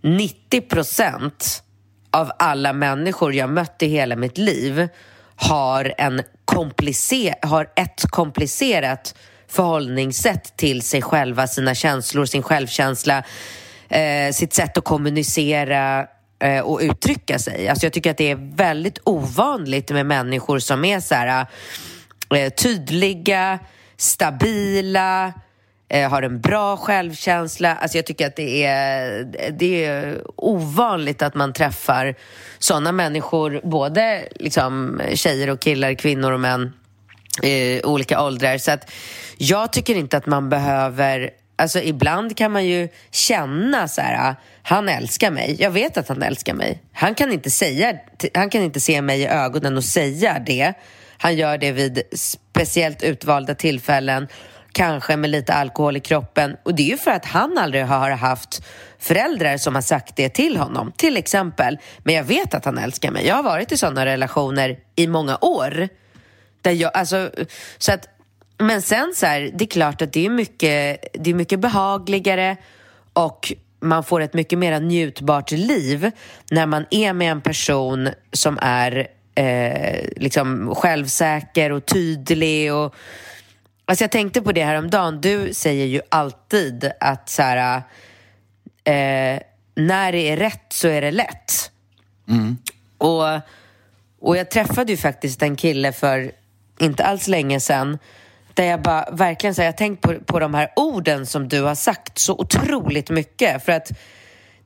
90 0.00 0.60
procent 0.60 1.62
av 2.10 2.30
alla 2.38 2.72
människor 2.72 3.34
jag 3.34 3.50
mött 3.50 3.82
i 3.82 3.86
hela 3.86 4.16
mitt 4.16 4.38
liv 4.38 4.88
har, 5.36 5.94
en 5.98 6.22
komplicer- 6.44 7.46
har 7.46 7.68
ett 7.76 8.04
komplicerat 8.10 9.14
förhållningssätt 9.48 10.56
till 10.56 10.82
sig 10.82 11.02
själva, 11.02 11.46
sina 11.46 11.74
känslor, 11.74 12.24
sin 12.24 12.42
självkänsla, 12.42 13.24
eh, 13.88 14.32
sitt 14.32 14.54
sätt 14.54 14.78
att 14.78 14.84
kommunicera 14.84 16.06
Eh, 16.38 16.60
och 16.60 16.80
uttrycka 16.82 17.38
sig. 17.38 17.68
Alltså 17.68 17.86
jag 17.86 17.92
tycker 17.92 18.10
att 18.10 18.16
det 18.16 18.30
är 18.30 18.56
väldigt 18.56 18.98
ovanligt 19.04 19.90
med 19.90 20.06
människor 20.06 20.58
som 20.58 20.84
är 20.84 21.00
så 21.00 21.14
här, 21.14 21.46
eh, 22.34 22.52
tydliga, 22.52 23.58
stabila, 23.96 25.32
eh, 25.88 26.10
har 26.10 26.22
en 26.22 26.40
bra 26.40 26.76
självkänsla. 26.76 27.76
Alltså 27.76 27.98
jag 27.98 28.06
tycker 28.06 28.26
att 28.26 28.36
det 28.36 28.64
är, 28.64 29.24
det 29.58 29.84
är 29.84 30.22
ovanligt 30.36 31.22
att 31.22 31.34
man 31.34 31.52
träffar 31.52 32.14
sådana 32.58 32.92
människor, 32.92 33.60
både 33.64 34.28
liksom 34.34 35.00
tjejer 35.14 35.50
och 35.50 35.60
killar, 35.60 35.94
kvinnor 35.94 36.32
och 36.32 36.40
män 36.40 36.72
i 37.42 37.82
olika 37.84 38.22
åldrar. 38.22 38.58
Så 38.58 38.70
att 38.70 38.90
jag 39.36 39.72
tycker 39.72 39.94
inte 39.94 40.16
att 40.16 40.26
man 40.26 40.48
behöver... 40.48 41.30
Alltså 41.56 41.80
ibland 41.80 42.36
kan 42.36 42.52
man 42.52 42.66
ju 42.66 42.88
känna 43.10 43.88
så 43.88 44.00
här, 44.00 44.30
ah, 44.30 44.34
han 44.62 44.88
älskar 44.88 45.30
mig. 45.30 45.56
Jag 45.58 45.70
vet 45.70 45.96
att 45.96 46.08
han 46.08 46.22
älskar 46.22 46.54
mig. 46.54 46.82
Han 46.92 47.14
kan 47.14 47.32
inte 47.32 47.50
säga, 47.50 47.98
han 48.34 48.50
kan 48.50 48.62
inte 48.62 48.80
se 48.80 49.02
mig 49.02 49.20
i 49.20 49.26
ögonen 49.26 49.76
och 49.76 49.84
säga 49.84 50.42
det. 50.46 50.74
Han 51.18 51.36
gör 51.36 51.58
det 51.58 51.72
vid 51.72 52.02
speciellt 52.12 53.02
utvalda 53.02 53.54
tillfällen, 53.54 54.28
kanske 54.72 55.16
med 55.16 55.30
lite 55.30 55.54
alkohol 55.54 55.96
i 55.96 56.00
kroppen. 56.00 56.56
Och 56.62 56.74
det 56.74 56.82
är 56.82 56.90
ju 56.90 56.96
för 56.96 57.10
att 57.10 57.24
han 57.24 57.58
aldrig 57.58 57.84
har 57.84 58.10
haft 58.10 58.62
föräldrar 58.98 59.56
som 59.56 59.74
har 59.74 59.82
sagt 59.82 60.16
det 60.16 60.28
till 60.28 60.56
honom, 60.56 60.92
till 60.96 61.16
exempel. 61.16 61.78
Men 61.98 62.14
jag 62.14 62.24
vet 62.24 62.54
att 62.54 62.64
han 62.64 62.78
älskar 62.78 63.10
mig. 63.10 63.26
Jag 63.26 63.34
har 63.34 63.42
varit 63.42 63.72
i 63.72 63.76
sådana 63.76 64.06
relationer 64.06 64.78
i 64.96 65.06
många 65.06 65.38
år. 65.40 65.88
Där 66.62 66.72
jag, 66.72 66.96
alltså, 66.96 67.30
så 67.78 67.92
att, 67.92 68.08
men 68.58 68.82
sen 68.82 69.12
så 69.14 69.26
här, 69.26 69.50
det 69.54 69.64
är 69.64 69.68
klart 69.68 70.02
att 70.02 70.12
det 70.12 70.26
är 70.26 70.30
mycket, 70.30 71.04
det 71.12 71.30
är 71.30 71.34
mycket 71.34 71.60
behagligare 71.60 72.56
och 73.12 73.52
man 73.80 74.04
får 74.04 74.20
ett 74.20 74.34
mycket 74.34 74.58
mer 74.58 74.80
njutbart 74.80 75.50
liv 75.50 76.10
när 76.50 76.66
man 76.66 76.86
är 76.90 77.12
med 77.12 77.30
en 77.30 77.40
person 77.40 78.08
som 78.32 78.58
är 78.62 79.08
eh, 79.34 80.08
liksom 80.16 80.74
självsäker 80.74 81.72
och 81.72 81.86
tydlig. 81.86 82.74
Och, 82.74 82.94
alltså 83.84 84.04
jag 84.04 84.10
tänkte 84.10 84.42
på 84.42 84.52
det 84.52 84.64
här 84.64 84.78
om 84.78 84.90
dagen. 84.90 85.20
Du 85.20 85.54
säger 85.54 85.86
ju 85.86 86.00
alltid 86.08 86.90
att 87.00 87.28
så 87.28 87.42
här, 87.42 87.76
eh, 88.84 89.40
när 89.74 90.12
det 90.12 90.30
är 90.30 90.36
rätt 90.36 90.66
så 90.68 90.88
är 90.88 91.00
det 91.00 91.10
lätt. 91.10 91.70
Och, 92.98 93.24
och 94.20 94.36
jag 94.36 94.50
träffade 94.50 94.92
ju 94.92 94.96
faktiskt 94.96 95.42
en 95.42 95.56
kille 95.56 95.92
för 95.92 96.32
inte 96.78 97.04
alls 97.04 97.28
länge 97.28 97.60
sedan 97.60 97.98
där 98.56 98.64
jag 98.64 98.82
bara 98.82 99.08
verkligen 99.12 99.54
så 99.54 99.62
här, 99.62 99.66
jag 99.66 99.72
har 99.72 99.76
tänkt 99.76 100.00
på, 100.00 100.14
på 100.26 100.38
de 100.38 100.54
här 100.54 100.72
orden 100.76 101.26
som 101.26 101.48
du 101.48 101.62
har 101.62 101.74
sagt 101.74 102.18
så 102.18 102.32
otroligt 102.32 103.10
mycket 103.10 103.64
för 103.64 103.72
att 103.72 103.90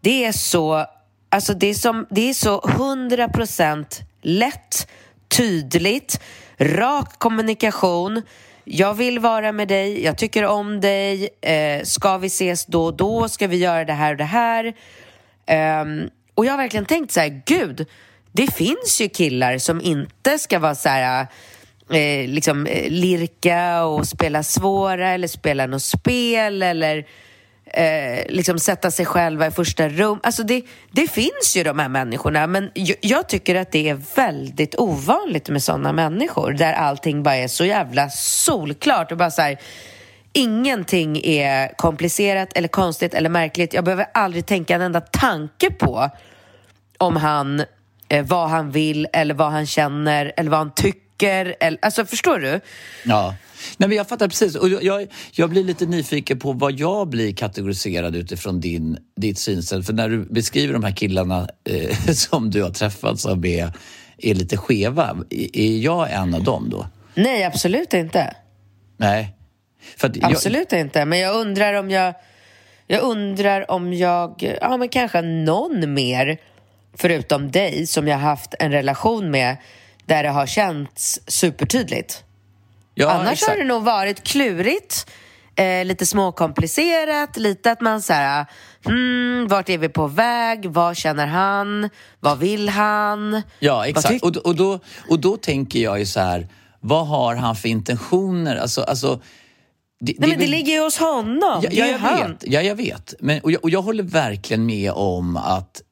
det 0.00 0.25
är 0.25 0.33
så, 0.33 0.87
alltså 1.29 1.54
det 1.54 1.67
är, 1.67 1.75
som, 1.75 2.06
det 2.10 2.31
är 2.31 2.35
så 2.35 2.60
hundra 2.60 3.29
procent 3.29 4.00
lätt, 4.23 4.88
tydligt, 5.29 6.21
rak 6.58 7.19
kommunikation. 7.19 8.23
Jag 8.64 8.94
vill 8.94 9.19
vara 9.19 9.52
med 9.52 9.69
dig, 9.69 10.04
jag 10.04 10.19
tycker 10.19 10.44
om 10.44 10.81
dig, 10.81 11.29
eh, 11.40 11.83
ska 11.85 12.19
vi 12.19 12.27
ses 12.27 12.67
då 12.67 12.85
och 12.85 12.96
då, 12.96 13.29
ska 13.29 13.46
vi 13.46 13.56
göra 13.56 13.85
det 13.85 13.92
här 13.92 14.12
och 14.12 14.19
det 14.19 14.25
här? 14.25 14.75
Um, 15.83 16.10
och 16.35 16.46
jag 16.46 16.52
har 16.52 16.58
verkligen 16.58 16.87
tänkt 16.87 17.12
så 17.12 17.21
här, 17.21 17.42
gud, 17.46 17.87
det 18.33 18.54
finns 18.54 19.00
ju 19.00 19.08
killar 19.08 19.58
som 19.58 19.81
inte 19.81 20.38
ska 20.38 20.58
vara 20.58 20.75
så 20.75 20.88
här 20.88 21.27
eh, 21.92 22.28
liksom 22.28 22.66
eh, 22.66 22.90
lirka 22.90 23.84
och 23.84 24.06
spela 24.06 24.42
svåra 24.42 25.08
eller 25.08 25.28
spela 25.28 25.66
något 25.66 25.82
spel 25.82 26.62
eller 26.62 27.06
eh, 27.66 28.26
liksom 28.28 28.58
sätta 28.58 28.90
sig 28.90 29.06
själva 29.06 29.46
i 29.46 29.50
första 29.50 29.88
rum. 29.88 30.20
Alltså 30.22 30.42
det, 30.42 30.62
det 30.90 31.10
finns 31.10 31.56
ju 31.56 31.62
de 31.62 31.78
här 31.78 31.88
människorna 31.88 32.46
men 32.46 32.70
jag, 32.74 32.96
jag 33.00 33.28
tycker 33.28 33.54
att 33.54 33.72
det 33.72 33.88
är 33.88 34.00
väldigt 34.16 34.74
ovanligt 34.78 35.48
med 35.48 35.62
sådana 35.62 35.92
människor 35.92 36.52
där 36.52 36.72
allting 36.72 37.22
bara 37.22 37.36
är 37.36 37.48
så 37.48 37.64
jävla 37.64 38.10
solklart 38.10 39.12
och 39.12 39.18
bara 39.18 39.30
så 39.30 39.42
här, 39.42 39.58
Ingenting 40.32 41.20
är 41.24 41.76
komplicerat 41.76 42.52
eller 42.54 42.68
konstigt 42.68 43.14
eller 43.14 43.28
märkligt. 43.28 43.74
Jag 43.74 43.84
behöver 43.84 44.06
aldrig 44.14 44.46
tänka 44.46 44.74
en 44.74 44.80
enda 44.80 45.00
tanke 45.00 45.70
på 45.70 46.10
om 46.98 47.16
han, 47.16 47.64
eh, 48.08 48.26
vad 48.26 48.48
han 48.48 48.70
vill 48.70 49.06
eller 49.12 49.34
vad 49.34 49.50
han 49.52 49.66
känner 49.66 50.32
eller 50.36 50.50
vad 50.50 50.58
han 50.58 50.74
tycker. 50.74 51.10
Eller, 51.23 51.79
alltså 51.83 52.06
förstår 52.06 52.38
du? 52.38 52.60
Ja. 53.04 53.35
Nej, 53.77 53.88
men 53.88 53.98
jag 53.98 54.08
fattar 54.08 54.29
precis. 54.29 54.54
Och 54.54 54.68
jag, 54.68 55.06
jag 55.33 55.50
blir 55.50 55.64
lite 55.64 55.87
nyfiken 55.87 56.38
på 56.38 56.52
vad 56.52 56.73
jag 56.73 57.08
blir 57.08 57.35
kategoriserad 57.35 58.16
utifrån 58.16 58.60
din, 58.60 58.98
ditt 59.16 59.38
synsätt. 59.38 59.87
För 59.87 59.92
när 59.92 60.08
du 60.08 60.25
beskriver 60.25 60.73
de 60.73 60.85
här 60.85 60.96
killarna 60.96 61.48
eh, 61.64 61.96
som 62.14 62.50
du 62.50 62.62
har 62.62 62.71
träffat 62.71 63.21
som 63.21 63.44
är, 63.44 63.73
är 64.18 64.35
lite 64.35 64.56
skeva, 64.56 65.16
är 65.52 65.79
jag 65.79 66.12
en 66.12 66.35
av 66.35 66.44
dem 66.44 66.71
då? 66.71 66.87
Nej, 67.14 67.44
absolut 67.44 67.94
inte. 67.94 68.37
Nej. 68.96 69.37
absolut 70.23 70.73
jag... 70.73 70.81
inte. 70.81 71.04
Men 71.04 71.18
jag 71.18 71.37
undrar 71.37 71.75
om 71.75 71.90
jag... 71.90 72.14
Jag 72.87 73.02
undrar 73.02 73.71
om 73.71 73.92
jag... 73.92 74.56
Ja, 74.60 74.77
men 74.77 74.88
kanske 74.88 75.23
någon 75.23 75.94
mer, 75.94 76.38
förutom 76.94 77.50
dig, 77.50 77.87
som 77.87 78.08
jag 78.08 78.18
haft 78.18 78.54
en 78.58 78.73
relation 78.73 79.31
med 79.31 79.56
där 80.11 80.23
det 80.23 80.29
har 80.29 80.46
känts 80.46 81.21
supertydligt. 81.27 82.25
Ja, 82.94 83.11
Annars 83.11 83.33
exakt. 83.33 83.50
har 83.50 83.58
det 83.58 83.65
nog 83.65 83.83
varit 83.83 84.23
klurigt, 84.25 85.11
eh, 85.56 85.85
lite 85.85 86.06
småkomplicerat, 86.06 87.37
lite 87.37 87.73
att 87.73 87.81
man 87.81 88.02
så 88.02 88.13
här, 88.13 88.46
hmm, 88.85 89.48
vart 89.48 89.69
är 89.69 89.79
vi 89.79 89.88
på 89.88 90.06
väg, 90.06 90.67
vad 90.67 90.96
känner 90.96 91.27
han, 91.27 91.90
vad 92.21 92.38
vill 92.38 92.69
han? 92.69 93.42
Ja, 93.58 93.87
exakt. 93.87 94.23
Och, 94.23 94.37
och, 94.37 94.56
då, 94.56 94.79
och 95.08 95.21
då 95.21 95.37
tänker 95.37 95.79
jag 95.79 95.98
ju 95.98 96.06
så 96.06 96.21
här, 96.21 96.48
vad 96.81 97.06
har 97.06 97.35
han 97.35 97.56
för 97.56 97.69
intentioner? 97.69 98.56
Alltså, 98.56 98.83
alltså, 98.83 99.21
det, 100.00 100.15
Nej, 100.19 100.31
det, 100.31 100.37
men 100.37 100.38
det 100.38 100.46
ligger 100.46 100.73
ju 100.73 100.81
hos 100.81 100.98
honom. 100.98 101.61
Ja, 101.63 101.71
ja 101.73 101.87
jag, 101.87 101.98
vet, 101.98 102.44
ja 102.46 102.63
jag 102.63 102.75
vet. 102.75 103.15
Men, 103.21 103.40
och, 103.40 103.52
jag, 103.52 103.65
och 103.65 103.71
jag 103.71 103.83
håller 103.83 104.02
verkligen 104.02 104.67
med 104.67 104.92
om 104.92 105.37
att 105.37 105.83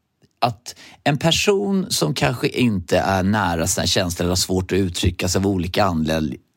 att 0.40 0.74
en 1.04 1.18
person 1.18 1.86
som 1.90 2.14
kanske 2.14 2.48
inte 2.48 2.98
är 2.98 3.22
nära 3.22 3.66
sina 3.66 3.86
känslor 3.86 4.24
eller 4.24 4.30
har 4.30 4.36
svårt 4.36 4.72
att 4.72 4.78
uttrycka 4.78 5.28
sig 5.28 5.38
av 5.38 5.46
olika 5.46 5.94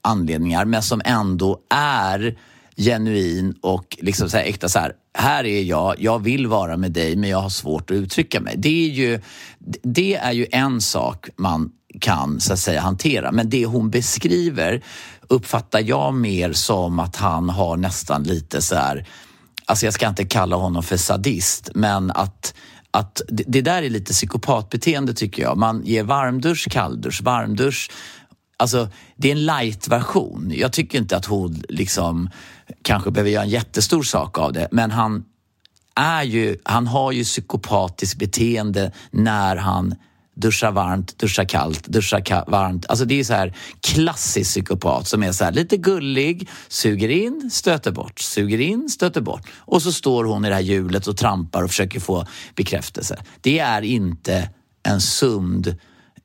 anledningar 0.01 0.65
men 0.65 0.83
som 0.83 1.01
ändå 1.05 1.59
är 1.69 2.37
genuin 2.77 3.55
och 3.61 3.97
liksom 4.01 4.29
så 4.29 4.37
här 4.37 4.43
äkta 4.43 4.69
så 4.69 4.79
här, 4.79 4.93
här 5.17 5.45
är 5.45 5.61
jag, 5.61 5.95
jag 5.99 6.19
vill 6.19 6.47
vara 6.47 6.77
med 6.77 6.91
dig 6.91 7.15
men 7.15 7.29
jag 7.29 7.41
har 7.41 7.49
svårt 7.49 7.91
att 7.91 7.95
uttrycka 7.95 8.41
mig. 8.41 8.55
Det 8.57 8.85
är 8.85 8.89
ju, 8.89 9.21
det 9.83 10.15
är 10.15 10.31
ju 10.31 10.47
en 10.51 10.81
sak 10.81 11.29
man 11.35 11.71
kan 11.99 12.39
så 12.39 12.53
att 12.53 12.59
säga 12.59 12.81
hantera 12.81 13.31
men 13.31 13.49
det 13.49 13.65
hon 13.65 13.89
beskriver 13.89 14.83
uppfattar 15.27 15.79
jag 15.79 16.13
mer 16.13 16.53
som 16.53 16.99
att 16.99 17.15
han 17.15 17.49
har 17.49 17.77
nästan 17.77 18.23
lite 18.23 18.61
så 18.61 18.75
här, 18.75 19.05
alltså 19.65 19.85
jag 19.85 19.93
ska 19.93 20.07
inte 20.07 20.25
kalla 20.25 20.55
honom 20.55 20.83
för 20.83 20.97
sadist 20.97 21.69
men 21.75 22.11
att 22.11 22.53
att 22.91 23.21
det, 23.27 23.43
det 23.47 23.61
där 23.61 23.83
är 23.83 23.89
lite 23.89 24.13
psykopatbeteende 24.13 25.13
tycker 25.13 25.43
jag. 25.43 25.57
Man 25.57 25.85
ger 25.85 26.03
varmdusch, 26.03 26.67
kalldusch, 26.71 27.21
varmdusch. 27.21 27.91
Alltså, 28.57 28.89
det 29.15 29.27
är 29.27 29.31
en 29.31 29.45
light-version. 29.45 30.51
Jag 30.55 30.73
tycker 30.73 30.97
inte 30.97 31.17
att 31.17 31.25
hon 31.25 31.63
liksom 31.69 32.29
kanske 32.81 33.11
behöver 33.11 33.31
göra 33.31 33.43
en 33.43 33.49
jättestor 33.49 34.03
sak 34.03 34.37
av 34.37 34.53
det, 34.53 34.67
men 34.71 34.91
han 34.91 35.25
är 35.95 36.23
ju, 36.23 36.57
han 36.63 36.87
har 36.87 37.11
ju 37.11 37.23
psykopatiskt 37.23 38.19
beteende 38.19 38.91
när 39.11 39.55
han 39.55 39.95
duscha 40.35 40.71
varmt, 40.71 41.17
duscha 41.19 41.45
kallt, 41.45 41.87
duscha 41.87 42.21
ka 42.21 42.43
varmt. 42.47 42.85
Alltså 42.89 43.05
det 43.05 43.19
är 43.19 43.23
så 43.23 43.33
här 43.33 43.55
klassisk 43.81 44.49
psykopat 44.49 45.07
som 45.07 45.23
är 45.23 45.31
så 45.31 45.43
här 45.43 45.51
lite 45.51 45.77
gullig, 45.77 46.49
suger 46.67 47.09
in, 47.09 47.49
stöter 47.53 47.91
bort, 47.91 48.19
suger 48.19 48.59
in, 48.59 48.89
stöter 48.89 49.21
bort. 49.21 49.47
Och 49.57 49.81
så 49.81 49.91
står 49.91 50.23
hon 50.23 50.45
i 50.45 50.49
det 50.49 50.55
här 50.55 50.61
hjulet 50.61 51.07
och 51.07 51.17
trampar 51.17 51.63
och 51.63 51.69
försöker 51.69 51.99
få 51.99 52.25
bekräftelse. 52.55 53.23
Det 53.41 53.59
är 53.59 53.81
inte 53.81 54.49
en 54.83 55.01
sund 55.01 55.67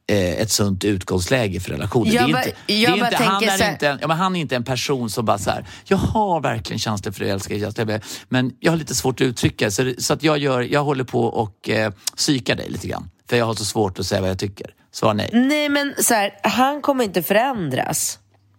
eh, 0.09 0.41
ett 0.41 0.51
sunt 0.51 0.85
utgångsläge 0.85 1.61
för 1.61 1.71
relationen. 1.71 2.13
Jag 2.13 2.33
ba, 2.33 2.39
jag 2.67 2.97
inte, 2.97 3.17
han, 3.17 3.45
är 3.45 3.73
inte 3.73 3.89
en, 3.89 3.99
ja, 4.01 4.09
men 4.09 4.17
han 4.17 4.37
är 4.37 4.41
inte 4.41 4.57
en 4.57 4.65
person 4.65 5.11
som 5.11 5.25
bara 5.25 5.39
så 5.39 5.51
här, 5.51 5.67
jag 5.85 5.97
har 5.97 6.41
verkligen 6.41 6.79
känslor 6.79 7.13
för 7.13 7.21
dig, 7.21 7.31
älskar 7.31 7.85
dig, 7.85 8.01
men 8.29 8.53
jag 8.61 8.73
har 8.73 8.77
lite 8.77 8.95
svårt 8.95 9.21
att 9.21 9.25
uttrycka 9.25 9.71
så, 9.71 9.95
så 9.99 10.13
att 10.13 10.23
jag, 10.23 10.39
gör, 10.39 10.61
jag 10.61 10.85
håller 10.85 11.05
på 11.05 11.25
och 11.25 11.69
eh, 11.69 11.93
psykar 12.17 12.57
dig 12.57 12.71
lite 12.71 12.89
grann. 12.89 13.11
För 13.29 13.37
jag 13.37 13.47
har 13.47 13.55
så 13.55 13.65
svårt 13.65 13.99
att 13.99 14.07
säga 14.07 14.21
vad 14.21 14.31
jag 14.31 14.39
tycker. 14.39 14.75
Svar 14.93 15.15
nej. 15.15 15.31
Nej, 15.33 15.69
men 15.69 15.95
så 15.99 16.15
här, 16.15 16.39
han 16.43 16.83
kommer 16.83 17.05
inte 17.05 17.23
förändras. 17.23 18.19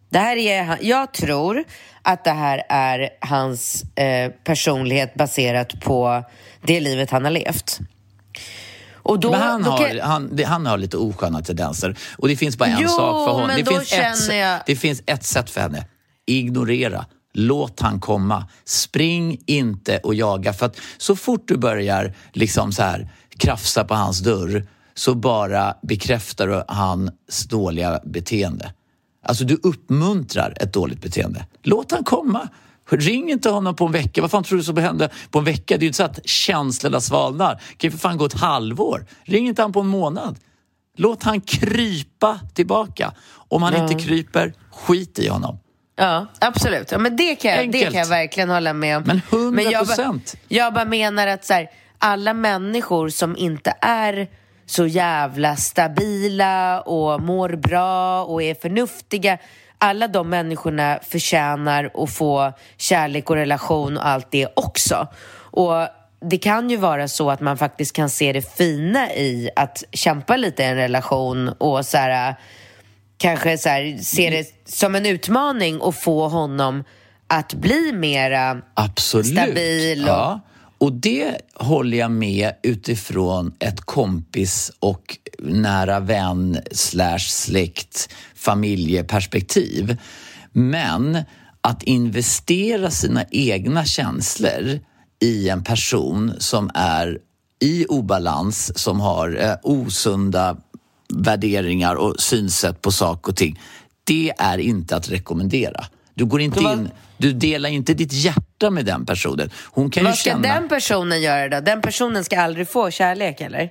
Det 0.09 0.19
här 0.19 0.37
är, 0.37 0.77
jag 0.81 1.13
tror 1.13 1.63
att 2.01 2.23
det 2.23 2.31
här 2.31 2.63
är 2.69 3.09
hans 3.21 3.83
eh, 3.95 4.31
personlighet 4.31 5.15
baserat 5.15 5.81
på 5.81 6.23
det 6.61 6.79
livet 6.79 7.11
han 7.11 7.23
har 7.23 7.31
levt. 7.31 7.79
Då, 9.19 9.31
Men 9.31 9.41
han, 9.41 9.63
har, 9.63 9.77
kan... 9.77 9.99
han, 9.99 10.39
han 10.45 10.65
har 10.65 10.77
lite 10.77 10.97
osköna 10.97 11.41
tendenser. 11.41 11.97
Och 12.17 12.27
det 12.27 12.35
finns 12.35 12.57
bara 12.57 12.69
en 12.69 12.77
jo, 12.81 12.87
sak 12.87 13.27
för 13.27 13.33
honom. 13.33 13.51
Det, 13.57 13.65
finns 13.65 14.29
ett, 14.29 14.35
jag... 14.35 14.59
det 14.65 14.75
finns 14.75 15.03
ett 15.05 15.23
sätt 15.23 15.49
för 15.49 15.61
henne. 15.61 15.85
Ignorera. 16.25 17.05
Låt 17.33 17.79
han 17.79 17.99
komma. 17.99 18.47
Spring 18.65 19.41
inte 19.45 19.97
och 19.97 20.15
jaga. 20.15 20.53
För 20.53 20.65
att 20.65 20.77
så 20.97 21.15
fort 21.15 21.47
du 21.47 21.57
börjar 21.57 22.13
liksom 22.33 22.71
så 22.71 22.83
här 22.83 23.09
krafsa 23.37 23.83
på 23.83 23.93
hans 23.93 24.19
dörr 24.19 24.67
så 24.95 25.15
bara 25.15 25.75
bekräftar 25.81 26.47
du 26.47 26.63
hans 26.67 27.47
dåliga 27.47 27.99
beteende. 28.05 28.73
Alltså 29.23 29.43
du 29.43 29.59
uppmuntrar 29.63 30.53
ett 30.59 30.73
dåligt 30.73 31.01
beteende. 31.01 31.45
Låt 31.63 31.91
han 31.91 32.03
komma. 32.03 32.47
Ring 32.89 33.31
inte 33.31 33.49
honom 33.49 33.75
på 33.75 33.85
en 33.85 33.91
vecka. 33.91 34.21
Vad 34.21 34.31
fan 34.31 34.43
tror 34.43 34.57
du 34.57 34.63
som 34.63 34.77
händer 34.77 35.13
på 35.31 35.39
en 35.39 35.45
vecka? 35.45 35.77
Det 35.77 35.79
är 35.79 35.81
ju 35.81 35.87
inte 35.87 35.97
så 35.97 36.03
att 36.03 36.27
känslorna 36.27 37.01
svalnar. 37.01 37.53
Det 37.53 37.75
kan 37.77 37.87
ju 37.87 37.91
för 37.91 37.97
fan 37.97 38.17
gå 38.17 38.25
ett 38.25 38.39
halvår. 38.39 39.05
Ring 39.23 39.47
inte 39.47 39.61
han 39.61 39.73
på 39.73 39.79
en 39.79 39.87
månad. 39.87 40.39
Låt 40.97 41.23
han 41.23 41.41
krypa 41.41 42.39
tillbaka. 42.53 43.13
Om 43.29 43.63
han 43.63 43.73
ja. 43.73 43.83
inte 43.83 44.05
kryper, 44.05 44.53
skit 44.71 45.19
i 45.19 45.27
honom. 45.27 45.59
Ja, 45.95 46.27
absolut. 46.39 46.91
Ja, 46.91 46.97
men 46.97 47.15
det, 47.15 47.35
kan 47.35 47.51
jag, 47.51 47.71
det 47.71 47.83
kan 47.83 47.93
jag 47.93 48.07
verkligen 48.07 48.49
hålla 48.49 48.73
med 48.73 48.97
om. 48.97 49.03
Men 49.05 49.21
hundra 49.29 49.79
procent. 49.79 50.35
Jag, 50.47 50.65
jag 50.65 50.73
bara 50.73 50.85
menar 50.85 51.27
att 51.27 51.45
så 51.45 51.53
här, 51.53 51.69
alla 51.99 52.33
människor 52.33 53.09
som 53.09 53.37
inte 53.37 53.73
är 53.81 54.27
så 54.65 54.87
jävla 54.87 55.55
stabila 55.55 56.81
och 56.81 57.21
mår 57.21 57.49
bra 57.49 58.23
och 58.23 58.43
är 58.43 58.55
förnuftiga 58.55 59.37
alla 59.77 60.07
de 60.07 60.29
människorna 60.29 60.99
förtjänar 61.03 61.91
att 61.93 62.13
få 62.13 62.53
kärlek 62.77 63.29
och 63.29 63.35
relation 63.35 63.97
och 63.97 64.07
allt 64.07 64.31
det 64.31 64.47
också. 64.55 65.07
Och 65.39 65.87
det 66.21 66.37
kan 66.37 66.69
ju 66.69 66.77
vara 66.77 67.07
så 67.07 67.31
att 67.31 67.41
man 67.41 67.57
faktiskt 67.57 67.95
kan 67.95 68.09
se 68.09 68.33
det 68.33 68.55
fina 68.57 69.13
i 69.13 69.49
att 69.55 69.83
kämpa 69.91 70.37
lite 70.37 70.63
i 70.63 70.65
en 70.65 70.75
relation 70.75 71.49
och 71.49 71.85
så 71.85 71.97
här, 71.97 72.35
kanske 73.17 73.57
så 73.57 73.69
här, 73.69 73.97
se 73.97 74.29
det 74.29 74.71
som 74.71 74.95
en 74.95 75.05
utmaning 75.05 75.81
och 75.81 75.95
få 75.95 76.27
honom 76.27 76.83
att 77.27 77.53
bli 77.53 77.91
mera 77.93 78.61
Absolut. 78.73 79.27
stabil. 79.27 80.03
Och, 80.03 80.09
ja. 80.09 80.39
Och 80.77 80.93
det 80.93 81.41
håller 81.53 81.97
jag 81.97 82.11
med 82.11 82.53
utifrån 82.63 83.53
ett 83.59 83.81
kompis 83.81 84.71
och 84.79 85.17
nära 85.39 85.99
vän 85.99 86.57
slash 86.71 87.19
släkt 87.19 88.09
familjeperspektiv. 88.35 89.97
Men 90.51 91.23
att 91.61 91.83
investera 91.83 92.91
sina 92.91 93.23
egna 93.31 93.85
känslor 93.85 94.79
i 95.19 95.49
en 95.49 95.63
person 95.63 96.33
som 96.37 96.71
är 96.73 97.19
i 97.59 97.85
obalans, 97.85 98.79
som 98.79 98.99
har 98.99 99.43
eh, 99.43 99.55
osunda 99.63 100.57
värderingar 101.13 101.95
och 101.95 102.15
synsätt 102.19 102.81
på 102.81 102.91
saker 102.91 103.31
och 103.31 103.37
ting. 103.37 103.59
Det 104.03 104.33
är 104.37 104.57
inte 104.57 104.95
att 104.95 105.11
rekommendera. 105.11 105.85
Du 106.17 106.25
går 106.25 106.41
inte 106.41 106.59
in, 106.59 106.89
du 107.17 107.33
delar 107.33 107.69
inte 107.69 107.93
ditt 107.93 108.13
hjärta 108.13 108.69
med 108.69 108.85
den 108.85 109.05
personen. 109.05 109.49
Hon 109.65 109.89
kan 109.89 110.03
Vad 110.03 110.13
ju 110.13 110.17
ska 110.17 110.29
känna... 110.29 110.53
den 110.53 110.69
personen 110.69 111.21
göra 111.21 111.49
då? 111.49 111.59
Den 111.59 111.81
personen 111.81 112.23
ska 112.23 112.41
aldrig 112.41 112.69
få 112.69 112.91
kärlek 112.91 113.41
eller? 113.41 113.69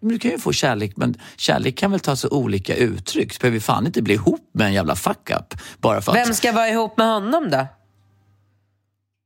Men 0.00 0.08
du 0.10 0.18
kan 0.18 0.30
ju 0.30 0.38
få 0.38 0.52
kärlek, 0.52 0.92
men 0.96 1.20
kärlek 1.36 1.78
kan 1.78 1.90
väl 1.90 2.00
ta 2.00 2.16
sig 2.16 2.30
olika 2.30 2.74
uttryck. 2.74 3.32
Så 3.32 3.40
behöver 3.40 3.54
vi 3.54 3.60
fan 3.60 3.86
inte 3.86 4.02
bli 4.02 4.14
ihop 4.14 4.50
med 4.52 4.66
en 4.66 4.72
jävla 4.72 4.96
fuck-up. 4.96 5.54
Bara 5.78 6.00
för 6.02 6.12
Vem 6.12 6.34
ska 6.34 6.52
vara 6.52 6.68
ihop 6.68 6.96
med 6.96 7.06
honom 7.06 7.50
då? 7.50 7.66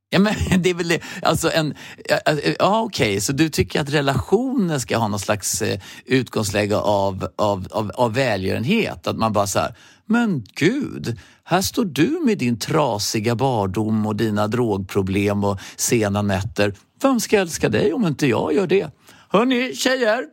Ja, 0.09 0.19
men 0.19 0.33
det 0.61 0.69
är 0.69 0.73
väl 0.73 0.87
det. 0.87 0.99
Alltså 1.21 1.51
en, 1.51 1.75
ja, 2.09 2.19
ja, 2.59 2.81
okej, 2.81 3.21
så 3.21 3.33
du 3.33 3.49
tycker 3.49 3.81
att 3.81 3.89
relationen 3.89 4.79
ska 4.79 4.97
ha 4.97 5.07
någon 5.07 5.19
slags 5.19 5.61
eh, 5.61 5.79
utgångsläge 6.05 6.77
av, 6.77 7.27
av, 7.35 7.67
av, 7.71 7.91
av 7.95 8.13
välgörenhet? 8.13 9.07
Att 9.07 9.17
man 9.17 9.33
bara 9.33 9.47
så 9.47 9.59
här, 9.59 9.75
men 10.11 10.43
gud, 10.55 11.19
här 11.43 11.61
står 11.61 11.85
du 11.85 12.21
med 12.25 12.37
din 12.37 12.59
trasiga 12.59 13.35
bardom 13.35 14.05
och 14.05 14.15
dina 14.15 14.47
drogproblem 14.47 15.43
och 15.43 15.59
sena 15.75 16.21
nätter. 16.21 16.73
Vem 17.01 17.19
ska 17.19 17.39
älska 17.39 17.69
dig 17.69 17.93
om 17.93 18.07
inte 18.07 18.27
jag 18.27 18.53
gör 18.53 18.67
det? 18.67 18.95
Hörni, 19.29 19.75
tjejer, 19.75 20.25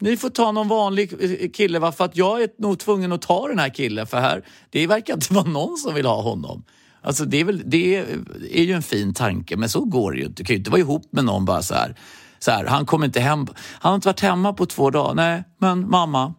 ni 0.00 0.16
får 0.16 0.30
ta 0.30 0.52
någon 0.52 0.68
vanlig 0.68 1.12
eh, 1.20 1.50
kille 1.50 1.78
va? 1.78 1.92
för 1.92 2.04
att 2.04 2.16
jag 2.16 2.42
är 2.42 2.48
nog 2.58 2.78
tvungen 2.78 3.12
att 3.12 3.22
ta 3.22 3.48
den 3.48 3.58
här 3.58 3.68
killen 3.68 4.06
för 4.06 4.20
här, 4.20 4.42
det 4.70 4.86
verkar 4.86 5.14
inte 5.14 5.34
vara 5.34 5.44
någon 5.44 5.76
som 5.76 5.94
vill 5.94 6.06
ha 6.06 6.22
honom. 6.22 6.64
Alltså 7.02 7.24
det 7.24 7.40
är, 7.40 7.44
väl, 7.44 7.62
det 7.66 7.96
är 8.50 8.62
ju 8.62 8.72
en 8.72 8.82
fin 8.82 9.14
tanke, 9.14 9.56
men 9.56 9.68
så 9.68 9.84
går 9.84 10.12
det 10.12 10.18
ju 10.18 10.24
inte. 10.24 10.42
Du 10.42 10.46
kan 10.46 10.54
ju 10.54 10.58
inte 10.58 10.70
vara 10.70 10.80
ihop 10.80 11.12
med 11.12 11.24
någon 11.24 11.44
bara 11.44 11.62
så 11.62 11.74
här. 11.74 11.96
Så 12.38 12.50
här, 12.50 12.66
han 12.66 12.86
kommer 12.86 13.06
inte 13.06 13.20
hem. 13.20 13.46
Han 13.56 13.90
har 13.90 13.94
inte 13.94 14.08
varit 14.08 14.20
hemma 14.20 14.52
på 14.52 14.66
två 14.66 14.90
dagar. 14.90 15.14
Nej, 15.14 15.44
men 15.58 15.90
mamma, 15.90 16.34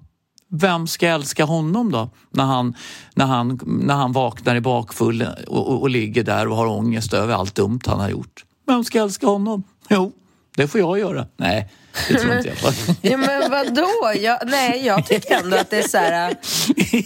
vem 0.55 0.87
ska 0.87 1.07
älska 1.07 1.45
honom 1.45 1.91
då? 1.91 2.09
När 2.29 2.43
han, 2.43 2.75
när 3.15 3.25
han, 3.25 3.59
när 3.65 3.93
han 3.93 4.11
vaknar 4.11 4.55
i 4.55 4.61
bakfull 4.61 5.27
och, 5.47 5.67
och, 5.67 5.81
och 5.81 5.89
ligger 5.89 6.23
där 6.23 6.47
och 6.47 6.55
har 6.55 6.65
ångest 6.67 7.13
över 7.13 7.33
allt 7.33 7.55
dumt 7.55 7.79
han 7.85 7.99
har 7.99 8.09
gjort. 8.09 8.45
Vem 8.67 8.83
ska 8.83 9.01
älska 9.01 9.27
honom? 9.27 9.63
Jo, 9.89 10.11
det 10.55 10.67
får 10.67 10.79
jag 10.79 10.99
göra. 10.99 11.27
Nej, 11.37 11.69
det 12.07 12.19
tror 12.19 12.37
inte 12.37 12.47
jag 12.47 12.61
på. 12.61 12.67
ja, 13.01 13.17
men 13.17 13.51
vadå? 13.51 14.13
Jag, 14.21 14.39
nej, 14.45 14.85
jag 14.85 15.05
tycker 15.05 15.35
ändå 15.35 15.57
att 15.57 15.69
det 15.69 15.77
är 15.77 15.87
så 15.87 15.97
här... 15.97 16.35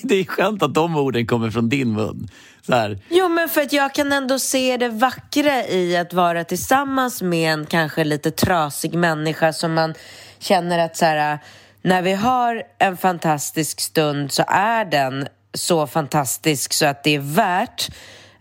det 0.07 0.15
är 0.15 0.23
skönt 0.23 0.63
att 0.63 0.73
de 0.73 0.95
orden 0.95 1.27
kommer 1.27 1.51
från 1.51 1.69
din 1.69 1.93
mun. 1.93 2.29
Så 2.65 2.73
här. 2.73 2.99
Jo, 3.09 3.29
men 3.29 3.49
för 3.49 3.61
att 3.61 3.73
jag 3.73 3.93
kan 3.93 4.11
ändå 4.11 4.39
se 4.39 4.77
det 4.77 4.89
vackra 4.89 5.67
i 5.67 5.97
att 5.97 6.13
vara 6.13 6.43
tillsammans 6.43 7.21
med 7.21 7.53
en 7.53 7.65
kanske 7.65 8.03
lite 8.03 8.31
trasig 8.31 8.93
människa 8.93 9.53
som 9.53 9.73
man 9.73 9.93
känner 10.39 10.79
att 10.79 10.97
så 10.97 11.05
här, 11.05 11.39
när 11.87 12.01
vi 12.01 12.13
har 12.13 12.63
en 12.79 12.97
fantastisk 12.97 13.79
stund 13.81 14.31
så 14.31 14.43
är 14.47 14.85
den 14.85 15.27
så 15.53 15.87
fantastisk 15.87 16.73
så 16.73 16.85
att 16.85 17.03
det 17.03 17.15
är 17.15 17.19
värt 17.19 17.89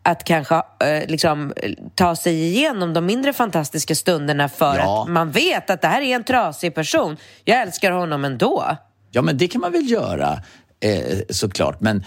att 0.02 0.24
kanske 0.24 0.54
eh, 0.54 1.06
liksom, 1.08 1.52
ta 1.94 2.16
sig 2.16 2.44
igenom 2.44 2.94
de 2.94 3.06
mindre 3.06 3.32
fantastiska 3.32 3.94
stunderna 3.94 4.48
för 4.48 4.76
Ja. 4.78 5.02
att 5.02 5.08
man 5.08 5.30
vet 5.30 5.70
att 5.70 5.82
det 5.82 5.88
här 5.88 6.00
är 6.02 6.14
en 6.16 6.24
trasig 6.24 6.74
person. 6.74 7.16
Jag 7.44 7.62
älskar 7.62 7.90
honom 7.92 8.24
ändå. 8.24 8.76
Ja, 9.10 9.22
men 9.22 9.38
det 9.38 9.48
kan 9.48 9.60
man 9.60 9.72
väl 9.72 9.90
göra 9.90 10.42
eh, 10.80 11.18
såklart. 11.30 11.80
Men 11.80 12.04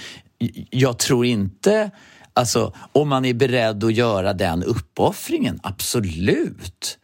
jag 0.70 0.98
tror 1.00 1.26
inte... 1.26 1.92
Alltså, 2.34 2.74
om 2.92 3.10
man 3.10 3.26
är 3.26 3.34
beredd 3.34 3.84
att 3.84 3.94
göra 3.94 4.34
den 4.34 4.64
uppoffringen, 4.64 5.60
absolut. 5.64 6.98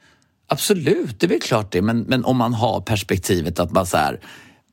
Absolut, 0.47 1.19
det 1.19 1.25
är 1.25 1.29
väl 1.29 1.41
klart 1.41 1.71
det. 1.71 1.81
Men, 1.81 1.99
men 1.99 2.25
om 2.25 2.37
man 2.37 2.53
har 2.53 2.81
perspektivet 2.81 3.59
att 3.59 3.71
man 3.71 3.85
så 3.85 3.97
här, 3.97 4.19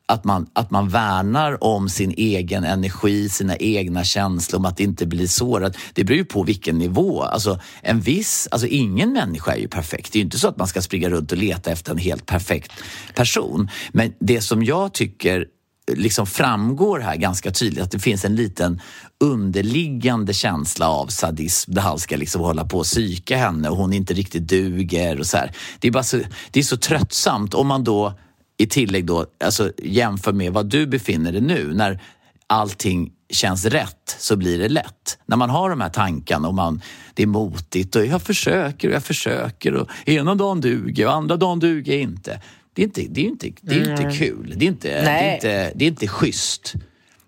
att 0.07 0.25
man, 0.25 0.47
att 0.53 0.71
man 0.71 0.89
värnar 0.89 1.65
om 1.65 1.89
sin 1.89 2.15
egen 2.17 2.65
energi, 2.65 3.29
sina 3.29 3.57
egna 3.57 4.05
känslor, 4.05 4.59
om 4.59 4.65
att 4.65 4.81
inte 4.81 5.07
bli 5.07 5.29
sårad. 5.29 5.77
Det 5.95 6.05
beror 6.05 6.19
ju 6.19 6.25
på 6.25 6.43
vilken 6.43 6.79
nivå. 6.79 7.23
Alltså, 7.23 7.61
en 7.83 8.01
viss, 8.01 8.49
alltså 8.51 8.67
ingen 8.67 9.13
människa 9.13 9.53
är 9.53 9.59
ju 9.59 9.69
perfekt. 9.69 10.13
Det 10.13 10.17
är 10.17 10.21
ju 10.21 10.25
inte 10.25 10.39
så 10.39 10.49
att 10.49 10.57
man 10.57 10.67
ska 10.67 10.83
springa 10.83 11.11
runt 11.11 11.33
och 11.33 11.39
leta 11.39 11.71
efter 11.71 11.93
en 11.93 11.99
helt 11.99 12.27
perfekt 12.27 12.73
person. 13.15 13.71
Men 13.93 14.13
det 14.19 14.41
som 14.41 14.63
jag 14.63 14.93
tycker 14.93 15.47
liksom 15.91 16.27
framgår 16.27 17.01
här 17.01 17.17
ganska 17.17 17.51
tydligt 17.51 17.83
att 17.83 17.91
det 17.91 17.99
finns 17.99 18.25
en 18.25 18.37
liten 18.37 18.81
underliggande 19.21 20.35
känsla 20.35 20.89
av 20.89 21.07
sadism 21.07 21.73
där 21.75 21.83
han 21.83 21.99
ska 21.99 22.17
liksom 22.17 22.41
hålla 22.41 22.65
på 22.65 22.79
och 22.79 22.85
psyka 22.85 23.37
henne 23.37 23.69
och 23.69 23.77
hon 23.77 23.93
inte 23.93 24.15
riktigt 24.15 24.49
duger 24.49 25.19
och 25.19 25.27
så 25.27 25.37
här. 25.37 25.53
Det 25.81 25.89
är, 25.89 25.93
bara 25.93 26.03
så, 26.03 26.21
det 26.51 26.61
är 26.61 26.65
så 26.65 26.77
tröttsamt 26.77 27.55
om 27.55 27.67
man 27.67 27.85
då 27.85 28.19
i 28.57 28.67
tillägg 28.67 29.07
då 29.07 29.27
alltså 29.45 29.73
jämför 29.79 30.33
med 30.33 30.53
vad 30.53 30.67
du 30.67 30.87
befinner 30.87 31.33
dig 31.33 31.41
nu 31.41 31.75
när 31.75 32.01
allting 32.47 33.13
känns 33.31 33.65
rätt 33.65 34.17
så 34.19 34.37
blir 34.37 34.59
det 34.59 34.69
lätt. 34.69 35.19
När 35.27 35.37
man 35.37 35.51
har 35.51 35.71
de 35.71 35.81
här 35.81 35.89
tankarna 35.89 36.49
och 36.49 36.55
man, 36.55 36.83
det 37.15 37.23
är 37.23 37.27
motigt 37.27 37.97
och 37.97 38.07
jag 38.07 38.23
försöker 38.23 38.89
och 38.89 38.95
jag 38.95 39.05
försöker 39.05 39.75
och 39.75 39.89
ena 40.07 40.35
dagen 40.35 40.61
duger 40.61 41.07
och 41.07 41.13
andra 41.13 41.37
dagen 41.37 41.59
duger 41.59 41.99
inte. 41.99 42.41
Det 42.75 42.83
är 42.83 42.85
inte, 42.85 43.03
det 43.11 43.21
är 43.21 43.25
inte, 43.25 43.51
det 43.61 43.75
är 43.75 43.91
inte 43.91 44.19
kul. 44.19 44.55
Det 44.57 44.65
är 44.65 44.69
inte, 44.69 44.89
det 44.89 45.11
är 45.11 45.35
inte, 45.35 45.73
det 45.75 45.85
är 45.85 45.89
inte 45.89 46.09
schysst. 46.09 46.75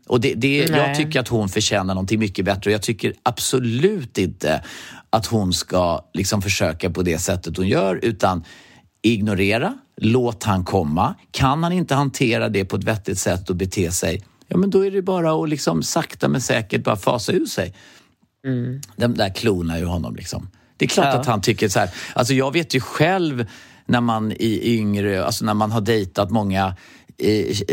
Och 0.07 0.21
det, 0.21 0.35
det, 0.35 0.71
Nej. 0.71 0.81
jag 0.81 0.97
tycker 0.97 1.21
att 1.21 1.29
hon 1.29 1.49
förtjänar 1.49 1.95
någonting 1.95 2.19
mycket 2.21 2.45
bättre 2.45 2.71
och 2.71 2.75
jag 2.75 2.83
tycker 2.83 3.15
absolut 3.23 4.19
inte 4.19 4.65
att 5.11 5.27
hon 5.27 5.53
ska 5.53 6.05
liksom 6.15 6.43
försöka 6.43 6.91
på 6.91 7.03
det 7.03 7.19
sättet 7.19 7.57
hon 7.57 7.69
gör 7.69 8.01
utan 8.03 8.45
ignorera, 9.03 9.79
låt 9.97 10.43
han 10.45 10.65
komma. 10.65 11.15
Kan 11.31 11.63
han 11.63 11.73
inte 11.73 11.95
hantera 11.95 12.49
det 12.49 12.65
på 12.65 12.77
ett 12.77 12.85
vettigt 12.85 13.19
sätt 13.19 13.51
och 13.51 13.57
bete 13.57 13.91
sig, 13.93 14.25
ja 14.49 14.57
men 14.57 14.71
då 14.71 14.87
är 14.87 14.91
det 14.91 15.03
bara 15.03 15.43
att 15.43 15.49
liksom 15.49 15.83
sakta 15.83 16.29
men 16.29 16.41
säkert 16.41 16.85
bara 16.85 16.97
fasa 16.97 17.33
ur 17.33 17.47
sig. 17.47 17.75
Den 18.97 19.15
där 19.15 19.35
klonar 19.35 19.79
ju 19.79 19.85
honom 19.85 20.17
liksom. 20.17 20.49
Det 20.77 20.85
är 20.85 20.89
klart 20.89 21.07
Ja. 21.15 21.21
att 21.21 21.27
han 21.27 21.41
tycker 21.41 21.69
så 21.69 21.79
här. 21.79 21.91
Alltså 22.15 22.35
jag 22.35 22.53
vet 22.53 22.75
ju 22.75 22.81
själv 22.81 23.47
när 23.87 24.01
man 24.01 24.33
i 24.33 24.77
yngre, 24.77 25.25
alltså 25.25 25.45
när 25.45 25.55
man 25.55 25.73
har 25.73 25.81
dejtat 25.81 26.31
många 26.31 26.77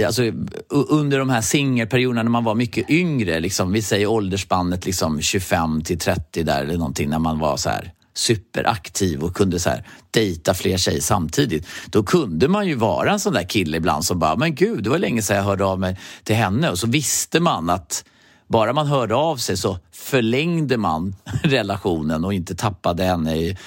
Alltså, 0.05 0.23
under 0.69 1.19
de 1.19 1.29
här 1.29 1.41
singelperioderna 1.41 2.23
när 2.23 2.29
man 2.29 2.43
var 2.43 2.55
mycket 2.55 2.89
yngre, 2.89 3.39
liksom, 3.39 3.71
vi 3.71 3.81
säger 3.81 4.07
åldersspannet 4.07 4.85
liksom 4.85 5.21
25 5.21 5.81
till 5.81 5.99
30 5.99 6.43
där 6.43 6.63
eller 6.63 6.77
någonting, 6.77 7.09
när 7.09 7.19
man 7.19 7.39
var 7.39 7.57
så 7.57 7.69
här 7.69 7.93
superaktiv 8.13 9.23
och 9.23 9.35
kunde 9.35 9.59
så 9.59 9.69
här 9.69 9.87
dejta 10.11 10.53
fler 10.53 10.77
tjejer 10.77 11.01
samtidigt. 11.01 11.67
Då 11.89 12.03
kunde 12.03 12.47
man 12.47 12.67
ju 12.67 12.75
vara 12.75 13.11
en 13.11 13.19
sån 13.19 13.33
där 13.33 13.43
kille 13.43 13.77
ibland 13.77 14.05
som 14.05 14.19
bara, 14.19 14.35
men 14.35 14.55
gud, 14.55 14.83
det 14.83 14.89
var 14.89 14.97
länge 14.97 15.21
sedan 15.21 15.37
jag 15.37 15.43
hörde 15.43 15.65
av 15.65 15.79
mig 15.79 15.99
till 16.23 16.35
henne. 16.35 16.69
Och 16.69 16.79
så 16.79 16.87
visste 16.87 17.39
man 17.39 17.69
att 17.69 18.05
bara 18.47 18.73
man 18.73 18.87
hörde 18.87 19.15
av 19.15 19.37
sig 19.37 19.57
så 19.57 19.79
förlängde 19.91 20.77
man 20.77 21.15
relationen 21.43 22.25
och 22.25 22.33
inte 22.33 22.55
tappade 22.55 23.03
henne 23.03 23.35
i, 23.35 23.57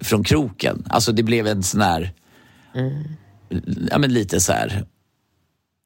från 0.00 0.24
kroken. 0.24 0.86
Alltså 0.90 1.12
det 1.12 1.22
blev 1.22 1.46
en 1.46 1.62
sån 1.62 1.80
här, 1.80 2.12
ja 3.90 3.98
men 3.98 4.12
lite 4.12 4.40
så 4.40 4.52
här 4.52 4.84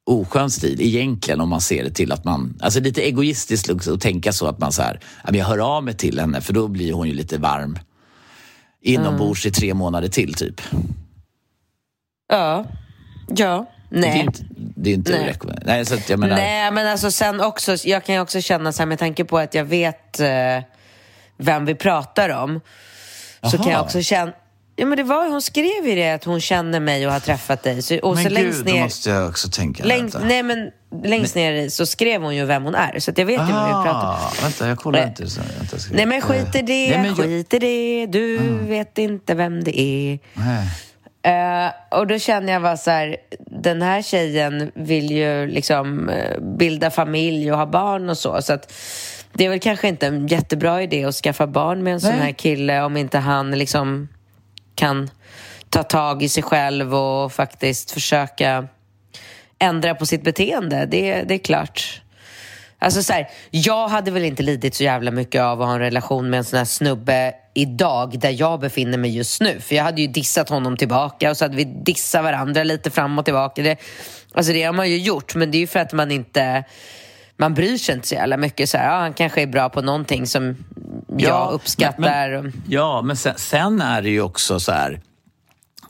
oskön 0.07 0.51
stil 0.51 0.81
egentligen 0.81 1.41
om 1.41 1.49
man 1.49 1.61
ser 1.61 1.85
det 1.85 1.91
till 1.91 2.13
att 2.13 2.25
man, 2.25 2.59
alltså 2.61 2.81
lite 2.81 3.03
egoistiskt 3.03 3.71
också 3.71 3.95
att 3.95 4.01
tänka 4.01 4.33
så 4.33 4.47
att 4.47 4.59
man 4.59 4.73
så 4.73 4.83
här, 4.83 5.01
ja, 5.03 5.31
men 5.31 5.41
jag 5.41 5.47
hör 5.47 5.77
av 5.77 5.85
mig 5.85 5.95
till 5.95 6.21
henne 6.21 6.41
för 6.41 6.53
då 6.53 6.69
blir 6.69 6.93
hon 6.93 7.09
ju 7.09 7.15
lite 7.15 7.39
varm 7.39 7.79
inombords 8.81 9.47
i 9.47 9.51
tre 9.51 9.75
månader 9.75 10.09
till 10.09 10.35
typ. 10.35 10.61
Ja. 12.29 12.65
Ja. 13.29 13.67
Det 13.91 13.97
är 13.97 14.01
Nej. 14.01 14.21
inte, 14.21 14.45
det 14.57 14.91
är 14.91 14.95
inte 14.95 15.13
Nej. 15.13 15.37
Nej, 15.65 15.87
så 15.87 15.95
att 15.95 16.11
jag 16.11 16.19
menar, 16.19 16.37
Nej, 16.37 16.71
men 16.71 16.87
alltså 16.87 17.11
sen 17.11 17.41
också, 17.41 17.77
jag 17.85 18.05
kan 18.05 18.15
ju 18.15 18.21
också 18.21 18.41
känna 18.41 18.73
så 18.73 18.83
här 18.83 18.87
med 18.87 18.99
tanke 18.99 19.25
på 19.25 19.39
att 19.39 19.55
jag 19.55 19.65
vet 19.65 20.21
eh, 20.21 20.63
vem 21.37 21.65
vi 21.65 21.75
pratar 21.75 22.29
om. 22.31 22.61
Så 23.51 23.57
kan 23.59 23.67
jag 23.67 23.75
Aha. 23.75 23.85
också 23.85 24.03
känna, 24.03 24.33
ja 24.77 24.87
men 24.87 24.97
det 24.97 25.03
var 25.05 25.29
hon 25.31 25.43
skrev 25.43 25.87
ju 25.89 25.95
det 25.95 26.11
att 26.13 26.25
hon 26.25 26.41
känner 26.41 26.81
mig 26.81 27.07
och 27.07 27.13
har 27.13 27.21
träffat 27.21 27.63
dig. 27.63 27.83
Så, 27.83 27.99
och 27.99 28.15
men 28.15 28.23
så 28.25 28.29
gud, 28.31 28.39
längst 28.39 28.65
då 28.65 28.73
ner, 28.73 28.83
måste 28.83 29.11
jag 29.11 29.29
också 29.29 29.49
tänka. 29.49 29.85
vänta. 29.87 30.19
nej 30.25 30.43
men 30.43 30.71
längst 31.05 31.35
ner 31.35 31.69
så 31.69 31.87
skrev 31.87 32.23
hon 32.23 32.37
ju 32.37 32.45
vem 32.45 32.65
hon 32.65 32.75
är. 32.75 32.99
Så 32.99 33.13
jag 33.17 33.27
vet 33.27 33.35
ju 33.49 33.53
vad 33.53 33.67
vi 33.67 33.73
pratar 33.73 33.91
om. 33.91 34.07
Ah, 34.07 34.33
vänta, 34.43 34.69
jag 34.69 34.79
kollar 34.79 34.99
Nej. 35.01 35.09
inte. 35.09 35.31
Så, 35.31 35.41
vänta, 35.59 35.79
ska- 35.79 35.95
Nej 35.95 36.07
men 36.07 36.21
skit 36.21 36.55
i 36.55 36.63
det, 36.63 36.91
Nej, 36.91 36.99
men 36.99 37.17
skit 37.17 37.55
i 37.55 37.59
det, 37.59 38.07
du 38.07 38.39
vet 38.69 38.99
inte 38.99 39.35
vem 39.35 39.65
det 39.65 39.81
är. 39.81 40.19
Eh, 41.23 41.71
och 41.91 42.07
då 42.07 42.19
känner 42.19 42.53
jag 42.53 42.63
bara 42.63 42.77
så 42.77 42.91
här, 42.91 43.17
den 43.63 43.83
här 43.83 44.03
tjejen 44.03 44.71
vill 44.75 45.11
ju 45.11 45.47
liksom 45.47 46.09
eh, 46.09 46.41
bilda 46.41 46.91
familj 46.91 47.53
och 47.53 47.59
ha 47.59 47.67
barn 47.67 48.11
och 48.11 48.19
så. 48.19 48.43
Så 48.43 48.53
att 48.53 48.73
det 49.37 49.45
är 49.45 49.49
väl 49.49 49.61
kanske 49.61 49.89
inte 49.89 50.07
en 50.07 50.27
jättebra 50.27 50.83
idé 50.83 51.05
att 51.05 51.15
skaffa 51.15 51.47
barn 51.47 51.83
med 51.83 51.93
en 51.93 52.01
sån 52.01 52.11
Nej. 52.11 52.21
här 52.21 52.33
kille 52.33 52.83
om 52.83 52.97
inte 52.97 53.19
han 53.19 53.51
liksom 53.51 54.09
kan 54.75 55.11
ta 55.71 55.83
tag 55.83 56.23
i 56.23 56.29
sig 56.29 56.43
själv 56.43 56.95
och 56.95 57.33
faktiskt 57.33 57.91
försöka 57.91 58.69
ändra 59.59 59.95
på 59.95 60.07
sitt 60.07 60.25
beteende. 60.25 60.87
Det, 60.87 61.23
det 61.23 61.35
är 61.35 61.39
klart. 61.39 62.03
Alltså 62.79 63.03
så 63.03 63.13
här, 63.13 63.29
jag 63.51 63.89
hade 63.89 64.11
väl 64.11 64.25
inte 64.25 64.43
lidit 64.43 64.75
så 64.75 64.85
jävla 64.85 65.11
mycket 65.11 65.43
av 65.43 65.63
att 65.63 65.67
ha 65.67 65.75
en 65.75 65.81
relation 65.81 66.31
med 66.31 66.39
en 66.39 66.45
sån 66.45 66.59
här 66.59 66.65
snubbe 66.65 67.35
idag 67.55 68.19
där 68.19 68.41
jag 68.41 68.61
befinner 68.61 68.99
mig 68.99 69.17
just 69.17 69.41
nu. 69.41 69.61
För 69.61 69.75
jag 69.75 69.85
hade 69.85 70.01
ju 70.01 70.07
dissat 70.07 70.49
honom 70.49 70.77
tillbaka 70.77 71.31
och 71.31 71.37
så 71.37 71.45
hade 71.45 71.57
vi 71.57 71.65
dissat 71.65 72.25
varandra 72.25 72.65
lite 72.65 72.91
fram 72.91 73.19
och 73.19 73.25
tillbaka. 73.25 73.63
Det, 73.63 73.77
alltså 74.33 74.53
det 74.53 74.63
har 74.63 74.73
man 74.73 74.91
ju 74.91 74.99
gjort, 74.99 75.35
men 75.35 75.51
det 75.51 75.59
är 75.59 75.61
ju 75.61 75.67
för 75.67 75.79
att 75.79 75.93
man 75.93 76.11
inte 76.11 76.65
man 77.37 77.55
bryr 77.55 77.79
sig 77.79 77.95
inte 77.95 78.09
så 78.09 78.15
jävla 78.15 78.37
mycket. 78.37 78.69
Så 78.69 78.79
här, 78.79 78.85
ja, 78.85 78.99
han 78.99 79.13
kanske 79.13 79.43
är 79.43 79.47
bra 79.47 79.69
på 79.69 79.83
någonting 79.83 80.27
som 80.27 80.57
jag 81.17 81.53
uppskattar. 81.53 82.31
Men, 82.31 82.43
men, 82.43 82.63
ja, 82.69 83.03
men 83.03 83.17
sen, 83.17 83.35
sen 83.37 83.81
är 83.81 84.03
det 84.03 84.11
ju 84.11 84.21
också 84.21 84.61
så 84.61 84.73
här... 84.73 85.01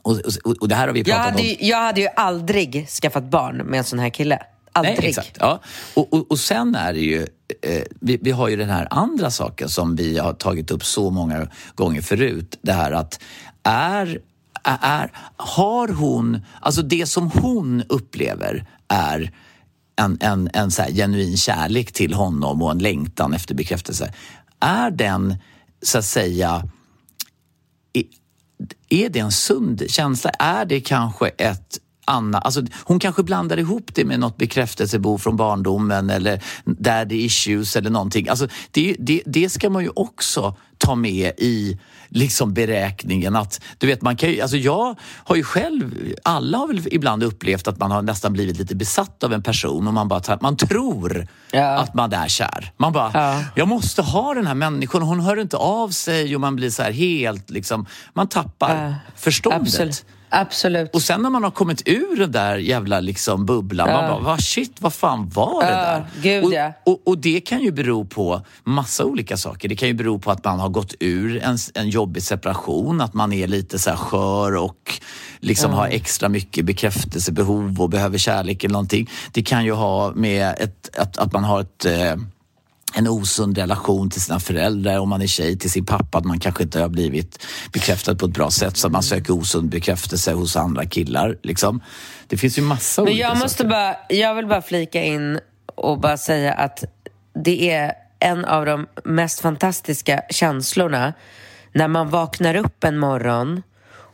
Och, 0.01 0.19
och, 0.43 0.57
och 0.61 0.67
det 0.67 0.75
här 0.75 0.87
har 0.87 0.93
vi 0.93 0.99
jag, 0.99 1.07
pratat 1.07 1.25
hade 1.25 1.41
om. 1.43 1.55
jag 1.59 1.77
hade 1.77 2.01
ju 2.01 2.07
aldrig 2.15 2.87
skaffat 2.89 3.23
barn 3.23 3.57
med 3.57 3.77
en 3.77 3.83
sån 3.83 3.99
här 3.99 4.09
kille. 4.09 4.39
Aldrig. 4.71 4.99
Nej, 4.99 5.09
exakt. 5.09 5.37
Ja. 5.39 5.59
Och, 5.93 6.13
och, 6.13 6.31
och 6.31 6.39
sen 6.39 6.75
är 6.75 6.93
det 6.93 6.99
ju, 6.99 7.21
eh, 7.61 7.83
vi, 8.01 8.17
vi 8.21 8.31
har 8.31 8.47
ju 8.47 8.55
den 8.55 8.69
här 8.69 8.87
andra 8.91 9.31
saken 9.31 9.69
som 9.69 9.95
vi 9.95 10.17
har 10.17 10.33
tagit 10.33 10.71
upp 10.71 10.85
så 10.85 11.09
många 11.09 11.47
gånger 11.75 12.01
förut. 12.01 12.59
Det 12.61 12.73
här 12.73 12.91
att 12.91 13.19
är, 13.63 14.19
är, 14.63 15.11
har 15.37 15.87
hon, 15.87 16.41
alltså 16.61 16.81
det 16.81 17.05
som 17.05 17.31
hon 17.31 17.83
upplever 17.89 18.65
är 18.87 19.31
en, 19.97 20.17
en, 20.21 20.49
en 20.53 20.71
så 20.71 20.81
här 20.81 20.91
genuin 20.91 21.37
kärlek 21.37 21.91
till 21.91 22.13
honom 22.13 22.61
och 22.61 22.71
en 22.71 22.79
längtan 22.79 23.33
efter 23.33 23.55
bekräftelse. 23.55 24.13
Är 24.59 24.91
den, 24.91 25.35
så 25.81 25.97
att 25.97 26.05
säga, 26.05 26.69
är 28.89 29.09
det 29.09 29.19
en 29.19 29.31
sund 29.31 29.83
känsla? 29.87 30.29
Är 30.29 30.65
det 30.65 30.81
kanske 30.81 31.27
ett 31.27 31.79
annat... 32.07 32.45
Alltså, 32.45 32.61
hon 32.83 32.99
kanske 32.99 33.23
blandar 33.23 33.57
ihop 33.59 33.91
det 33.93 34.05
med 34.05 34.19
något 34.19 34.37
bekräftelsebehov 34.37 35.17
från 35.17 35.35
barndomen 35.37 36.09
eller 36.09 36.43
daddy 36.65 37.15
issues 37.25 37.75
eller 37.75 37.89
någonting. 37.89 38.27
Alltså, 38.29 38.47
det, 38.71 38.95
det, 38.99 39.21
det 39.25 39.49
ska 39.49 39.69
man 39.69 39.83
ju 39.83 39.89
också 39.95 40.55
ta 40.77 40.95
med 40.95 41.31
i 41.37 41.79
liksom 42.09 42.53
beräkningen. 42.53 43.35
Att, 43.35 43.61
du 43.77 43.87
vet, 43.87 44.01
man 44.01 44.15
kan 44.15 44.29
ju, 44.29 44.41
alltså 44.41 44.57
jag 44.57 44.95
har 45.01 45.35
ju 45.35 45.43
själv, 45.43 46.13
alla 46.23 46.57
har 46.57 46.67
väl 46.67 46.87
ibland 46.91 47.23
upplevt 47.23 47.67
att 47.67 47.79
man 47.79 47.91
har 47.91 48.01
nästan 48.01 48.33
blivit 48.33 48.57
lite 48.57 48.75
besatt 48.75 49.23
av 49.23 49.33
en 49.33 49.43
person 49.43 49.87
och 49.87 49.93
man 49.93 50.07
bara 50.07 50.37
man 50.41 50.57
tror 50.57 51.27
Ja. 51.51 51.77
att 51.77 51.93
man 51.93 52.13
är 52.13 52.27
kär. 52.27 52.71
Man 52.77 52.93
bara, 52.93 53.11
Ja. 53.13 53.43
jag 53.55 53.67
måste 53.67 54.01
ha 54.01 54.33
den 54.33 54.47
här 54.47 54.55
människan 54.55 55.01
hon 55.01 55.19
hör 55.19 55.41
inte 55.41 55.57
av 55.57 55.89
sig 55.89 56.35
och 56.35 56.41
man 56.41 56.55
blir 56.55 56.69
så 56.69 56.83
här 56.83 56.91
helt 56.91 57.49
liksom, 57.49 57.85
man 58.13 58.27
tappar 58.27 58.85
Ja. 58.87 58.93
förståndet. 59.15 59.61
Absolut. 59.61 60.05
Absolut. 60.29 60.95
Och 60.95 61.01
sen 61.01 61.21
när 61.21 61.29
man 61.29 61.43
har 61.43 61.51
kommit 61.51 61.81
ur 61.85 62.17
den 62.17 62.31
där 62.31 62.57
jävla 62.57 62.99
liksom 62.99 63.45
bubblan, 63.45 63.87
man 63.91 64.09
bara, 64.11 64.19
vad 64.19 64.43
shit, 64.43 64.81
vad 64.81 64.93
fan 64.93 65.29
var 65.29 65.63
det 65.63 65.69
Ja, 65.71 65.75
där? 65.77 66.05
gud, 66.21 66.43
och, 66.45 66.53
ja. 66.53 66.73
och, 66.85 67.01
och 67.05 67.17
det 67.17 67.39
kan 67.41 67.61
ju 67.61 67.71
bero 67.71 68.05
på 68.05 68.41
massa 68.63 69.05
olika 69.05 69.37
saker. 69.37 69.69
Det 69.69 69.75
kan 69.75 69.87
ju 69.87 69.93
bero 69.93 70.19
på 70.19 70.31
att 70.31 70.45
man 70.45 70.59
har 70.59 70.69
gått 70.69 70.93
ur 70.99 71.43
en, 71.43 71.57
en 71.73 71.89
jobbig 71.89 72.23
separation, 72.23 73.01
att 73.01 73.13
man 73.13 73.33
är 73.33 73.47
lite 73.47 73.79
så 73.79 73.91
skör 73.91 74.55
och 74.55 74.99
liksom 75.39 75.73
har 75.73 75.87
extra 75.87 76.29
mycket 76.29 76.65
bekräftelsebehov 76.65 77.81
och 77.81 77.89
behöver 77.89 78.17
kärlek 78.17 78.63
eller 78.63 78.73
någonting. 78.73 79.09
Det 79.31 79.41
kan 79.43 79.65
ju 79.65 79.71
ha 79.71 80.11
med 80.15 80.55
ett, 80.59 80.97
att, 80.97 81.17
att 81.17 81.33
man 81.33 81.43
har 81.43 81.61
ett 81.61 81.85
eh, 81.85 82.15
en 82.93 83.07
osund 83.07 83.57
relation 83.57 84.09
till 84.09 84.21
sina 84.21 84.39
föräldrar, 84.39 84.99
om 84.99 85.09
man 85.09 85.21
är 85.21 85.27
tjej, 85.27 85.57
till 85.57 85.71
sin 85.71 85.85
pappa, 85.85 86.17
att 86.17 86.25
man 86.25 86.39
kanske 86.39 86.63
inte 86.63 86.79
har 86.79 86.89
blivit 86.89 87.45
bekräftad 87.73 88.15
på 88.15 88.25
ett 88.25 88.33
bra 88.33 88.51
sätt 88.51 88.77
så 88.77 88.87
att 88.87 88.93
man 88.93 89.03
söker 89.03 89.33
osund 89.33 89.69
bekräftelse 89.69 90.33
hos 90.33 90.55
andra 90.55 90.85
killar. 90.85 91.37
Liksom. 91.43 91.81
Det 92.27 92.37
finns 92.37 92.57
ju 92.57 92.61
massa 92.61 93.01
Men 93.01 93.11
olika 93.11 93.27
jag 93.27 93.37
måste 93.37 93.57
saker. 93.57 93.69
bara, 93.69 93.95
jag 94.09 94.35
vill 94.35 94.47
bara 94.47 94.61
flika 94.61 95.03
in 95.03 95.39
och 95.75 95.99
bara 95.99 96.17
säga 96.17 96.53
att 96.53 96.83
det 97.43 97.71
är 97.71 97.93
en 98.19 98.45
av 98.45 98.65
de 98.65 98.87
mest 99.03 99.39
fantastiska 99.39 100.21
känslorna 100.29 101.13
när 101.73 101.87
man 101.87 102.09
vaknar 102.09 102.55
upp 102.55 102.83
en 102.83 102.97
morgon 102.97 103.61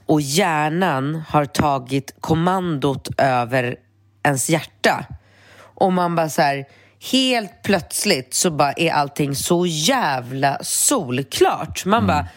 och 0.06 0.22
hjärnan 0.22 1.24
har 1.28 1.46
tagit 1.46 2.16
kommandot 2.20 3.08
över 3.18 3.76
ens 4.24 4.50
hjärta. 4.50 5.06
Och 5.60 5.94
man 5.94 6.16
bara 6.16 6.30
så 6.30 6.42
här, 6.42 6.66
helt 7.12 7.62
plötsligt 7.64 8.34
så 8.34 8.52
bara 8.52 8.74
är 8.74 8.92
allting 8.92 9.36
så 9.36 9.66
jävla 9.66 10.58
solklart. 10.62 11.86
Man 11.86 12.08
bara, 12.08 12.28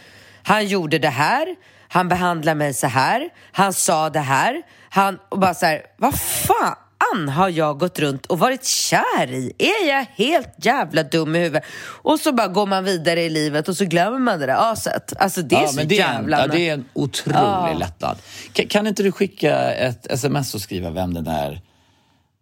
han 0.43 0.67
gjorde 0.67 0.99
det 0.99 1.09
här, 1.09 1.57
han 1.89 2.09
behandlar 2.09 2.55
mig 2.55 2.75
så 2.75 2.87
här, 2.87 3.29
han 3.53 3.73
sa 3.73 4.11
det 4.11 4.21
här, 4.21 4.63
han, 4.89 5.19
och 5.29 5.39
bara 5.39 5.55
så 5.55 5.67
här, 5.67 5.83
vad 5.97 6.15
fan 6.21 7.29
har 7.29 7.49
jag 7.49 7.79
gått 7.79 7.99
runt 7.99 8.27
och 8.27 8.39
varit 8.39 8.65
kär 8.65 9.31
i? 9.31 9.53
Är 9.59 9.89
jag 9.89 10.07
helt 10.15 10.55
jävla 10.57 11.03
dum 11.03 11.37
i 11.37 11.39
huvudet? 11.39 11.65
Och 12.03 12.21
så 12.21 12.33
bara 12.33 12.49
går 12.49 12.67
man 12.67 12.85
vidare 12.85 13.23
i 13.23 13.29
livet 13.31 13.69
och 13.69 13.77
så 13.77 13.85
glömmer 13.85 14.19
man 14.19 14.41
det 14.41 14.47
där 14.47 14.73
aset. 14.73 15.13
Alltså 15.19 15.43
det 15.43 15.57
är 15.57 15.63
Ja, 15.63 15.69
så 15.69 15.83
det 15.83 15.99
är, 15.99 16.09
en, 16.09 16.15
jävla... 16.15 16.41
ja, 16.41 16.47
det 16.47 16.69
är 16.69 16.75
en 16.75 16.85
otrolig 16.93 17.79
lättnad. 17.79 18.19
Kan, 18.53 18.67
kan 18.67 18.87
inte 18.87 19.03
du 19.03 19.13
skicka 19.13 19.73
ett 19.73 20.07
sms 20.13 20.55
och 20.55 20.61
skriva 20.61 20.91
vem 20.91 21.15
den 21.15 21.25
där... 21.25 21.61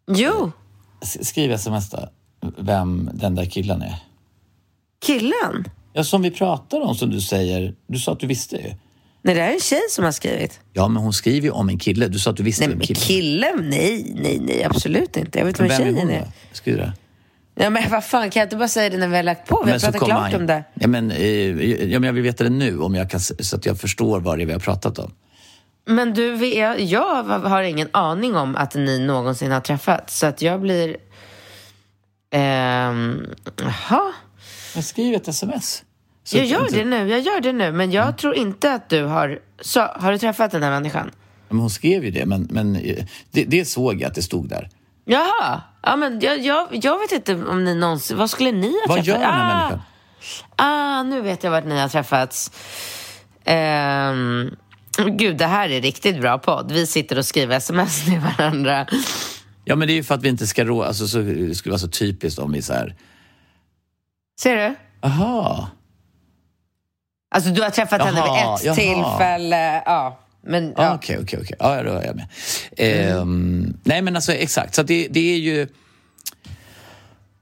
Jo, 0.07 0.53
Skriv 1.05 1.53
sms 1.53 1.91
då, 1.91 2.09
vem 2.59 3.11
den 3.15 3.35
där 3.35 3.45
killen 3.45 3.83
är. 3.83 3.95
killen. 5.07 5.65
Ja, 5.93 6.05
som 6.05 6.23
vi 6.23 6.31
pratar 6.31 6.81
om, 6.81 6.95
som 6.95 7.11
du 7.11 7.21
säger. 7.21 7.75
Du 7.87 7.99
sa 7.99 8.13
att 8.13 8.21
du 8.21 8.27
visste 8.27 8.57
ju. 8.57 8.75
Nej, 9.23 9.35
det 9.35 9.41
här 9.41 9.49
är 9.49 9.55
en 9.55 9.61
tjej 9.61 9.81
som 9.91 10.05
har 10.05 10.13
skrivit. 10.13 10.61
Ja, 10.73 10.89
men 10.89 11.03
hon 11.03 11.13
skriver 11.13 11.47
ju 11.47 11.51
om 11.51 11.69
en 11.69 11.79
kille. 11.79 12.09
Du 12.09 12.19
sa 12.19 12.31
att 12.31 12.37
du 12.37 12.43
visste 12.43 12.67
Nej, 12.67 12.77
men 12.77 12.87
killen 12.87 13.03
killen? 13.03 13.71
Nej, 13.71 14.13
nej, 14.15 14.39
nej, 14.43 14.65
absolut 14.65 15.17
inte. 15.17 15.39
Jag 15.39 15.47
vet 15.47 15.61
vem 15.61 15.69
Vem 15.69 15.75
är 15.81 15.85
tjejen 15.85 15.99
hon 15.99 16.11
är. 16.11 16.27
Skriv 16.53 16.77
det. 16.77 16.93
Ja, 17.55 17.71
men 17.71 17.91
vad 17.91 18.05
fan, 18.05 18.31
kan 18.31 18.41
jag 18.41 18.47
inte 18.47 18.57
bara 18.57 18.69
säga 18.69 18.91
det 18.91 18.97
när 18.97 19.09
vi 19.09 19.17
har 19.17 19.23
lagt 19.23 19.49
på? 19.49 19.63
Vi 19.67 19.73
har 19.73 19.79
pratat 19.79 20.03
klart 20.03 20.35
om 20.35 20.47
det. 20.47 20.65
Ja, 20.75 20.89
men, 20.89 21.11
eh, 21.11 21.27
ja, 21.93 22.01
men 22.01 22.03
jag 22.03 22.13
vill 22.13 22.23
veta 22.23 22.45
det 22.45 22.51
nu 22.51 22.79
om 22.81 22.95
jag 22.95 23.11
kan, 23.11 23.21
så 23.21 23.57
att 23.57 23.67
jag 23.67 23.81
förstår 23.81 24.21
vad 24.21 24.39
det 24.39 24.45
är 24.45 24.47
vi 24.47 24.53
har 24.53 24.61
pratat 24.61 24.99
om. 24.99 25.13
Men 25.87 26.15
du, 26.15 26.47
jag, 26.47 26.81
jag 26.81 27.23
har 27.25 27.63
ingen 27.63 27.89
aning 27.93 28.37
om 28.37 28.57
att 28.57 28.75
ni 28.75 28.99
någonsin 28.99 29.53
har 29.53 29.61
träffats. 29.61 30.19
Så 30.19 30.27
att 30.27 30.43
jag 30.43 30.61
blir... 30.61 30.97
Ehm, 32.31 33.27
Jaha. 33.57 34.13
Men 34.75 34.83
skriv 34.83 35.15
ett 35.15 35.29
sms. 35.29 35.83
Så 36.25 36.37
Jag 36.37 36.47
gör 36.47 36.61
inte- 36.67 36.77
det 36.79 36.85
nu, 36.85 37.09
jag 37.09 37.21
gör 37.21 37.41
det 37.41 37.53
nu. 37.53 37.73
Men 37.73 37.93
jag 37.93 38.19
tror 38.19 38.35
inte 38.35 38.73
att 38.73 38.89
du 38.89 39.05
har... 39.05 39.39
Så, 39.61 39.81
har 39.81 40.13
du 40.13 40.19
träffat 40.19 40.51
den 40.51 40.63
här 40.63 40.71
människan? 40.71 41.11
Men 41.49 41.59
hon 41.59 41.71
skrev 41.71 42.05
ju 42.05 42.11
det, 42.11 42.27
men, 42.27 42.49
men 42.51 42.77
eh, 42.77 43.05
det, 43.31 43.45
det 43.45 43.65
såg 43.65 44.01
jag 44.01 44.09
att 44.09 44.15
det 44.15 44.23
stod 44.23 44.49
där. 44.49 44.69
Jaha. 45.05 45.61
Ja, 45.83 45.97
men 45.97 46.21
jag, 46.21 46.39
jag, 46.39 46.69
jag 46.71 46.99
vet 46.99 47.13
inte 47.13 47.35
om 47.35 47.65
ni 47.65 47.75
någonsin... 47.75 48.17
Vad 48.17 48.31
skulle 48.31 48.53
ni 48.53 48.67
ha 48.73 48.85
Vad 48.89 48.97
träffat? 48.97 49.07
gör 49.07 49.15
den 49.15 49.25
här 49.25 49.55
ah, 49.55 49.59
människan? 49.69 49.81
Ah, 50.57 51.03
nu 51.03 51.21
vet 51.21 51.45
jag 51.45 51.51
vart 51.51 51.65
ni 51.65 51.81
har 51.81 51.89
träffats. 51.89 52.51
Ehm, 53.45 54.57
gud, 55.03 55.37
det 55.37 55.47
här 55.47 55.69
är 55.69 55.81
riktigt 55.81 56.21
bra 56.21 56.39
podd. 56.39 56.73
Vi 56.73 56.87
sitter 56.87 57.19
och 57.19 57.27
skriver 57.27 57.57
sms 57.57 58.05
till 58.05 58.19
varandra. 58.19 58.87
Ja, 59.65 59.77
men 59.77 59.89
det 59.89 59.95
är 59.95 59.97
ju 59.97 60.03
för 60.03 60.15
att 60.15 60.23
vi 60.23 60.29
inte 60.29 60.47
ska 60.47 60.65
rå... 60.65 60.83
Alltså, 60.83 61.09
så, 61.09 61.19
det 61.19 61.55
skulle 61.55 61.71
vara 61.71 61.79
så 61.79 61.89
typiskt 61.89 62.39
om 62.39 62.53
vi 62.53 62.63
så 62.63 62.73
här... 62.73 62.95
Ser 64.41 64.57
du? 64.57 64.75
Aha. 65.09 65.69
Alltså, 67.35 67.51
du 67.51 67.63
har 67.63 67.71
träffat 67.71 68.03
henne 68.03 68.23
vid 68.23 68.31
Jaha, 68.31 68.57
ett 68.57 68.65
jaha. 68.65 68.75
tillfälle. 68.75 69.83
Ja, 69.87 70.19
men... 70.43 70.75
Ja. 70.77 70.95
Okej, 70.95 71.19
okej, 71.23 71.39
okej. 71.43 71.57
Ja, 71.59 71.83
då 71.83 71.91
är 71.91 72.05
jag 72.07 72.17
med. 72.17 72.29
Ehm, 72.77 73.77
nej, 73.85 74.03
men 74.03 74.17
alltså 74.17 74.33
exakt. 74.33 74.75
Så 74.75 74.83
det, 74.83 75.09
det 75.11 75.35
är 75.35 75.39
ju... 75.39 75.69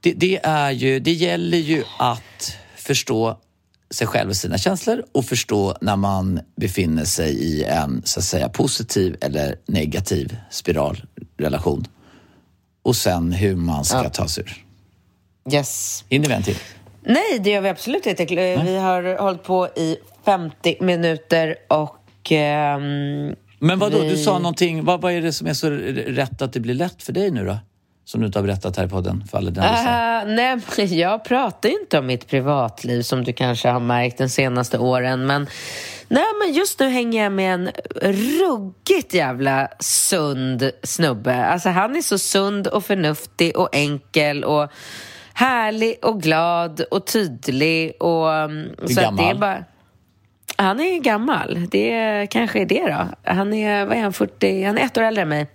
Det, 0.00 0.12
det 0.12 0.40
är 0.42 0.70
ju... 0.70 1.00
Det 1.00 1.12
gäller 1.12 1.58
ju 1.58 1.84
att 1.98 2.56
förstå 2.76 3.38
sig 3.92 4.06
själv 4.06 4.30
och 4.30 4.36
sina 4.36 4.58
känslor 4.58 5.04
och 5.12 5.24
förstå 5.24 5.76
när 5.80 5.96
man 5.96 6.40
befinner 6.56 7.04
sig 7.04 7.34
i 7.34 7.64
en 7.64 8.02
så 8.04 8.20
att 8.20 8.24
säga 8.24 8.48
positiv 8.48 9.16
eller 9.20 9.56
negativ 9.66 10.36
spiralrelation. 10.50 11.84
Och 12.82 12.96
sen 12.96 13.32
hur 13.32 13.56
man 13.56 13.84
ska 13.84 14.08
ta 14.08 14.28
sig 14.28 14.44
ur. 14.44 14.64
Yes. 15.52 16.04
Hinner 16.08 16.28
vi 16.28 16.34
en 16.34 16.42
till? 16.42 16.56
Nej, 17.06 17.38
det 17.44 17.50
gör 17.50 17.60
vi 17.60 17.68
absolut 17.68 18.06
inte. 18.06 18.24
Vi 18.64 18.76
har 18.76 19.18
hållit 19.22 19.42
på 19.42 19.68
i 19.76 19.96
50 20.24 20.76
minuter 20.80 21.56
och... 21.68 22.32
ehm, 22.32 23.34
Men 23.58 23.78
vad 23.78 23.92
då? 23.92 24.02
Du 24.02 24.16
sa 24.16 24.38
någonting. 24.38 24.84
Vad, 24.84 25.00
vad 25.00 25.12
är 25.12 25.22
det 25.22 25.32
som 25.32 25.46
är 25.46 25.54
så 25.54 25.70
rätt 25.70 26.42
att 26.42 26.52
det 26.52 26.60
blir 26.60 26.74
lätt 26.74 27.02
för 27.02 27.12
dig 27.12 27.30
nu 27.30 27.44
då? 27.46 27.58
Som 28.04 28.20
du 28.20 28.26
inte 28.26 28.38
har 28.38 28.46
berättat 28.46 28.76
här 28.76 28.84
i 28.84 28.88
podden 28.88 29.24
för 29.30 29.38
alla. 29.38 29.50
Ah, 29.60 30.24
nej, 30.24 30.58
men 30.76 30.98
jag 30.98 31.24
pratar 31.24 31.80
inte 31.80 31.98
om 31.98 32.06
mitt 32.06 32.28
privatliv 32.28 33.02
som 33.02 33.24
du 33.24 33.32
kanske 33.32 33.68
har 33.68 33.80
märkt 33.80 34.18
de 34.18 34.28
senaste 34.28 34.78
åren. 34.78 35.26
Men, 35.26 35.46
nej, 36.08 36.24
men 36.40 36.52
just 36.52 36.80
nu 36.80 36.88
hänger 36.88 37.22
jag 37.22 37.32
med 37.32 37.54
en 37.54 37.70
ruggigt 38.40 39.14
jävla 39.14 39.68
sund 39.80 40.70
snubbe. 40.82 41.44
Alltså, 41.44 41.68
han 41.68 41.96
är 41.96 42.02
så 42.02 42.18
sund 42.18 42.66
och 42.66 42.84
förnuftig 42.84 43.56
och 43.56 43.68
enkel 43.72 44.44
och 44.44 44.70
härlig 45.34 45.98
och 46.02 46.22
glad 46.22 46.80
och 46.80 47.06
tydlig. 47.06 47.92
Och, 48.00 48.28
um, 48.28 48.68
så 48.76 48.82
att 48.82 48.88
det 48.88 49.00
är 49.00 49.04
gammal? 49.04 49.38
bara... 49.38 49.64
Han 50.56 50.80
är 50.80 51.00
gammal. 51.00 51.66
Det 51.70 52.26
kanske 52.30 52.60
är 52.60 52.66
det 52.66 52.86
då. 52.86 53.30
Han 53.32 53.54
är, 53.54 53.86
vad 53.86 53.96
är 53.96 54.02
han, 54.02 54.12
40? 54.12 54.64
Han 54.64 54.78
är 54.78 54.82
ett 54.82 54.98
år 54.98 55.02
äldre 55.02 55.22
än 55.22 55.28
mig. 55.28 55.46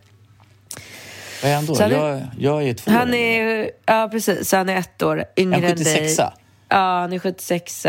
Vad 1.43 1.51
är 1.51 1.55
han 1.55 1.65
då? 1.65 1.75
Han 1.81 1.91
är- 1.91 1.97
Jag, 1.97 2.21
jag 2.39 2.63
är 2.69 2.73
två 2.73 2.91
Han 2.91 3.09
år. 3.09 3.15
är, 3.15 3.71
ja 3.85 4.09
precis, 4.11 4.51
han 4.51 4.69
är 4.69 4.77
ett 4.77 5.03
år 5.03 5.23
yngre 5.37 5.55
än 5.69 5.75
dig. 5.83 6.07
76a? 6.07 6.31
Ja, 6.69 6.99
han 7.01 7.13
är 7.13 7.19
76 7.19 7.85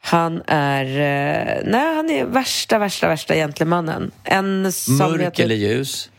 Han 0.00 0.42
är, 0.46 0.84
eh, 0.84 1.62
nej 1.64 1.96
han 1.96 2.10
är 2.10 2.24
värsta, 2.24 2.78
värsta, 2.78 3.08
värsta 3.08 3.34
gentlemannen. 3.34 4.10
En 4.24 4.72
som 4.72 4.96
Mörk 4.96 5.34
typ- 5.34 5.44
eller 5.44 5.54
ljus? 5.54 6.10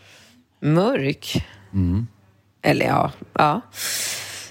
Mörk? 0.61 1.45
Mm. 1.74 2.07
Eller 2.63 2.86
ja, 2.86 3.11
ja. 3.34 3.61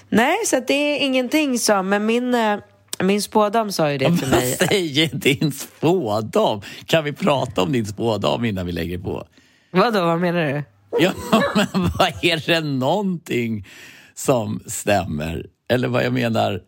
Nej, 0.09 0.35
så 0.45 0.59
det 0.67 0.73
är 0.73 0.99
ingenting 1.05 1.59
som, 1.59 1.89
men 1.89 2.05
min, 2.05 2.33
eh, 2.33 2.57
min 2.99 3.21
spådam 3.21 3.71
sa 3.71 3.91
ju 3.91 3.97
det 3.97 4.05
till 4.05 4.15
Vad 4.31 4.39
mig. 4.39 4.55
säger 4.57 5.07
din 5.13 5.51
spådam? 5.51 6.61
Kan 6.85 7.03
vi 7.03 7.13
prata 7.13 7.61
om 7.61 7.71
din 7.71 7.85
spådam 7.85 8.45
innan 8.45 8.65
vi 8.65 8.71
lägger 8.71 8.97
på? 8.97 9.27
Vadå, 9.71 10.05
vad 10.05 10.19
menar 10.19 10.45
du? 10.45 10.63
Ja, 10.99 11.13
men 11.55 11.91
vad 11.99 12.13
är 12.21 12.47
det 12.47 12.61
någonting 12.61 13.67
som 14.15 14.63
stämmer? 14.67 15.45
Eller 15.69 15.87
vad 15.87 16.05
jag 16.05 16.13
menar... 16.13 16.61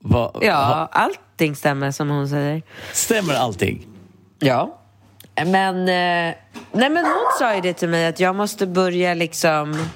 Vad, 0.00 0.38
Ja, 0.42 0.88
allting 0.92 1.56
stämmer 1.56 1.90
som 1.90 2.08
hon 2.10 2.28
säger. 2.28 2.62
Stämmer 2.92 3.34
allting? 3.34 3.86
Ja. 4.38 4.78
Men, 5.46 5.76
eh, 5.80 6.34
nej 6.72 6.90
men 6.90 6.96
hon 7.04 7.38
sa 7.38 7.54
ju 7.54 7.60
det 7.60 7.72
till 7.72 7.88
mig 7.88 8.06
att 8.06 8.20
jag 8.20 8.36
måste 8.36 8.66
börja 8.66 9.14
liksom... 9.14 9.88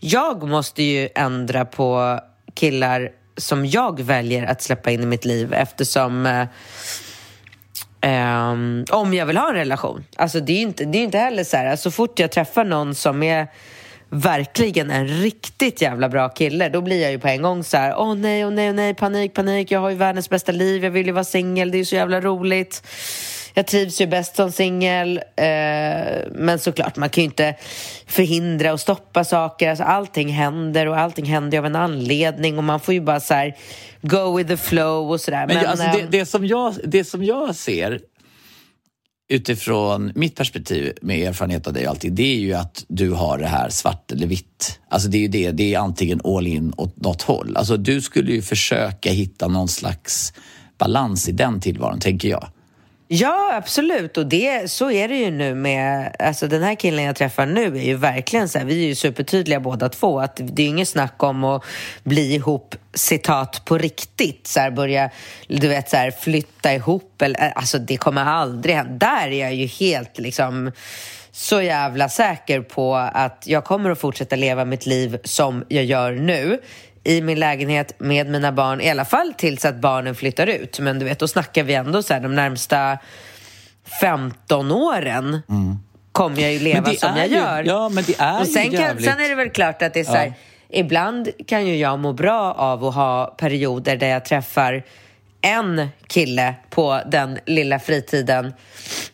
Jag 0.00 0.48
måste 0.48 0.82
ju 0.82 1.08
ändra 1.14 1.64
på 1.64 2.20
killar 2.54 3.10
som 3.36 3.66
jag 3.66 4.00
väljer 4.00 4.46
att 4.46 4.62
släppa 4.62 4.90
in 4.90 5.02
i 5.02 5.06
mitt 5.06 5.24
liv 5.24 5.52
eftersom... 5.52 6.46
Um, 8.04 8.84
om 8.90 9.14
jag 9.14 9.26
vill 9.26 9.36
ha 9.36 9.48
en 9.48 9.54
relation. 9.54 10.04
Alltså 10.16 10.40
det 10.40 10.52
är 10.52 10.56
ju 10.56 10.62
inte, 10.62 10.84
det 10.84 10.98
är 10.98 11.02
inte 11.02 11.18
heller 11.18 11.44
så 11.44 11.56
här, 11.56 11.66
alltså, 11.66 11.90
så 11.90 11.94
fort 11.94 12.18
jag 12.18 12.30
träffar 12.30 12.64
någon 12.64 12.94
som 12.94 13.22
är 13.22 13.46
verkligen 14.08 14.90
en 14.90 15.08
riktigt 15.08 15.82
jävla 15.82 16.08
bra 16.08 16.28
kille, 16.28 16.68
då 16.68 16.80
blir 16.80 17.02
jag 17.02 17.10
ju 17.10 17.18
på 17.18 17.28
en 17.28 17.42
gång 17.42 17.64
så 17.64 17.76
här, 17.76 17.94
åh 17.98 18.14
nej, 18.14 18.46
åh 18.46 18.52
nej, 18.52 18.68
åh 18.68 18.74
nej, 18.74 18.94
panik, 18.94 19.34
panik, 19.34 19.70
jag 19.70 19.80
har 19.80 19.90
ju 19.90 19.96
världens 19.96 20.30
bästa 20.30 20.52
liv, 20.52 20.84
jag 20.84 20.90
vill 20.90 21.06
ju 21.06 21.12
vara 21.12 21.24
singel, 21.24 21.70
det 21.70 21.76
är 21.76 21.78
ju 21.78 21.84
så 21.84 21.94
jävla 21.94 22.20
roligt. 22.20 22.82
Jag 23.54 23.66
trivs 23.66 24.00
ju 24.00 24.06
bäst 24.06 24.36
som 24.36 24.52
singel, 24.52 25.16
eh, 25.16 25.44
men 26.32 26.58
såklart, 26.58 26.96
man 26.96 27.08
kan 27.08 27.22
ju 27.22 27.24
inte 27.24 27.54
förhindra 28.06 28.72
och 28.72 28.80
stoppa 28.80 29.24
saker. 29.24 29.70
Alltså, 29.70 29.84
allting 29.84 30.28
händer 30.28 30.86
och 30.86 30.98
allting 30.98 31.24
händer 31.24 31.58
av 31.58 31.66
en 31.66 31.76
anledning 31.76 32.58
och 32.58 32.64
man 32.64 32.80
får 32.80 32.94
ju 32.94 33.00
bara 33.00 33.20
så 33.20 33.34
här, 33.34 33.56
go 34.02 34.36
with 34.36 34.48
the 34.48 34.56
flow 34.56 35.10
och 35.10 35.20
sådär. 35.20 35.46
Men, 35.46 35.66
alltså, 35.66 35.84
det, 35.92 36.00
eh, 36.00 36.08
det, 36.10 36.26
som 36.26 36.46
jag, 36.46 36.74
det 36.84 37.04
som 37.04 37.24
jag 37.24 37.54
ser 37.54 38.00
utifrån 39.28 40.12
mitt 40.14 40.36
perspektiv 40.36 40.92
med 41.02 41.28
erfarenhet 41.28 41.66
av 41.66 41.72
dig 41.72 41.84
och 41.84 41.90
allting, 41.90 42.14
det 42.14 42.34
är 42.34 42.38
ju 42.38 42.54
att 42.54 42.84
du 42.88 43.10
har 43.10 43.38
det 43.38 43.46
här 43.46 43.68
svart 43.68 44.12
eller 44.12 44.26
vitt. 44.26 44.80
Alltså 44.88 45.08
det 45.08 45.18
är 45.18 45.22
ju 45.22 45.28
det, 45.28 45.50
det 45.50 45.74
är 45.74 45.78
antingen 45.78 46.20
all 46.24 46.46
in 46.46 46.72
åt 46.76 46.96
något 46.96 47.22
håll. 47.22 47.56
Alltså 47.56 47.76
du 47.76 48.00
skulle 48.00 48.32
ju 48.32 48.42
försöka 48.42 49.10
hitta 49.10 49.48
någon 49.48 49.68
slags 49.68 50.32
balans 50.78 51.28
i 51.28 51.32
den 51.32 51.60
tillvaron, 51.60 52.00
tänker 52.00 52.28
jag. 52.28 52.48
Ja, 53.16 53.50
absolut. 53.52 54.16
Och 54.16 54.26
det, 54.26 54.70
så 54.70 54.90
är 54.90 55.08
det 55.08 55.16
ju 55.16 55.30
nu 55.30 55.54
med... 55.54 56.16
Alltså 56.18 56.46
den 56.46 56.62
här 56.62 56.74
killen 56.74 57.04
jag 57.04 57.16
träffar 57.16 57.46
nu 57.46 57.78
är 57.78 57.82
ju 57.82 57.96
verkligen 57.96 58.48
så 58.48 58.58
här, 58.58 58.64
vi 58.64 58.84
är 58.84 58.88
ju 58.88 58.94
supertydliga 58.94 59.60
båda 59.60 59.88
två, 59.88 60.20
att 60.20 60.40
det 60.42 60.62
är 60.62 60.66
inget 60.66 60.88
snack 60.88 61.22
om 61.22 61.44
att 61.44 61.64
bli 62.02 62.34
ihop, 62.34 62.74
citat, 62.94 63.62
på 63.64 63.78
riktigt. 63.78 64.46
Så 64.46 64.60
här, 64.60 64.70
börja, 64.70 65.10
du 65.48 65.68
vet, 65.68 65.90
så 65.90 65.96
här, 65.96 66.10
flytta 66.10 66.74
ihop. 66.74 67.22
Eller, 67.22 67.46
eh, 67.46 67.52
alltså 67.54 67.78
det 67.78 67.96
kommer 67.96 68.24
aldrig 68.24 68.76
hända. 68.76 69.06
Där 69.06 69.28
är 69.28 69.40
jag 69.40 69.54
ju 69.54 69.66
helt 69.66 70.18
liksom 70.18 70.72
så 71.32 71.62
jävla 71.62 72.08
säker 72.08 72.60
på 72.60 72.94
att 72.96 73.42
jag 73.46 73.64
kommer 73.64 73.90
att 73.90 74.00
fortsätta 74.00 74.36
leva 74.36 74.64
mitt 74.64 74.86
liv 74.86 75.18
som 75.24 75.64
jag 75.68 75.84
gör 75.84 76.12
nu 76.12 76.60
i 77.04 77.20
min 77.20 77.38
lägenhet 77.40 77.94
med 78.00 78.28
mina 78.30 78.52
barn, 78.52 78.80
i 78.80 78.90
alla 78.90 79.04
fall 79.04 79.34
tills 79.36 79.64
att 79.64 79.76
barnen 79.76 80.14
flyttar 80.14 80.46
ut. 80.46 80.78
Men 80.78 80.98
du 80.98 81.04
vet, 81.04 81.18
då 81.18 81.28
snackar 81.28 81.62
vi 81.62 81.74
ändå 81.74 82.02
så 82.02 82.14
här, 82.14 82.20
de 82.20 82.34
närmsta 82.34 82.98
15 84.00 84.72
åren 84.72 85.42
kommer 86.12 86.40
jag 86.42 86.52
ju 86.52 86.58
leva 86.58 86.94
som 86.94 87.16
jag 87.16 87.28
ju- 87.28 87.36
gör. 87.36 87.62
ja, 87.66 87.88
men 87.88 88.04
det 88.06 88.14
är 88.18 88.40
och 88.40 88.46
sen, 88.46 88.72
ju 88.72 88.78
kan, 88.78 88.98
sen 89.02 89.20
är 89.20 89.28
det 89.28 89.34
väl 89.34 89.50
klart 89.50 89.82
att 89.82 89.94
det 89.94 90.00
är 90.00 90.04
så 90.04 90.12
här, 90.12 90.26
Ja. 90.26 90.32
ibland 90.80 91.28
kan 91.46 91.66
ju 91.66 91.76
jag 91.76 91.98
må 91.98 92.12
bra 92.12 92.52
av 92.52 92.84
att 92.84 92.94
ha 92.94 93.34
perioder 93.38 93.96
där 93.96 94.08
jag 94.08 94.24
träffar 94.24 94.82
en 95.40 95.88
kille 96.06 96.54
på 96.70 97.00
den 97.06 97.38
lilla 97.46 97.78
fritiden 97.78 98.52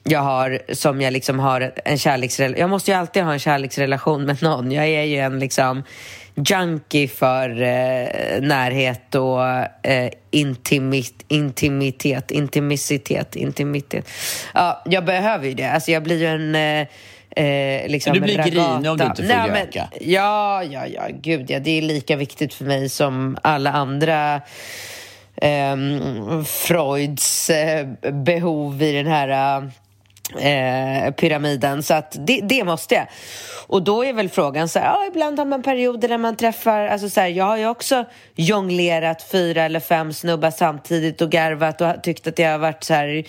jag 0.04 0.20
har 0.20 0.58
som 0.74 1.00
jag 1.00 1.12
liksom 1.12 1.38
har 1.38 1.72
en 1.84 1.98
kärleksrelation. 1.98 2.60
Jag 2.60 2.70
måste 2.70 2.90
ju 2.90 2.96
alltid 2.96 3.22
ha 3.22 3.32
en 3.32 3.38
kärleksrelation 3.38 4.24
med 4.24 4.42
någon. 4.42 4.72
Jag 4.72 4.86
är 4.88 5.02
ju 5.02 5.16
en 5.16 5.38
liksom 5.38 5.82
junkie 6.34 7.08
för 7.08 7.50
eh, 7.62 8.40
närhet 8.40 9.14
och 9.14 9.44
eh, 9.86 10.10
intimit, 10.30 11.24
intimitet, 11.28 12.30
intimicitet, 12.30 13.36
intimitet. 13.36 14.08
Ja, 14.54 14.82
jag 14.86 15.04
behöver 15.04 15.46
ju 15.48 15.54
det. 15.54 15.70
Alltså 15.70 15.90
jag 15.90 16.02
blir 16.02 16.18
ju 16.20 16.26
en 16.26 16.54
eh, 16.82 16.88
Eh, 17.36 17.88
liksom 17.88 18.10
Men 18.12 18.20
du 18.20 18.24
blir 18.26 18.36
ragata. 18.38 18.50
grinig 18.50 18.90
om 18.90 18.96
du 18.96 19.04
inte 19.04 19.22
får 19.22 19.28
Nej, 19.28 19.50
men- 19.50 19.58
göka. 19.66 19.88
Ja, 20.00 20.64
ja, 20.64 20.86
ja, 20.86 21.02
gud 21.22 21.50
ja. 21.50 21.58
Det 21.58 21.70
är 21.78 21.82
lika 21.82 22.16
viktigt 22.16 22.54
för 22.54 22.64
mig 22.64 22.88
som 22.88 23.36
alla 23.42 23.72
andra 23.72 24.40
ehm, 25.36 26.44
Freuds 26.44 27.50
eh, 27.50 27.86
behov 28.12 28.82
i 28.82 28.92
den 28.92 29.06
här 29.06 29.70
eh, 30.38 31.10
pyramiden. 31.10 31.82
Så 31.82 31.94
att 31.94 32.16
det, 32.18 32.40
det 32.40 32.64
måste 32.64 32.94
jag. 32.94 33.06
Och 33.66 33.82
då 33.82 34.04
är 34.04 34.12
väl 34.12 34.28
frågan 34.28 34.68
så 34.68 34.78
här, 34.78 34.86
ja, 34.86 35.06
ibland 35.08 35.38
har 35.38 35.46
man 35.46 35.62
perioder 35.62 36.08
där 36.08 36.18
man 36.18 36.36
träffar, 36.36 36.86
alltså 36.86 37.08
så 37.08 37.20
här, 37.20 37.28
jag 37.28 37.44
har 37.44 37.56
ju 37.56 37.68
också 37.68 38.04
jonglerat 38.34 39.22
fyra 39.22 39.62
eller 39.62 39.80
fem 39.80 40.12
snubbar 40.12 40.50
samtidigt 40.50 41.20
och 41.20 41.30
garvat 41.30 41.80
och 41.80 42.02
tyckt 42.02 42.26
att 42.26 42.36
det 42.36 42.44
har 42.44 42.58
varit 42.58 42.84
så 42.84 42.94
här 42.94 43.24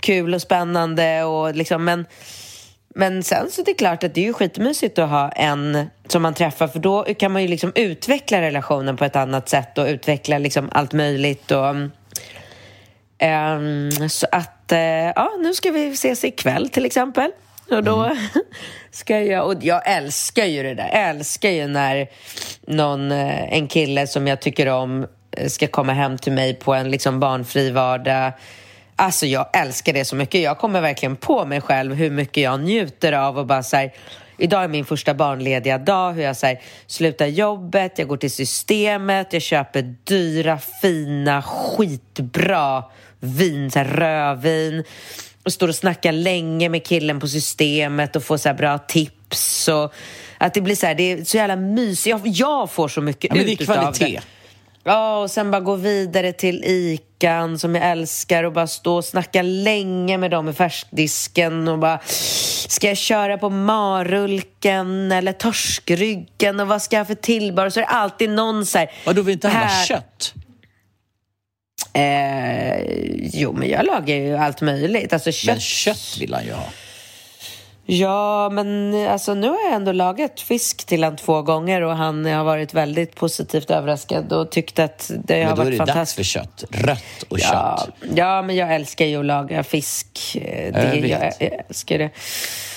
kul 0.00 0.34
och 0.34 0.42
spännande 0.42 1.24
och 1.24 1.54
liksom, 1.54 1.84
men 1.84 2.06
men 2.98 3.22
sen 3.22 3.50
så 3.50 3.60
är 3.60 3.64
det 3.64 3.74
klart 3.74 4.04
att 4.04 4.14
det 4.14 4.20
är 4.20 4.24
ju 4.24 4.32
skitmysigt 4.32 4.98
att 4.98 5.10
ha 5.10 5.28
en 5.28 5.86
som 6.08 6.22
man 6.22 6.34
träffar 6.34 6.68
för 6.68 6.78
då 6.78 7.04
kan 7.04 7.32
man 7.32 7.42
ju 7.42 7.48
liksom 7.48 7.72
utveckla 7.74 8.40
relationen 8.40 8.96
på 8.96 9.04
ett 9.04 9.16
annat 9.16 9.48
sätt 9.48 9.78
och 9.78 9.86
utveckla 9.86 10.38
liksom 10.38 10.68
allt 10.72 10.92
möjligt 10.92 11.50
och 11.50 11.68
mm, 11.68 11.90
ehm, 13.18 14.08
så 14.08 14.26
att 14.32 14.55
eh, 14.72 15.12
ja, 15.16 15.30
nu 15.40 15.54
ska 15.54 15.70
vi 15.70 15.88
ses 15.88 16.24
ikväll 16.24 16.68
till 16.68 16.84
exempel. 16.84 17.30
Och 17.70 17.84
då 17.84 18.16
ska 18.90 19.20
jag, 19.20 19.46
och 19.46 19.64
jag 19.64 19.82
älskar 19.86 20.44
ju 20.44 20.62
det 20.62 20.74
där, 20.74 20.90
jag 20.92 21.08
älskar 21.08 21.50
ju 21.50 21.66
när 21.66 22.08
någon, 22.66 23.12
eh, 23.12 23.52
en 23.52 23.68
kille 23.68 24.06
som 24.06 24.26
jag 24.26 24.40
tycker 24.40 24.68
om 24.68 25.06
eh, 25.30 25.48
ska 25.48 25.66
komma 25.66 25.92
hem 25.92 26.18
till 26.18 26.32
mig 26.32 26.54
på 26.54 26.74
en 26.74 26.90
liksom 26.90 27.20
barnfri 27.20 27.70
vardag. 27.70 28.32
Alltså 28.96 29.26
jag 29.26 29.46
älskar 29.52 29.92
det 29.92 30.04
så 30.04 30.16
mycket. 30.16 30.40
Jag 30.40 30.58
kommer 30.58 30.80
verkligen 30.80 31.16
på 31.16 31.44
mig 31.44 31.60
själv 31.60 31.94
hur 31.94 32.10
mycket 32.10 32.42
jag 32.42 32.60
njuter 32.60 33.12
av 33.12 33.38
och 33.38 33.46
bara 33.46 33.62
så 33.62 33.76
här, 33.76 33.92
Idag 34.38 34.64
är 34.64 34.68
min 34.68 34.84
första 34.84 35.14
barnlediga 35.14 35.78
dag, 35.78 36.12
hur 36.12 36.22
jag 36.22 36.36
så 36.36 36.46
här, 36.46 36.60
slutar 36.86 37.26
jobbet, 37.26 37.98
jag 37.98 38.08
går 38.08 38.16
till 38.16 38.30
systemet, 38.30 39.32
jag 39.32 39.42
köper 39.42 39.94
dyra, 40.04 40.58
fina, 40.58 41.42
skitbra 41.42 42.84
vin, 43.20 43.70
så 43.70 43.78
här, 43.78 43.84
rödvin 43.84 44.84
och 45.44 45.52
står 45.52 45.68
och 45.68 45.74
snackar 45.74 46.12
länge 46.12 46.68
med 46.68 46.84
killen 46.84 47.20
på 47.20 47.28
systemet 47.28 48.16
och 48.16 48.22
får 48.22 48.36
så 48.36 48.48
här 48.48 48.56
bra 48.56 48.78
tips 48.78 49.68
och 49.68 49.94
att 50.38 50.54
det 50.54 50.60
blir 50.60 50.74
så 50.74 50.86
här, 50.86 50.94
det 50.94 51.12
är 51.12 51.24
så 51.24 51.36
jävla 51.36 51.56
mysigt. 51.56 52.06
Jag, 52.06 52.20
jag 52.24 52.70
får 52.70 52.88
så 52.88 53.00
mycket 53.00 53.24
Ja, 53.24 53.34
men 53.34 53.46
det 53.46 53.52
är 53.52 53.62
ut 53.62 53.64
kvalitet. 53.64 54.20
Ja, 54.84 55.18
och 55.18 55.30
sen 55.30 55.50
bara 55.50 55.60
gå 55.60 55.74
vidare 55.74 56.32
till 56.32 56.64
Ican 56.64 57.58
som 57.58 57.74
jag 57.74 57.90
älskar 57.90 58.44
och 58.44 58.52
bara 58.52 58.66
stå 58.66 58.96
och 58.96 59.04
snacka 59.04 59.42
länge 59.42 60.18
med 60.18 60.30
dem 60.30 60.48
i 60.48 60.52
färskdisken 60.52 61.68
och 61.68 61.78
bara 61.78 62.00
Ska 62.68 62.88
jag 62.88 62.96
köra 62.96 63.38
på 63.38 63.50
marulken 63.50 65.12
eller 65.12 65.32
torskryggen 65.32 66.60
och 66.60 66.66
vad 66.66 66.82
ska 66.82 66.96
jag 66.96 67.00
ha 67.00 67.06
för 67.06 67.14
tillbehör? 67.14 67.70
Så 67.70 67.80
är 67.80 67.84
det 67.84 67.88
alltid 67.88 68.30
någon 68.30 68.66
så 68.66 68.78
här... 68.78 68.90
Vadå, 69.06 69.22
vill 69.22 69.32
inte 69.32 69.48
ha 69.48 69.54
här- 69.54 69.86
kött? 69.86 70.34
Eh, 71.96 72.80
jo, 73.32 73.52
men 73.52 73.68
jag 73.68 73.86
lagar 73.86 74.16
ju 74.16 74.36
allt 74.36 74.60
möjligt. 74.60 75.12
Alltså 75.12 75.32
kött. 75.32 75.54
Men 75.54 75.60
kött 75.60 76.16
vill 76.20 76.34
han 76.34 76.44
ju 76.44 76.52
ha. 76.52 76.64
Ja, 77.88 78.48
men 78.52 78.94
alltså 79.08 79.34
nu 79.34 79.48
har 79.48 79.58
jag 79.64 79.72
ändå 79.74 79.92
lagat 79.92 80.40
fisk 80.40 80.84
till 80.86 81.04
han 81.04 81.16
två 81.16 81.42
gånger 81.42 81.82
och 81.82 81.96
han 81.96 82.24
har 82.24 82.44
varit 82.44 82.74
väldigt 82.74 83.14
positivt 83.14 83.70
överraskad 83.70 84.32
och 84.32 84.50
tyckt 84.50 84.78
att 84.78 85.10
det 85.24 85.38
Men 85.38 85.48
har 85.48 85.56
då 85.56 85.62
är 85.62 85.64
varit 85.64 85.78
det 85.78 85.84
dags 85.84 85.90
fantastiskt. 85.90 86.16
för 86.16 86.40
kött. 86.40 86.64
Rött 86.70 87.22
och 87.28 87.38
Ja, 87.38 87.78
kött. 87.86 87.94
ja, 88.14 88.42
men 88.42 88.56
jag 88.56 88.74
älskar 88.74 89.04
ju 89.04 89.18
att 89.20 89.24
laga 89.26 89.62
fisk. 89.64 90.36
Eh, 90.40 90.72
Det, 90.72 90.98
Jag 91.08 91.32
jag, 91.40 91.50
älskar 91.68 91.98
det. 91.98 92.10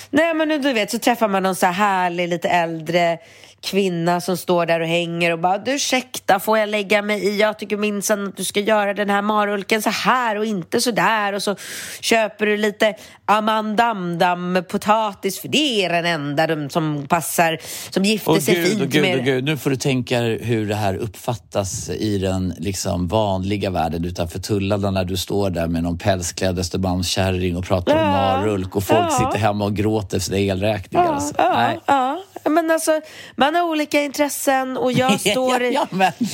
Nej, 0.10 0.34
men 0.34 0.48
nu, 0.48 0.60
du 0.60 0.74
vet, 0.74 0.92
så 0.92 1.00
träffar 1.00 1.28
man 1.28 1.44
någon 1.44 1.56
så 1.56 1.66
här 1.66 1.74
härlig, 1.74 2.30
lite 2.30 2.50
äldre 2.50 3.18
kvinna 3.62 4.22
som 4.22 4.38
står 4.38 4.66
där 4.66 4.80
och 4.80 4.88
hänger 4.88 5.34
och 5.34 5.40
bara 5.40 5.58
du 5.58 5.72
ursäkta, 5.72 6.40
får 6.40 6.58
jag 6.58 6.70
lägga 6.70 7.02
mig 7.02 7.28
i? 7.28 7.40
Jag 7.40 7.60
tycker 7.60 7.78
minsann 7.78 8.28
att 8.28 8.38
du 8.38 8.44
ska 8.44 8.60
göra 8.60 8.94
den 8.94 9.10
här 9.10 9.22
marulken 9.22 9.82
så 9.82 9.90
här 9.90 10.38
och 10.38 10.46
inte 10.46 10.82
så 10.82 10.92
där 10.92 11.34
och 11.34 11.44
så 11.44 11.56
köper 12.02 12.46
du 12.46 12.58
lite 12.58 12.96
amandamdam 13.26 14.64
potatis 14.70 15.40
för 15.40 15.48
det 15.48 15.86
är 15.86 15.90
den 15.90 16.06
enda 16.06 16.48
de 16.48 16.70
som 16.70 17.08
passar, 17.08 17.58
som 17.90 18.04
gifter 18.04 18.32
Och 18.32 18.44
sig 18.44 18.56
gud, 18.56 18.68
fint 18.68 18.82
och 18.82 18.88
gud, 18.88 19.02
med 19.02 19.18
och 19.18 19.26
gud, 19.26 19.44
nu 19.44 19.58
får 19.58 19.70
du 19.70 19.76
tänka 19.76 20.20
hur 20.22 20.66
det 20.66 20.76
här 20.76 20.96
uppfattas 20.96 21.90
i 21.90 22.18
den 22.18 22.54
liksom 22.58 23.08
vanliga 23.08 23.70
världen 23.70 24.06
utanför 24.06 24.40
tullarna 24.40 24.92
när 24.92 25.06
du 25.06 25.18
står 25.18 25.50
där 25.50 25.68
med 25.68 25.84
någon 25.84 25.98
pälsklädd 25.98 26.60
Östermalmskärring 26.60 27.58
och 27.58 27.66
pratar 27.66 27.94
om 27.94 28.00
Ja, 28.00 28.12
marulk 28.12 28.76
och 28.76 28.84
folk 28.84 29.06
ja. 29.10 29.10
sitter 29.10 29.38
hemma 29.38 29.66
och 29.66 29.76
gråter 29.76 30.20
för 30.20 30.26
sina 30.26 30.38
elräkningar. 30.38 31.06
Ja, 31.06 31.12
alltså. 31.12 31.34
ja, 31.38 31.54
Nej. 31.56 31.80
ja. 31.86 32.22
Men 32.50 32.72
alltså, 32.72 33.02
man 33.36 33.56
har 33.56 33.64
olika 33.64 34.02
intressen 34.02 34.78
och 34.78 34.92
jag 34.92 35.20
står 35.32 35.62
i, 35.64 35.74
Ja, 35.74 35.88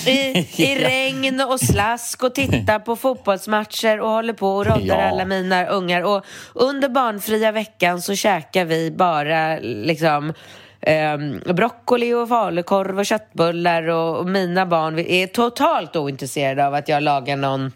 i, 0.07 0.47
i 0.63 0.75
regn 0.79 1.41
och 1.41 1.59
slask 1.59 2.23
och 2.23 2.35
tittar 2.35 2.79
på 2.79 2.95
fotbollsmatcher 2.95 3.99
och 3.99 4.09
håller 4.09 4.33
på 4.33 4.47
och 4.49 4.65
roddar 4.65 4.81
Ja. 4.85 5.01
alla 5.09 5.25
mina 5.25 5.65
ungar. 5.65 6.01
Och 6.01 6.25
under 6.53 6.89
barnfria 6.89 7.51
veckan 7.51 8.01
så 8.01 8.15
käkar 8.15 8.65
vi 8.65 8.91
bara 8.91 9.57
liksom 9.59 10.33
eh, 10.81 11.17
broccoli 11.53 12.13
och 12.13 12.29
falukorv 12.29 12.99
och 12.99 13.05
köttbullar 13.05 13.83
och, 13.89 14.17
och 14.17 14.25
mina 14.29 14.65
barn 14.65 14.99
är 14.99 15.27
totalt 15.27 15.95
ointresserade 15.95 16.67
av 16.67 16.73
att 16.73 16.89
jag 16.89 17.03
lagar 17.03 17.37
någon 17.37 17.71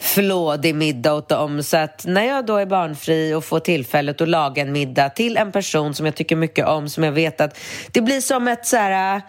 flådig 0.00 0.74
middag 0.74 1.14
åt 1.14 1.28
dem. 1.28 1.62
Så 1.62 1.76
att 1.76 2.04
när 2.06 2.24
jag 2.24 2.46
då 2.46 2.56
är 2.56 2.66
barnfri 2.66 3.34
och 3.34 3.44
får 3.44 3.60
tillfället 3.60 4.20
att 4.20 4.28
laga 4.28 4.62
en 4.62 4.72
middag 4.72 5.08
till 5.08 5.36
en 5.36 5.52
person 5.52 5.94
som 5.94 6.06
jag 6.06 6.14
tycker 6.14 6.36
mycket 6.36 6.66
om, 6.66 6.88
som 6.88 7.04
jag 7.04 7.12
vet 7.12 7.40
att 7.40 7.58
det 7.92 8.00
blir 8.00 8.20
som 8.20 8.48
ett 8.48 8.66
så 8.66 8.76
här 8.76 9.22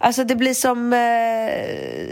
Alltså 0.00 0.24
det 0.24 0.36
blir 0.36 0.54
som... 0.54 0.92
Eh, 0.92 0.98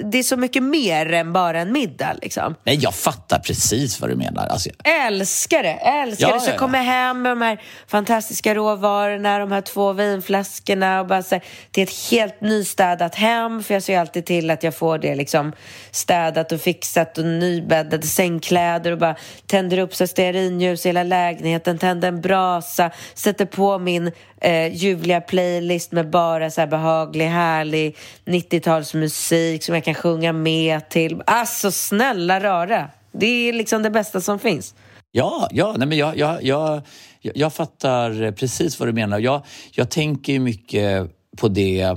det 0.04 0.18
är 0.18 0.22
så 0.22 0.36
mycket 0.36 0.62
mer 0.62 1.12
än 1.12 1.32
bara 1.32 1.60
en 1.60 1.72
middag 1.72 2.14
liksom. 2.22 2.54
Nej, 2.64 2.78
jag 2.80 2.94
fattar 2.94 3.38
precis 3.38 4.00
vad 4.00 4.10
du 4.10 4.16
menar. 4.16 4.46
Alltså, 4.46 4.70
Älskar 4.84 5.62
det! 5.62 5.72
Älskar 5.72 6.28
Ja, 6.28 6.34
det! 6.34 6.40
Så 6.40 6.46
ja, 6.46 6.50
jag 6.50 6.54
ja. 6.54 6.58
kommer 6.58 6.82
hem 6.82 7.22
med 7.22 7.32
de 7.32 7.42
här 7.42 7.60
fantastiska 7.86 8.54
råvarorna, 8.54 9.38
de 9.38 9.52
här 9.52 9.60
två 9.60 9.92
vinflaskorna 9.92 11.00
och 11.00 11.06
bara 11.06 11.22
så 11.22 11.34
här, 11.34 11.44
till 11.70 11.82
ett 11.82 12.10
helt 12.10 12.40
nystädat 12.40 13.14
hem. 13.14 13.62
För 13.62 13.74
jag 13.74 13.82
ser 13.82 13.98
alltid 13.98 14.26
till 14.26 14.50
att 14.50 14.62
jag 14.62 14.74
får 14.76 14.98
det 14.98 15.14
liksom 15.14 15.52
städat 15.90 16.52
och 16.52 16.60
fixat 16.60 17.18
och 17.18 17.24
nybäddade 17.24 18.06
sängkläder 18.06 18.92
och 18.92 18.98
bara 18.98 19.16
tänder 19.46 19.78
upp 19.78 19.94
så 19.94 20.06
stearinljus 20.06 20.86
i 20.86 20.88
hela 20.88 21.02
lägenheten, 21.02 21.78
tänder 21.78 22.08
en 22.08 22.20
brasa, 22.20 22.90
sätter 23.14 23.46
på 23.46 23.78
min 23.78 24.12
eh, 24.40 24.74
ljuvliga 24.74 25.20
playlist 25.20 25.92
med 25.92 26.10
bara 26.10 26.50
så 26.50 26.60
här 26.60 26.68
behaglig, 26.68 27.26
härlig 27.26 27.75
90-talsmusik 28.24 29.62
som 29.62 29.74
jag 29.74 29.84
kan 29.84 29.94
sjunga 29.94 30.32
med 30.32 30.88
till. 30.88 31.22
Alltså 31.26 31.70
snälla 31.70 32.40
rara! 32.40 32.90
Det 33.12 33.26
är 33.26 33.52
liksom 33.52 33.82
det 33.82 33.90
bästa 33.90 34.20
som 34.20 34.38
finns. 34.38 34.74
Ja, 35.12 35.48
ja 35.50 35.74
nej 35.78 35.88
men 35.88 35.98
jag, 35.98 36.18
jag, 36.18 36.44
jag, 36.44 36.82
jag, 37.20 37.54
fattar 37.54 38.32
precis 38.32 38.80
vad 38.80 38.88
du 38.88 38.92
menar. 38.92 39.18
Jag, 39.18 39.42
jag 39.72 39.90
tänker 39.90 40.32
ju 40.32 40.38
mycket 40.38 41.10
på 41.36 41.48
det 41.48 41.96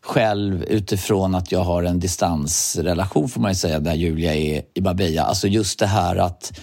själv 0.00 0.64
utifrån 0.64 1.34
att 1.34 1.52
jag 1.52 1.60
har 1.60 1.82
en 1.82 2.00
distansrelation 2.00 3.28
får 3.28 3.40
man 3.40 3.50
ju 3.50 3.54
säga 3.54 3.80
där 3.80 3.94
Julia 3.94 4.34
är 4.34 4.62
i 4.74 4.80
Marbella. 4.80 5.22
Alltså 5.22 5.48
just 5.48 5.78
det 5.78 5.86
här 5.86 6.16
att 6.16 6.60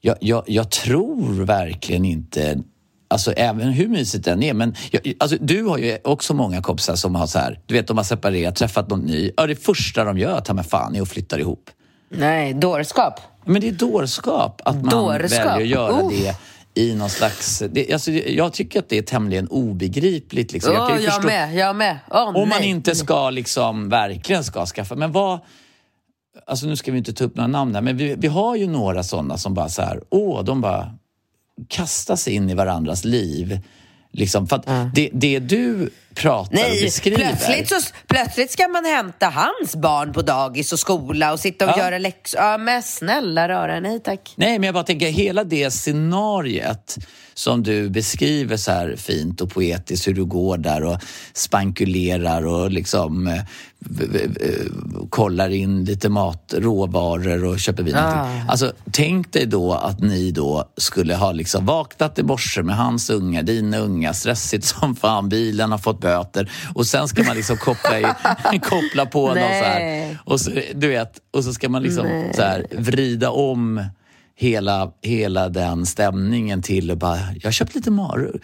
jag, 0.00 0.16
jag, 0.20 0.44
jag 0.46 0.70
tror 0.70 1.44
verkligen 1.44 2.04
inte 2.04 2.62
Alltså 3.10 3.32
även 3.32 3.68
hur 3.68 3.88
mysigt 3.88 4.24
den 4.24 4.42
är. 4.42 4.54
Men 4.54 4.74
jag, 4.90 5.12
alltså, 5.20 5.36
du 5.40 5.62
har 5.64 5.78
ju 5.78 5.98
också 6.04 6.34
många 6.34 6.62
kompisar 6.62 6.94
som 6.94 7.14
har 7.14 7.26
så 7.26 7.38
här, 7.38 7.60
du 7.66 7.74
vet 7.74 7.86
de 7.86 7.96
har 7.96 8.04
separerat, 8.04 8.56
träffat 8.56 8.90
någon 8.90 9.00
ny. 9.00 9.30
Ja, 9.36 9.46
det 9.46 9.56
första 9.56 10.04
de 10.04 10.18
gör, 10.18 10.40
ta 10.40 10.54
med 10.54 10.66
fan, 10.66 10.96
är 10.96 11.02
att 11.02 11.08
flytta 11.08 11.38
ihop. 11.38 11.70
Nej, 12.10 12.54
dårskap. 12.54 13.20
Men 13.44 13.60
det 13.60 13.68
är 13.68 13.72
dårskap 13.72 14.60
att 14.64 14.74
man 14.74 14.84
Dårskap. 14.90 15.30
väljer 15.46 15.54
att 15.56 15.66
göra 15.66 16.02
Oh. 16.02 16.10
det 16.10 16.34
i 16.82 16.94
någon 16.94 17.10
slags... 17.10 17.62
Det, 17.70 17.92
alltså, 17.92 18.10
jag 18.10 18.52
tycker 18.52 18.78
att 18.78 18.88
det 18.88 18.98
är 18.98 19.02
tämligen 19.02 19.48
obegripligt. 19.48 20.52
Liksom. 20.52 20.72
Åh, 20.78 20.88
kan 20.88 21.02
jag 21.02 21.12
förstå- 21.14 21.26
med, 21.26 21.54
jag 21.54 21.76
med. 21.76 21.98
Åh, 22.10 22.28
Om 22.28 22.34
man 22.48 22.58
nej. 22.60 22.68
inte 22.68 22.94
ska 22.94 23.30
liksom, 23.30 23.88
verkligen 23.88 24.44
ska 24.44 24.66
skaffa... 24.66 24.94
Men 24.94 25.12
vad... 25.12 25.38
Alltså 26.46 26.66
nu 26.66 26.76
ska 26.76 26.92
vi 26.92 26.98
inte 26.98 27.12
ta 27.12 27.24
upp 27.24 27.36
några 27.36 27.46
namn 27.48 27.74
här, 27.74 27.82
men 27.82 27.96
vi, 27.96 28.14
vi 28.18 28.28
har 28.28 28.56
ju 28.56 28.66
några 28.66 29.02
sådana 29.02 29.38
som 29.38 29.54
bara 29.54 29.68
så 29.68 29.82
här, 29.82 30.00
åh, 30.10 30.44
de 30.44 30.60
bara 30.60 30.94
kastar 31.68 32.16
sig 32.16 32.34
in 32.34 32.50
i 32.50 32.54
varandras 32.54 33.04
liv. 33.04 33.60
Liksom, 34.12 34.46
för 34.48 34.56
att 34.56 34.66
det, 34.94 35.10
det 35.12 35.38
du 35.38 35.90
pratar 36.14 36.50
och 36.52 36.54
Nej, 36.54 36.82
beskriver... 36.84 37.16
plötsligt, 37.18 37.68
så, 37.68 37.76
plötsligt 38.06 38.50
ska 38.50 38.68
man 38.68 38.84
hämta 38.84 39.26
hans 39.26 39.76
barn 39.76 40.12
på 40.12 40.22
dagis 40.22 40.72
och 40.72 40.78
skola 40.78 41.32
och 41.32 41.40
sitta 41.40 41.64
och 41.64 41.78
Ja. 41.78 41.84
göra 41.84 41.98
läxor. 41.98 42.40
Ja, 42.40 42.58
men 42.58 42.82
snälla 42.82 43.48
rara, 43.48 43.80
nej 43.80 44.00
tack. 44.00 44.32
Nej, 44.36 44.58
men 44.58 44.66
jag 44.66 44.74
bara 44.74 44.84
tänker 44.84 45.06
hela 45.10 45.44
det 45.44 45.70
scenariet 45.70 46.98
som 47.38 47.62
du 47.62 47.88
beskriver 47.88 48.56
så 48.56 48.72
här 48.72 48.96
fint 48.96 49.40
och 49.40 49.50
poetiskt 49.50 50.08
hur 50.08 50.14
du 50.14 50.24
går 50.24 50.58
där 50.58 50.84
och 50.84 50.98
spankulerar 51.32 52.46
och 52.46 52.70
liksom 52.70 53.26
eh, 53.26 53.42
kollar 55.10 55.48
in 55.48 55.84
lite 55.84 56.08
mat, 56.08 56.54
råvaror 56.56 57.44
och 57.44 57.60
köper 57.60 57.82
vin. 57.82 57.96
Ah. 57.96 58.26
Alltså, 58.48 58.72
tänk 58.90 59.32
dig 59.32 59.46
då 59.46 59.74
att 59.74 60.00
ni 60.00 60.30
då 60.30 60.68
skulle 60.76 61.14
ha 61.14 61.32
liksom 61.32 61.66
vaknat 61.66 62.18
i 62.18 62.22
morse 62.22 62.62
med 62.62 62.76
hans 62.76 63.10
unga, 63.10 63.42
dina 63.42 63.78
unga, 63.78 64.14
stressigt 64.14 64.64
som 64.80 64.96
fan, 64.96 65.28
bilen 65.28 65.70
har 65.70 65.78
fått 65.78 66.00
böter 66.00 66.50
och 66.74 66.86
sen 66.86 67.08
ska 67.08 67.22
man 67.22 67.36
liksom 67.36 67.56
koppla, 67.56 68.00
i, 68.00 68.02
koppla 68.62 69.06
på 69.06 69.26
någon 69.26 69.36
så 69.36 69.64
här. 69.64 70.18
Och 70.24 70.40
så, 70.40 70.50
du 70.74 70.88
vet, 70.88 71.12
och 71.30 71.44
så 71.44 71.52
ska 71.52 71.68
man 71.68 71.82
liksom 71.82 72.32
så 72.34 72.42
här, 72.42 72.66
vrida 72.70 73.30
om 73.30 73.84
hela, 74.38 74.92
hela 75.02 75.48
den 75.48 75.86
stämningen 75.86 76.62
till 76.62 76.90
och 76.90 76.96
bara, 76.96 77.18
jag 77.34 77.44
har 77.44 77.52
köpt 77.52 77.74
lite 77.74 77.90
maror. 77.90 78.40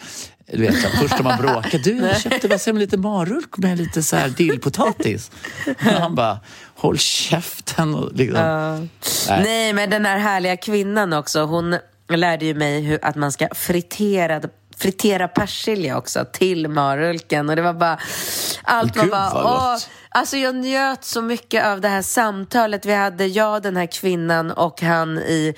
Du 0.51 0.61
vet, 0.61 0.81
så 0.81 0.89
först 0.89 1.13
har 1.13 1.23
man 1.23 1.37
bråkat. 1.37 1.83
Du, 1.83 1.97
jag 1.97 2.21
köpte 2.21 2.47
bara 2.47 2.59
med 2.65 2.79
lite 2.79 2.97
marulk 2.97 3.57
med 3.57 3.77
lite 3.77 4.03
så 4.03 4.15
här 4.15 4.29
dillpotatis. 4.29 5.31
Och 5.67 5.83
han 5.83 6.15
bara, 6.15 6.39
håll 6.75 6.97
käften. 6.97 7.95
Och 7.95 8.13
liksom. 8.13 8.89
Nej. 9.29 9.43
Nej, 9.43 9.73
men 9.73 9.89
den 9.89 10.05
här 10.05 10.17
härliga 10.17 10.57
kvinnan 10.57 11.13
också, 11.13 11.45
hon 11.45 11.77
lärde 12.09 12.45
ju 12.45 12.53
mig 12.53 12.81
hur, 12.81 12.99
att 13.01 13.15
man 13.15 13.31
ska 13.31 13.47
fritera 13.55 14.41
fritera 14.77 15.27
persilja 15.27 15.97
också 15.97 16.25
till 16.33 16.67
marulken 16.67 17.49
och 17.49 17.55
det 17.55 17.61
var 17.61 17.73
bara 17.73 17.99
allt 18.63 18.97
var 18.97 19.05
bara 19.05 19.31
åh. 19.33 19.77
Alltså 20.09 20.37
jag 20.37 20.55
njöt 20.55 21.03
så 21.03 21.21
mycket 21.21 21.65
av 21.65 21.81
det 21.81 21.87
här 21.87 22.01
samtalet 22.01 22.85
vi 22.85 22.93
hade, 22.93 23.25
jag, 23.25 23.63
den 23.63 23.77
här 23.77 23.85
kvinnan 23.85 24.51
och 24.51 24.81
han 24.81 25.17
i 25.17 25.55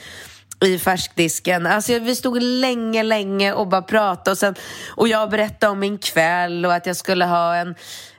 i 0.65 0.79
färskdisken. 0.79 1.65
Alltså 1.65 1.99
vi 1.99 2.15
stod 2.15 2.41
länge, 2.41 3.03
länge 3.03 3.53
och 3.53 3.67
bara 3.67 3.81
pratade 3.81 4.31
och, 4.31 4.37
sen, 4.37 4.55
och 4.89 5.07
jag 5.07 5.29
berättade 5.29 5.71
om 5.71 5.79
min 5.79 5.97
kväll 5.97 6.65
och 6.65 6.73
att 6.73 6.85
jag 6.85 6.95
skulle 6.95 7.25
ha 7.25 7.55
en, 7.55 7.75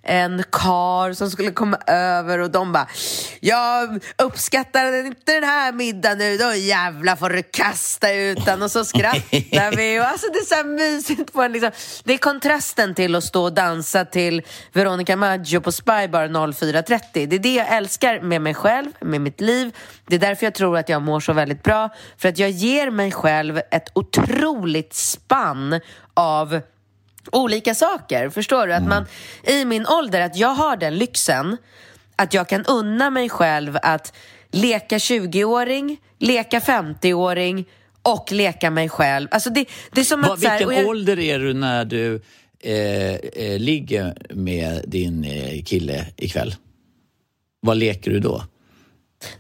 en 0.09 0.43
kar 0.53 1.13
som 1.13 1.31
skulle 1.31 1.51
komma 1.51 1.79
över 1.87 2.39
och 2.39 2.51
de 2.51 2.73
bara 2.73 2.89
Jag 3.41 4.05
uppskattar 4.23 5.07
inte 5.07 5.35
den 5.35 5.45
här 5.45 5.73
middagen 5.73 6.19
nu, 6.19 6.37
då 6.37 6.55
jävlar 6.55 7.17
får 7.17 7.31
du 7.31 7.43
kasta 7.43 8.13
ut 8.13 8.45
den 8.45 8.63
och 8.63 8.71
så 8.71 8.85
skrattar 8.85 9.77
vi 9.77 10.01
och 10.01 10.05
alltså 10.05 10.27
det 10.33 10.39
är 10.39 10.45
så 10.45 10.55
här 10.55 10.65
mysigt 10.65 11.33
på 11.33 11.43
en 11.43 11.53
liksom. 11.53 11.71
Det 12.05 12.15
är 12.15 12.19
kontrasten 12.19 12.95
till 12.95 13.15
att 13.15 13.25
stå 13.25 13.43
och 13.43 13.53
dansa 13.53 14.05
till 14.05 14.43
Veronica 14.73 15.17
Maggio 15.17 15.61
på 15.61 15.73
Spybar 15.73 16.29
04.30. 16.29 17.01
Det 17.13 17.37
är 17.37 17.39
det 17.39 17.55
jag 17.55 17.77
älskar 17.77 18.21
med 18.21 18.43
mig 18.43 18.55
själv, 18.55 18.91
med 19.01 19.21
mitt 19.21 19.41
liv. 19.41 19.77
Det 20.07 20.15
är 20.15 20.21
därför 20.21 20.47
jag 20.47 20.55
tror 20.55 20.79
att 20.79 20.89
jag 20.89 21.03
mår 21.03 21.21
så 21.21 21.33
väldigt 21.33 21.63
bra. 21.63 21.91
För 22.17 22.29
att 22.29 22.39
jag 22.39 22.51
ger 22.51 22.91
mig 22.91 23.13
själv 23.13 23.61
ett 23.71 23.89
otroligt 23.95 24.95
spann 24.95 25.81
av 26.15 26.61
olika 27.33 27.75
saker. 27.75 28.29
Förstår 28.31 28.67
du? 28.67 28.73
Att 28.75 28.87
man 28.87 29.07
i 29.43 29.65
min 29.65 29.87
ålder, 29.87 30.21
att 30.21 30.37
jag 30.37 30.49
har 30.49 30.77
den 30.77 30.97
lyxen 30.99 31.57
att 32.17 32.35
jag 32.35 32.49
kan 32.49 32.65
unna 32.65 33.11
mig 33.11 33.29
själv 33.29 33.79
att 33.83 34.13
leka 34.51 34.99
20-åring, 34.99 35.97
leka 36.19 36.59
50-åring 36.59 37.65
och 38.03 38.33
leka 38.33 38.71
mig 38.71 38.89
själv. 38.89 39.29
Alltså 39.31 39.51
det, 39.51 39.65
det 39.93 40.01
är 40.01 40.05
som 40.05 40.23
Vad- 40.23 40.31
att... 40.33 40.41
så 40.41 40.49
här- 40.49 40.59
vilken 40.59 40.77
jag- 40.77 40.87
ålder 40.87 41.19
är 41.19 41.39
du 41.39 41.55
när 41.55 41.85
du 41.85 42.23
eh, 42.61 43.15
eh, 43.15 43.59
ligger 43.59 44.17
med 44.31 44.85
din 44.87 45.25
eh, 45.25 45.63
kille 45.65 46.07
ikväll? 46.17 46.55
Vad 47.61 47.77
leker 47.77 48.11
du 48.11 48.21
då? 48.21 48.43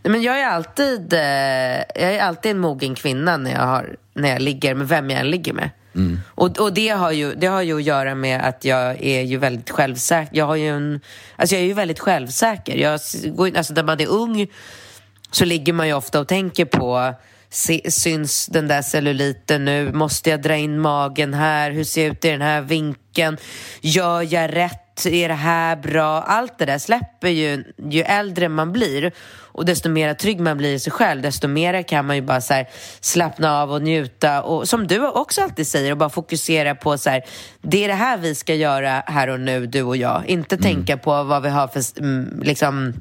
Nej, 0.03 0.11
men 0.13 0.23
jag 0.23 0.41
är 0.41 0.47
alltid, 0.47 1.13
eh, 1.13 1.21
jag 1.21 2.15
är 2.15 2.21
alltid 2.21 2.51
en 2.51 2.59
mogen 2.59 2.95
kvinna 2.95 3.37
när 3.37 3.51
jag, 3.51 3.61
har, 3.67 3.97
när 4.15 4.29
jag 4.29 4.43
ligger 4.43 4.75
med 4.75 4.89
vem 4.89 5.11
jag 5.11 5.21
än 5.21 5.31
ligger 5.31 5.53
med. 5.53 5.71
Och, 6.29 6.59
och 6.59 6.73
det, 6.73 6.89
har 6.89 7.13
ju, 7.13 7.35
det 7.35 7.47
har 7.47 7.63
ju 7.63 7.77
att 7.77 7.83
göra 7.83 8.15
med 8.15 8.41
att 8.41 8.65
jag 8.65 9.03
är 9.03 9.23
ju 9.23 9.37
väldigt 9.37 9.71
självsäker. 9.71 10.37
Jag, 10.37 10.47
har 10.47 10.57
ju 10.57 10.69
en, 10.69 11.01
alltså 11.37 11.55
jag 11.55 11.63
är 11.63 11.67
ju 11.67 11.73
väldigt 11.73 12.01
självsäker. 12.01 12.77
Jag 12.77 12.93
alltså 12.93 13.75
när 13.75 13.83
man 13.83 14.01
är 14.01 14.07
ung 14.07 14.47
så 15.31 15.45
ligger 15.45 15.73
man 15.73 15.87
ju 15.87 15.93
ofta 15.93 16.21
och 16.21 16.29
tänker 16.29 16.65
på 16.65 17.15
se, 17.51 17.91
syns 17.91 18.47
den 18.47 18.69
där 18.69 18.83
celluliten 18.83 19.65
nu? 19.65 19.93
Måste 19.93 20.31
jag 20.31 20.43
dra 20.43 20.57
in 20.57 20.81
magen 20.81 21.35
här? 21.35 21.71
Hur 21.71 21.85
ser 21.85 22.03
jag 22.03 22.13
ut 22.13 22.25
i 22.25 22.31
den 22.31 22.43
här 22.43 22.61
vinkeln? 22.61 23.37
Gör 23.81 24.35
jag 24.35 24.57
rätt? 24.57 24.88
Är 25.07 25.29
det 25.29 25.35
här 25.35 25.77
bra? 25.77 26.23
Allt 26.23 26.59
det 26.59 26.65
där 26.65 26.79
släpper 26.79 27.29
ju 27.29 27.65
ju 27.91 28.03
äldre 28.03 28.49
man 28.49 28.73
blir 28.73 29.13
och 29.59 29.65
desto 29.65 29.89
mer 29.89 30.15
trygg 30.15 30.41
man 30.41 30.59
blir 30.59 30.75
i 30.75 30.79
sig 30.79 30.93
själv 30.93 31.23
desto 31.23 31.49
mer 31.49 31.83
kan 31.83 32.07
man 32.07 32.17
ju 32.17 32.23
bara 32.23 32.41
så 32.41 32.65
slappna 33.01 33.63
av 33.63 33.73
och 33.73 33.83
njuta 33.83 34.43
och 34.43 34.69
som 34.69 34.87
du 34.87 35.09
också 35.09 35.43
alltid 35.43 35.67
säger 35.67 35.91
och 35.93 35.99
bara 35.99 36.11
fokusera 36.11 36.75
på 36.75 36.99
så 36.99 37.11
här, 37.11 37.23
det 37.63 37.85
är 37.85 37.89
det 37.89 37.95
här 37.95 38.19
vi 38.19 38.35
ska 38.35 38.55
göra 38.55 39.03
här 39.07 39.29
och 39.29 39.41
nu 39.41 39.67
du 39.67 39.83
och 39.83 39.97
jag. 39.97 40.27
Inte 40.27 40.57
tänka 40.57 40.97
på 40.97 41.23
vad 41.23 41.43
vi 41.43 41.49
har 41.49 41.69
för 41.69 42.01
mm, 42.01 42.43
liksom 42.43 42.95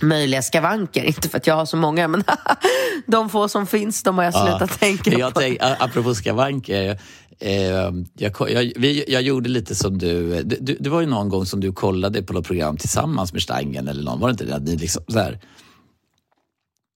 möjliga 0.00 0.42
skavanker. 0.42 1.04
Inte 1.04 1.28
för 1.28 1.38
att 1.38 1.46
jag 1.46 1.54
har 1.54 1.66
så 1.66 1.76
många, 1.76 2.08
men 2.08 2.24
de 3.06 3.30
få 3.30 3.48
som 3.48 3.66
finns, 3.66 4.02
de 4.02 4.18
har 4.18 4.24
jag 4.24 4.34
slutat 4.34 4.80
tänka 4.80 5.10
jag 5.10 5.34
på. 5.34 5.40
tänk, 5.40 5.58
apropå 5.60 6.14
skavanker. 6.14 6.98
Eh, 7.40 7.92
jag, 8.14 8.32
jag, 8.48 8.72
vi, 8.76 9.04
jag 9.08 9.22
gjorde 9.22 9.48
lite 9.48 9.74
som 9.74 9.98
du, 9.98 10.42
du, 10.42 10.56
du. 10.60 10.76
Det 10.80 10.90
var 10.90 11.00
ju 11.00 11.06
någon 11.06 11.28
gång 11.28 11.46
som 11.46 11.60
du 11.60 11.72
kollade 11.72 12.22
på 12.22 12.32
något 12.32 12.46
program 12.46 12.76
tillsammans 12.76 13.32
med 13.32 13.42
Stangen 13.42 13.88
eller 13.88 14.02
någon. 14.02 14.20
Var 14.20 14.28
det 14.28 14.32
inte 14.32 14.44
det? 14.44 14.56
Att 14.56 14.62
ni 14.62 14.76
liksom, 14.76 15.02
så 15.08 15.18
här, 15.18 15.38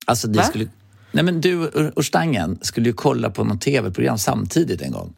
alltså 0.07 0.29
ni 0.29 0.39
Va? 0.39 0.45
skulle, 0.45 0.69
nej 1.13 1.25
men 1.25 1.41
du 1.41 1.69
och 1.69 2.05
Stangen 2.05 2.59
skulle 2.63 2.89
ju 2.89 2.93
kolla 2.93 3.31
på 3.31 3.45
något 3.45 3.61
tv-program 3.61 4.19
samtidigt 4.19 4.83
en 4.83 4.93
gång. 4.93 5.15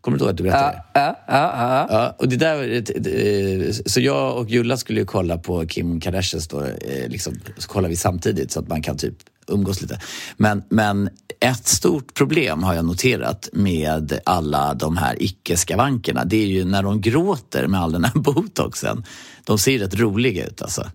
Kommer 0.00 0.18
du 0.18 0.24
ihåg 0.24 0.30
att 0.30 0.36
du 0.36 0.42
berättade 0.42 0.82
Ja, 0.94 1.00
ja, 1.00 1.16
ja, 1.26 1.52
ja. 1.56 1.86
Ja, 1.90 2.14
och 2.18 2.28
det 2.28 2.36
där, 2.36 3.88
så 3.88 4.00
jag 4.00 4.36
och 4.36 4.50
Julla 4.50 4.76
skulle 4.76 5.00
ju 5.00 5.06
kolla 5.06 5.38
på 5.38 5.66
Kim 5.66 6.00
Kardashians 6.00 6.48
då, 6.48 6.62
eh, 6.62 7.08
liksom, 7.08 7.34
så 7.58 7.68
kollar 7.68 7.88
vi 7.88 7.96
samtidigt 7.96 8.52
så 8.52 8.60
att 8.60 8.68
man 8.68 8.82
kan 8.82 8.96
typ 8.96 9.14
umgås 9.48 9.80
lite. 9.80 10.00
Men, 10.36 10.62
men 10.68 11.10
ett 11.40 11.66
stort 11.66 12.14
problem 12.14 12.62
har 12.62 12.74
jag 12.74 12.84
noterat 12.84 13.48
med 13.52 14.20
alla 14.24 14.74
de 14.74 14.96
här 14.96 15.22
icke-skavankerna. 15.22 16.24
Det 16.24 16.36
är 16.36 16.46
ju 16.46 16.64
när 16.64 16.82
de 16.82 17.00
gråter 17.00 17.66
med 17.66 17.80
all 17.80 17.92
den 17.92 18.04
här 18.04 18.14
botoxen. 18.20 19.04
De 19.44 19.58
ser 19.58 19.78
rätt 19.78 19.94
roliga 19.94 20.46
ut 20.46 20.62
alltså. 20.62 20.90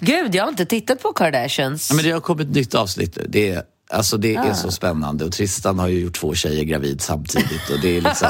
Gud, 0.00 0.34
jag 0.34 0.44
har 0.44 0.48
inte 0.48 0.66
tittat 0.66 1.02
på 1.02 1.12
Kardashians. 1.12 1.90
Ja, 1.90 1.96
men 1.96 2.04
det 2.04 2.10
har 2.10 2.20
kommit 2.20 2.48
ett 2.48 2.54
nytt 2.54 2.74
avsnitt 2.74 3.16
nu. 3.16 3.26
Det 3.28 3.50
är, 3.50 3.62
alltså 3.90 4.16
det 4.16 4.34
är 4.34 4.52
så 4.52 4.70
spännande 4.70 5.24
och 5.24 5.32
Tristan 5.32 5.78
har 5.78 5.88
ju 5.88 6.00
gjort 6.00 6.14
två 6.14 6.34
tjejer 6.34 6.64
gravid 6.64 7.00
samtidigt 7.00 7.70
och 7.70 7.80
det 7.82 7.96
är 7.96 8.00
liksom, 8.00 8.28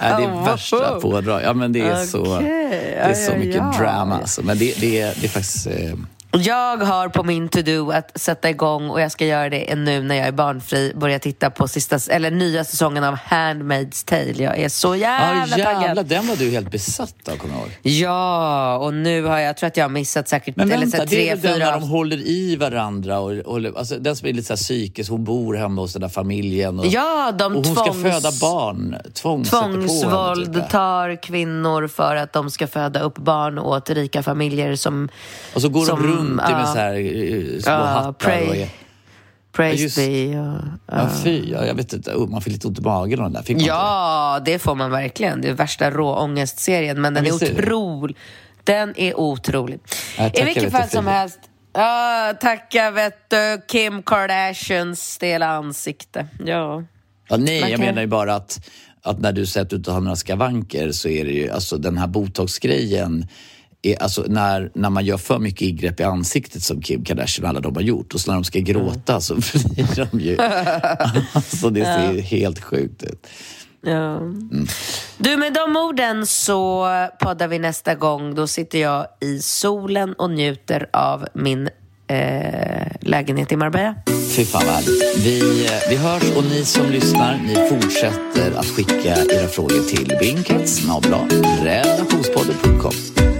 nej, 0.00 0.12
det 0.18 0.24
är 0.24 0.44
värsta 0.44 1.00
pådrag. 1.00 1.42
Ja 1.42 1.52
men 1.52 1.72
det 1.72 1.80
är 1.80 2.06
så, 2.06 2.38
det 2.40 2.94
är 2.94 3.14
så 3.14 3.36
mycket 3.36 3.62
aj. 3.62 3.78
drama 3.78 4.16
alltså. 4.16 4.42
Men 4.42 4.58
det, 4.58 4.80
det, 4.80 5.00
är, 5.00 5.14
det 5.20 5.26
är 5.26 5.30
faktiskt, 5.30 5.66
eh, 5.66 5.94
Jag 6.32 6.76
har 6.76 7.08
på 7.08 7.22
min 7.22 7.48
to-do 7.48 7.90
att 7.92 8.20
sätta 8.20 8.50
igång 8.50 8.90
och 8.90 9.00
jag 9.00 9.12
ska 9.12 9.26
göra 9.26 9.48
det 9.50 9.74
nu 9.76 10.02
när 10.02 10.14
jag 10.14 10.26
är 10.26 10.32
barnfri. 10.32 10.92
Börja 10.96 11.18
titta 11.18 11.50
på 11.50 11.68
sista, 11.68 11.98
eller 12.10 12.30
nya 12.30 12.64
säsongen 12.64 13.04
av 13.04 13.14
Handmaid's 13.14 14.06
Tale. 14.08 14.42
Jag 14.42 14.58
är 14.58 14.68
så 14.68 14.96
jävla 14.96 15.58
ja 15.58 15.64
taggad. 15.64 15.82
jävlar, 15.82 16.02
den 16.02 16.26
var 16.26 16.36
du 16.36 16.50
helt 16.50 16.70
besatt 16.70 17.28
av 17.28 17.36
kommer 17.36 17.54
jag 17.54 17.62
ihåg. 17.62 17.70
Ja, 17.82 18.76
och 18.76 18.94
nu 18.94 19.22
har 19.24 19.38
jag, 19.38 19.48
jag 19.48 19.56
tror 19.56 19.66
att 19.66 19.76
jag 19.76 19.84
har 19.84 19.90
missat 19.90 20.28
säkert 20.28 20.56
Men 20.56 20.72
eller, 20.72 20.86
så 20.86 20.90
vänta, 20.96 21.04
det 21.04 21.28
är 21.30 21.36
väl 21.36 21.58
den 21.58 21.68
när 21.68 21.72
de 21.72 21.82
håller 21.88 22.16
i 22.16 22.56
varandra 22.56 23.18
och, 23.20 23.32
och 23.32 23.60
alltså, 23.78 23.98
den 23.98 24.16
som 24.16 24.28
är 24.28 24.32
lite 24.32 24.46
så 24.46 24.52
här 24.52 24.56
psykisk, 24.58 25.10
hon 25.10 25.24
bor 25.24 25.54
hemma 25.54 25.80
hos 25.80 25.92
den 25.92 26.02
där 26.02 26.08
familjen 26.08 26.78
och, 26.80 26.86
Ja, 26.86 27.32
de 27.38 27.56
och 27.56 27.66
hon 27.66 27.74
ska 27.76 27.84
tvångs- 27.84 28.02
föda 28.12 28.30
barn. 28.40 28.96
Tvångssätter 29.14 29.58
på 29.60 29.66
henne, 29.66 29.82
typ. 29.86 29.90
Tvångsvåldtar 29.90 31.22
kvinnor 31.22 31.88
för 31.88 32.16
att 32.16 32.32
de 32.32 32.50
ska 32.50 32.66
föda 32.66 33.00
upp 33.00 33.18
barn 33.18 33.58
åt 33.58 33.90
rika 33.90 34.22
familjer 34.22 34.76
som... 34.76 35.08
Och 35.54 35.62
så 35.62 35.68
går 35.68 35.86
som, 35.86 36.02
de 36.02 36.08
runt 36.08 36.19
i 36.26 36.52
med 36.52 36.68
så 36.68 36.78
här 36.78 36.94
eh, 36.94 37.60
små 37.60 37.72
Ja, 37.72 37.84
hattar. 37.86 38.08
Och, 38.10 38.18
pray. 38.18 38.66
Praise 39.52 39.82
just- 39.82 39.96
be. 39.96 40.38
Och, 40.40 40.58
ja, 40.86 41.08
fy, 41.24 41.50
ja, 41.52 41.64
jag 41.66 41.74
vet 41.74 41.92
inte, 41.92 42.14
oh, 42.14 42.28
man 42.30 42.40
fick 42.40 42.52
lite 42.52 42.68
ont 42.68 42.78
i 42.78 42.82
magen 42.82 43.18
av 43.18 43.24
den 43.24 43.32
där. 43.32 43.42
Fick 43.42 43.56
man 43.56 43.60
inte 43.60 43.68
Ja, 43.68 44.40
det 44.44 44.58
får 44.58 44.74
man 44.74 44.90
verkligen. 44.90 45.40
Det 45.40 45.48
är 45.48 45.52
värsta 45.54 45.90
råångestserien, 45.90 47.00
men 47.00 47.14
den 47.14 47.26
är 47.26 47.32
otrolig. 47.34 48.16
Den 48.64 48.94
är 48.96 49.20
otrolig. 49.20 49.80
Ja, 50.18 50.30
I 50.34 50.44
vilket 50.44 50.72
fall 50.72 50.88
som 50.88 51.06
helst. 51.06 51.38
Ja, 51.72 52.34
tacka 52.40 52.90
vet 52.90 53.30
du, 53.30 53.60
Kim 53.68 54.02
Kardashians 54.02 55.12
stela 55.12 55.46
ansikte. 55.46 56.26
Ja. 56.44 56.84
Ja, 57.28 57.36
nej, 57.36 57.60
Man 57.60 57.70
jag 57.70 57.78
kan- 57.78 57.86
menar 57.86 58.00
ju 58.02 58.08
bara 58.08 58.34
att, 58.34 58.68
att 59.02 59.20
när 59.20 59.32
du 59.32 59.46
säger 59.46 59.64
att 59.64 59.70
du 59.70 59.76
inte 59.76 59.90
har 59.90 60.00
några 60.00 60.16
skavanker 60.16 60.92
så 60.92 61.08
är 61.08 61.24
det 61.24 61.30
ju, 61.32 61.50
alltså 61.50 61.76
den 61.76 61.98
här 61.98 62.06
botoxgrejen, 62.06 63.26
är, 63.82 64.02
alltså 64.02 64.24
när, 64.28 64.70
när 64.74 64.90
man 64.90 65.04
gör 65.04 65.16
för 65.16 65.38
mycket 65.38 65.62
ingrepp 65.62 66.00
i 66.00 66.02
ansiktet 66.02 66.62
som 66.62 66.82
Kim 66.82 67.04
Kardashian 67.04 67.44
och 67.44 67.48
alla 67.48 67.60
de 67.60 67.74
har 67.74 67.82
gjort 67.82 68.14
och 68.14 68.20
så 68.20 68.30
när 68.30 68.34
de 68.34 68.44
ska 68.44 68.58
gråta 68.58 69.20
så 69.20 69.34
blir 69.74 70.06
de 70.10 70.20
ju... 70.20 70.38
alltså 71.32 71.70
det 71.70 71.84
ser 71.84 72.20
helt 72.20 72.64
sjukt 72.64 73.02
ut. 73.02 73.26
Ja. 73.82 74.20
Du, 75.18 75.36
med 75.36 75.54
de 75.54 75.76
orden 75.76 76.26
så 76.26 76.88
poddar 77.20 77.48
vi 77.48 77.58
nästa 77.58 77.94
gång. 77.94 78.34
Då 78.34 78.46
sitter 78.46 78.78
jag 78.78 79.06
i 79.20 79.38
solen 79.38 80.12
och 80.12 80.30
njuter 80.30 80.88
av 80.92 81.26
min 81.34 81.68
eh, 82.06 82.86
lägenhet 83.00 83.52
i 83.52 83.56
Marbella. 83.56 83.94
Fy 84.36 84.44
fan 84.44 84.62
vad. 84.66 84.84
Vi, 85.16 85.68
vi 85.88 85.96
hörs 85.96 86.36
och 86.36 86.44
ni 86.44 86.64
som 86.64 86.90
lyssnar, 86.90 87.38
ni 87.38 87.54
fortsätter 87.68 88.58
att 88.58 88.66
skicka 88.66 89.16
era 89.16 89.48
frågor 89.48 89.88
till 89.88 90.10
relationspodden.com. 91.64 93.39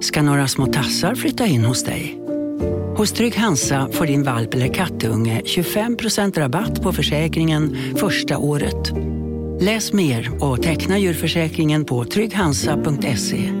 ska 0.00 0.22
några 0.22 0.48
små 0.48 0.66
tassar 0.66 1.14
flytta 1.14 1.46
in 1.46 1.64
hos 1.64 1.84
dig. 1.84 2.20
Hos 2.96 3.12
Trygg 3.12 3.36
Hansa 3.36 3.88
får 3.92 4.06
din 4.06 4.22
valp 4.22 4.54
eller 4.54 4.74
kattunge 4.74 5.42
25% 5.44 6.38
rabatt 6.38 6.82
på 6.82 6.92
försäkringen 6.92 7.76
första 7.96 8.38
året. 8.38 8.92
Läs 9.60 9.92
mer 9.92 10.44
och 10.44 10.62
teckna 10.62 10.98
djurförsäkringen 10.98 11.84
på 11.84 12.04
trygghansa.se. 12.04 13.52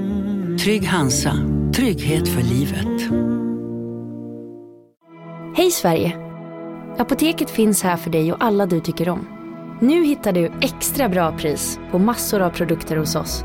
Trygg 0.64 0.84
Hansa, 0.86 1.32
trygghet 1.74 2.28
för 2.28 2.42
livet. 2.42 3.12
Hej 5.56 5.70
Sverige! 5.70 6.16
Apoteket 6.98 7.50
finns 7.50 7.82
här 7.82 7.96
för 7.96 8.10
dig 8.10 8.32
och 8.32 8.44
alla 8.44 8.66
du 8.66 8.80
tycker 8.80 9.08
om. 9.08 9.28
Nu 9.80 10.04
hittar 10.04 10.32
du 10.32 10.52
extra 10.60 11.08
bra 11.08 11.38
pris 11.38 11.78
på 11.90 11.98
massor 11.98 12.40
av 12.40 12.50
produkter 12.50 12.96
hos 12.96 13.16
oss. 13.16 13.44